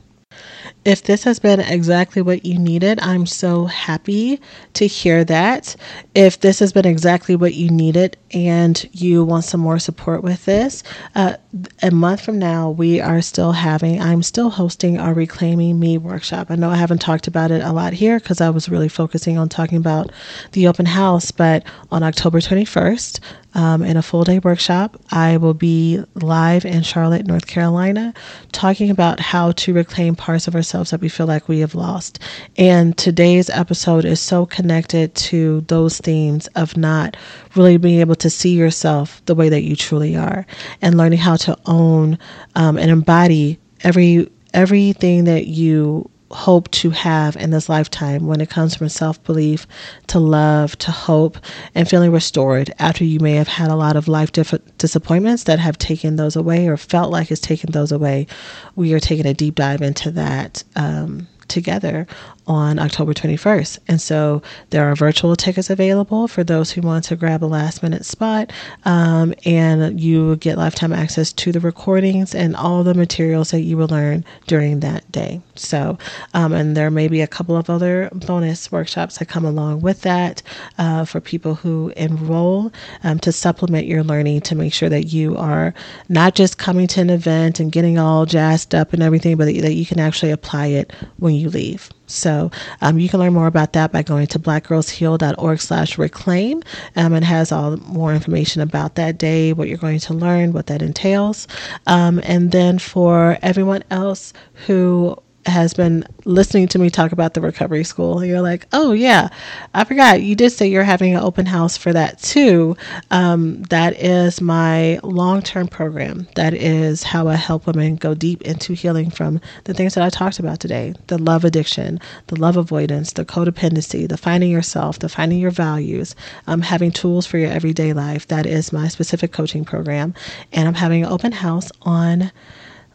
If 0.84 1.02
this 1.02 1.24
has 1.24 1.40
been 1.40 1.58
exactly 1.58 2.22
what 2.22 2.44
you 2.44 2.58
needed, 2.58 3.00
I'm 3.00 3.26
so 3.26 3.64
happy 3.64 4.40
to 4.74 4.86
hear 4.86 5.24
that. 5.24 5.74
If 6.14 6.40
this 6.40 6.60
has 6.60 6.72
been 6.72 6.86
exactly 6.86 7.34
what 7.34 7.54
you 7.54 7.70
needed 7.70 8.16
and 8.30 8.88
you 8.92 9.24
want 9.24 9.44
some 9.44 9.60
more 9.60 9.80
support 9.80 10.22
with 10.22 10.44
this, 10.44 10.84
uh, 11.16 11.36
a 11.82 11.90
month 11.90 12.20
from 12.20 12.38
now, 12.38 12.70
we 12.70 13.00
are 13.00 13.20
still 13.20 13.52
having, 13.52 14.00
I'm 14.00 14.22
still 14.22 14.50
hosting 14.50 14.98
our 14.98 15.12
Reclaiming 15.12 15.80
Me 15.80 15.98
workshop. 15.98 16.50
I 16.50 16.56
know 16.56 16.70
I 16.70 16.76
haven't 16.76 17.00
talked 17.00 17.26
about 17.26 17.50
it 17.50 17.62
a 17.62 17.72
lot 17.72 17.92
here 17.92 18.20
because 18.20 18.40
I 18.40 18.50
was 18.50 18.68
really 18.68 18.88
focusing 18.88 19.38
on 19.38 19.48
talking 19.48 19.78
about 19.78 20.12
the 20.52 20.68
open 20.68 20.86
house, 20.86 21.32
but 21.32 21.64
on 21.90 22.04
October 22.04 22.38
21st, 22.38 23.20
um, 23.56 23.82
in 23.82 23.96
a 23.96 24.02
full 24.02 24.22
day 24.22 24.38
workshop. 24.38 25.00
I 25.10 25.38
will 25.38 25.54
be 25.54 26.04
live 26.14 26.64
in 26.66 26.82
Charlotte, 26.82 27.26
North 27.26 27.46
Carolina, 27.46 28.12
talking 28.52 28.90
about 28.90 29.18
how 29.18 29.52
to 29.52 29.72
reclaim 29.72 30.14
parts 30.26 30.48
of 30.48 30.56
ourselves 30.56 30.90
that 30.90 31.00
we 31.00 31.08
feel 31.08 31.26
like 31.26 31.46
we 31.46 31.60
have 31.60 31.76
lost. 31.76 32.18
And 32.56 32.98
today's 32.98 33.48
episode 33.48 34.04
is 34.04 34.20
so 34.20 34.44
connected 34.44 35.14
to 35.14 35.60
those 35.68 35.98
themes 35.98 36.48
of 36.56 36.76
not 36.76 37.16
really 37.54 37.76
being 37.76 38.00
able 38.00 38.16
to 38.16 38.28
see 38.28 38.56
yourself 38.56 39.24
the 39.26 39.36
way 39.36 39.48
that 39.48 39.62
you 39.62 39.76
truly 39.76 40.16
are 40.16 40.44
and 40.82 40.96
learning 40.96 41.20
how 41.20 41.36
to 41.36 41.56
own 41.66 42.18
um, 42.56 42.76
and 42.76 42.90
embody 42.90 43.60
every 43.84 44.28
everything 44.52 45.24
that 45.24 45.46
you 45.46 46.10
hope 46.30 46.70
to 46.72 46.90
have 46.90 47.36
in 47.36 47.50
this 47.50 47.68
lifetime 47.68 48.26
when 48.26 48.40
it 48.40 48.50
comes 48.50 48.74
from 48.74 48.88
self 48.88 49.22
belief 49.24 49.66
to 50.08 50.18
love 50.18 50.76
to 50.78 50.90
hope 50.90 51.38
and 51.74 51.88
feeling 51.88 52.12
restored 52.12 52.72
after 52.78 53.04
you 53.04 53.20
may 53.20 53.34
have 53.34 53.48
had 53.48 53.70
a 53.70 53.76
lot 53.76 53.96
of 53.96 54.08
life 54.08 54.32
diff- 54.32 54.54
disappointments 54.78 55.44
that 55.44 55.58
have 55.58 55.78
taken 55.78 56.16
those 56.16 56.36
away 56.36 56.66
or 56.66 56.76
felt 56.76 57.12
like 57.12 57.30
it's 57.30 57.40
taken 57.40 57.70
those 57.72 57.92
away. 57.92 58.26
We 58.74 58.92
are 58.92 59.00
taking 59.00 59.26
a 59.26 59.34
deep 59.34 59.54
dive 59.54 59.82
into 59.82 60.10
that 60.12 60.64
um, 60.74 61.28
together 61.48 62.06
on 62.46 62.78
October 62.78 63.12
21st. 63.12 63.78
And 63.88 64.00
so 64.00 64.42
there 64.70 64.88
are 64.88 64.94
virtual 64.94 65.34
tickets 65.36 65.70
available 65.70 66.28
for 66.28 66.44
those 66.44 66.70
who 66.70 66.80
want 66.80 67.04
to 67.04 67.16
grab 67.16 67.42
a 67.42 67.46
last 67.46 67.82
minute 67.82 68.04
spot. 68.04 68.52
Um, 68.84 69.34
and 69.44 70.00
you 70.00 70.36
get 70.36 70.58
lifetime 70.58 70.92
access 70.92 71.32
to 71.34 71.52
the 71.52 71.60
recordings 71.60 72.34
and 72.34 72.54
all 72.54 72.84
the 72.84 72.94
materials 72.94 73.50
that 73.50 73.62
you 73.62 73.76
will 73.76 73.88
learn 73.88 74.24
during 74.46 74.80
that 74.80 75.10
day. 75.10 75.40
So, 75.54 75.98
um, 76.34 76.52
and 76.52 76.76
there 76.76 76.90
may 76.90 77.08
be 77.08 77.20
a 77.20 77.26
couple 77.26 77.56
of 77.56 77.68
other 77.68 78.08
bonus 78.12 78.70
workshops 78.70 79.18
that 79.18 79.26
come 79.26 79.44
along 79.44 79.80
with 79.80 80.02
that 80.02 80.42
uh, 80.78 81.04
for 81.04 81.20
people 81.20 81.54
who 81.54 81.92
enroll 81.96 82.72
um, 83.02 83.18
to 83.20 83.32
supplement 83.32 83.86
your 83.86 84.04
learning 84.04 84.42
to 84.42 84.54
make 84.54 84.72
sure 84.72 84.88
that 84.88 85.06
you 85.06 85.36
are 85.36 85.74
not 86.08 86.34
just 86.34 86.58
coming 86.58 86.86
to 86.88 87.00
an 87.00 87.10
event 87.10 87.60
and 87.60 87.72
getting 87.72 87.98
all 87.98 88.26
jazzed 88.26 88.74
up 88.74 88.92
and 88.92 89.02
everything, 89.02 89.36
but 89.36 89.46
that 89.46 89.74
you 89.74 89.86
can 89.86 89.98
actually 89.98 90.30
apply 90.30 90.66
it 90.66 90.92
when 91.18 91.34
you 91.34 91.48
leave. 91.48 91.90
So 92.06 92.50
um, 92.80 92.98
you 92.98 93.08
can 93.08 93.20
learn 93.20 93.32
more 93.32 93.46
about 93.46 93.72
that 93.74 93.92
by 93.92 94.02
going 94.02 94.26
to 94.28 94.38
blackgirlsheal.org 94.38 95.60
slash 95.60 95.98
reclaim. 95.98 96.62
Um, 96.94 97.14
it 97.14 97.22
has 97.22 97.52
all 97.52 97.76
more 97.78 98.12
information 98.14 98.62
about 98.62 98.94
that 98.96 99.18
day, 99.18 99.52
what 99.52 99.68
you're 99.68 99.78
going 99.78 100.00
to 100.00 100.14
learn, 100.14 100.52
what 100.52 100.66
that 100.66 100.82
entails. 100.82 101.48
Um, 101.86 102.20
and 102.24 102.52
then 102.52 102.78
for 102.78 103.38
everyone 103.42 103.84
else 103.90 104.32
who 104.66 105.16
has 105.46 105.74
been 105.74 106.04
listening 106.24 106.68
to 106.68 106.78
me 106.78 106.90
talk 106.90 107.12
about 107.12 107.34
the 107.34 107.40
recovery 107.40 107.84
school, 107.84 108.24
you're 108.24 108.40
like, 108.40 108.66
oh, 108.72 108.92
yeah, 108.92 109.28
I 109.74 109.84
forgot. 109.84 110.22
You 110.22 110.34
did 110.34 110.50
say 110.50 110.66
you're 110.66 110.82
having 110.84 111.14
an 111.14 111.22
open 111.22 111.46
house 111.46 111.76
for 111.76 111.92
that 111.92 112.20
too. 112.20 112.76
Um, 113.10 113.62
that 113.64 114.00
is 114.02 114.40
my 114.40 114.98
long 115.02 115.42
term 115.42 115.68
program. 115.68 116.28
That 116.34 116.54
is 116.54 117.02
how 117.02 117.28
I 117.28 117.36
help 117.36 117.66
women 117.66 117.96
go 117.96 118.14
deep 118.14 118.42
into 118.42 118.72
healing 118.72 119.10
from 119.10 119.40
the 119.64 119.74
things 119.74 119.94
that 119.94 120.04
I 120.04 120.10
talked 120.10 120.38
about 120.38 120.60
today 120.60 120.94
the 121.06 121.18
love 121.18 121.44
addiction, 121.44 122.00
the 122.26 122.38
love 122.38 122.56
avoidance, 122.56 123.12
the 123.12 123.24
codependency, 123.24 124.08
the 124.08 124.16
finding 124.16 124.50
yourself, 124.50 124.98
the 124.98 125.08
finding 125.08 125.38
your 125.38 125.50
values, 125.50 126.14
um, 126.46 126.60
having 126.60 126.90
tools 126.90 127.26
for 127.26 127.38
your 127.38 127.50
everyday 127.50 127.92
life. 127.92 128.26
That 128.28 128.46
is 128.46 128.72
my 128.72 128.88
specific 128.88 129.32
coaching 129.32 129.64
program. 129.64 130.14
And 130.52 130.66
I'm 130.66 130.74
having 130.74 131.04
an 131.04 131.12
open 131.12 131.32
house 131.32 131.70
on 131.82 132.32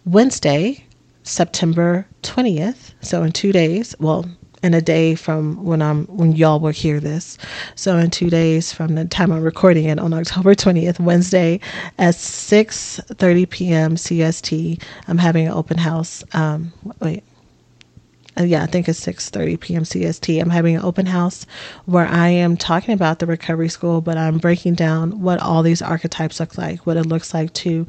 Wednesday 0.05 0.85
September 1.23 2.05
20th. 2.23 2.93
So 3.01 3.23
in 3.23 3.31
two 3.31 3.51
days, 3.51 3.95
well, 3.99 4.25
in 4.63 4.73
a 4.73 4.81
day 4.81 5.15
from 5.15 5.63
when 5.63 5.81
I'm 5.81 6.05
when 6.05 6.33
y'all 6.33 6.59
will 6.59 6.69
hear 6.71 6.99
this. 6.99 7.37
So 7.75 7.97
in 7.97 8.11
two 8.11 8.29
days 8.29 8.71
from 8.71 8.95
the 8.95 9.05
time 9.05 9.31
I'm 9.31 9.41
recording 9.41 9.85
it 9.85 9.99
on 9.99 10.13
October 10.13 10.53
20th, 10.53 10.99
Wednesday 10.99 11.59
at 11.97 12.15
6:30 12.15 13.49
p.m. 13.49 13.95
CST, 13.95 14.81
I'm 15.07 15.17
having 15.17 15.47
an 15.47 15.53
open 15.53 15.77
house. 15.77 16.23
Um, 16.33 16.73
wait, 16.99 17.23
uh, 18.39 18.43
yeah, 18.43 18.63
I 18.63 18.67
think 18.67 18.87
it's 18.87 19.03
6:30 19.05 19.59
p.m. 19.59 19.83
CST. 19.83 20.39
I'm 20.41 20.49
having 20.49 20.75
an 20.75 20.83
open 20.83 21.07
house 21.07 21.45
where 21.85 22.05
I 22.07 22.29
am 22.29 22.55
talking 22.55 22.93
about 22.93 23.19
the 23.19 23.25
recovery 23.25 23.69
school, 23.69 23.99
but 23.99 24.17
I'm 24.17 24.37
breaking 24.37 24.75
down 24.75 25.21
what 25.21 25.41
all 25.41 25.63
these 25.63 25.81
archetypes 25.81 26.39
look 26.39 26.57
like, 26.57 26.85
what 26.85 26.97
it 26.97 27.05
looks 27.05 27.33
like 27.33 27.51
to 27.53 27.87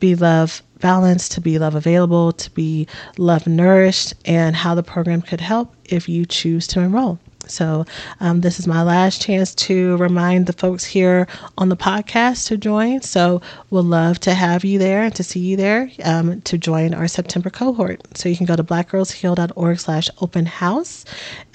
be 0.00 0.14
love 0.14 0.62
balanced, 0.84 1.32
to 1.32 1.40
be 1.40 1.58
love 1.58 1.74
available, 1.74 2.30
to 2.30 2.50
be 2.50 2.86
love 3.16 3.46
nourished, 3.46 4.12
and 4.26 4.54
how 4.54 4.74
the 4.74 4.82
program 4.82 5.22
could 5.22 5.40
help 5.40 5.74
if 5.86 6.10
you 6.10 6.26
choose 6.26 6.66
to 6.66 6.80
enroll. 6.80 7.18
So, 7.46 7.86
um, 8.20 8.42
this 8.42 8.58
is 8.58 8.66
my 8.66 8.82
last 8.82 9.22
chance 9.22 9.54
to 9.66 9.96
remind 9.96 10.46
the 10.46 10.52
folks 10.52 10.84
here 10.84 11.26
on 11.56 11.70
the 11.70 11.76
podcast 11.76 12.48
to 12.48 12.58
join. 12.58 13.00
So, 13.00 13.40
we'll 13.70 13.82
love 13.82 14.20
to 14.20 14.34
have 14.34 14.62
you 14.62 14.78
there 14.78 15.04
and 15.04 15.14
to 15.14 15.22
see 15.22 15.40
you 15.40 15.56
there 15.56 15.90
um, 16.04 16.42
to 16.42 16.58
join 16.58 16.92
our 16.92 17.08
September 17.08 17.48
cohort. 17.48 18.02
So, 18.14 18.28
you 18.28 18.36
can 18.36 18.46
go 18.46 18.56
to 18.56 18.64
blackgirlsheal.org 18.64 19.78
slash 19.78 20.10
open 20.20 20.44
house 20.46 21.06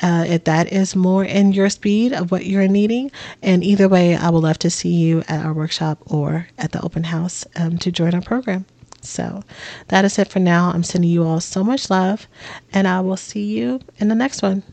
uh, 0.02 0.26
if 0.28 0.44
that 0.46 0.74
is 0.74 0.96
more 0.96 1.24
in 1.24 1.54
your 1.54 1.70
speed 1.70 2.14
of 2.14 2.32
what 2.32 2.48
you're 2.48 2.68
needing. 2.68 3.12
And 3.44 3.64
either 3.64 3.88
way, 3.88 4.16
I 4.16 4.30
would 4.30 4.44
love 4.44 4.60
to 4.60 4.72
see 4.72 4.94
you 4.94 5.24
at 5.28 5.46
our 5.46 5.54
workshop 5.54 6.00
or 6.08 6.48
at 6.58 6.72
the 6.72 6.82
open 6.82 7.04
house 7.04 7.46
um, 7.56 7.78
to 7.78 7.92
join 7.92 8.16
our 8.16 8.22
program. 8.22 8.66
So, 9.02 9.44
that 9.88 10.06
is 10.06 10.20
it 10.20 10.28
for 10.30 10.40
now. 10.40 10.72
I'm 10.72 10.84
sending 10.84 11.10
you 11.10 11.24
all 11.24 11.40
so 11.40 11.64
much 11.64 11.90
love, 11.90 12.28
and 12.74 12.88
I 12.88 13.02
will 13.02 13.18
see 13.18 13.46
you 13.46 13.80
in 13.98 14.08
the 14.08 14.16
next 14.16 14.42
one. 14.42 14.64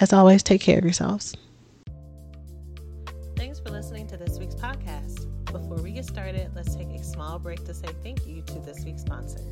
As 0.00 0.12
always, 0.12 0.42
take 0.42 0.60
care 0.60 0.78
of 0.78 0.84
yourselves. 0.84 1.36
Thanks 3.36 3.60
for 3.60 3.70
listening 3.70 4.06
to 4.08 4.16
this 4.16 4.38
week's 4.38 4.54
podcast. 4.54 5.28
Before 5.46 5.76
we 5.82 5.92
get 5.92 6.06
started, 6.06 6.50
let's 6.54 6.74
take 6.74 6.88
a 6.88 7.02
small 7.02 7.38
break 7.38 7.64
to 7.66 7.74
say 7.74 7.88
thank 8.02 8.26
you 8.26 8.42
to 8.42 8.58
this 8.60 8.84
week's 8.84 9.02
sponsors. 9.02 9.51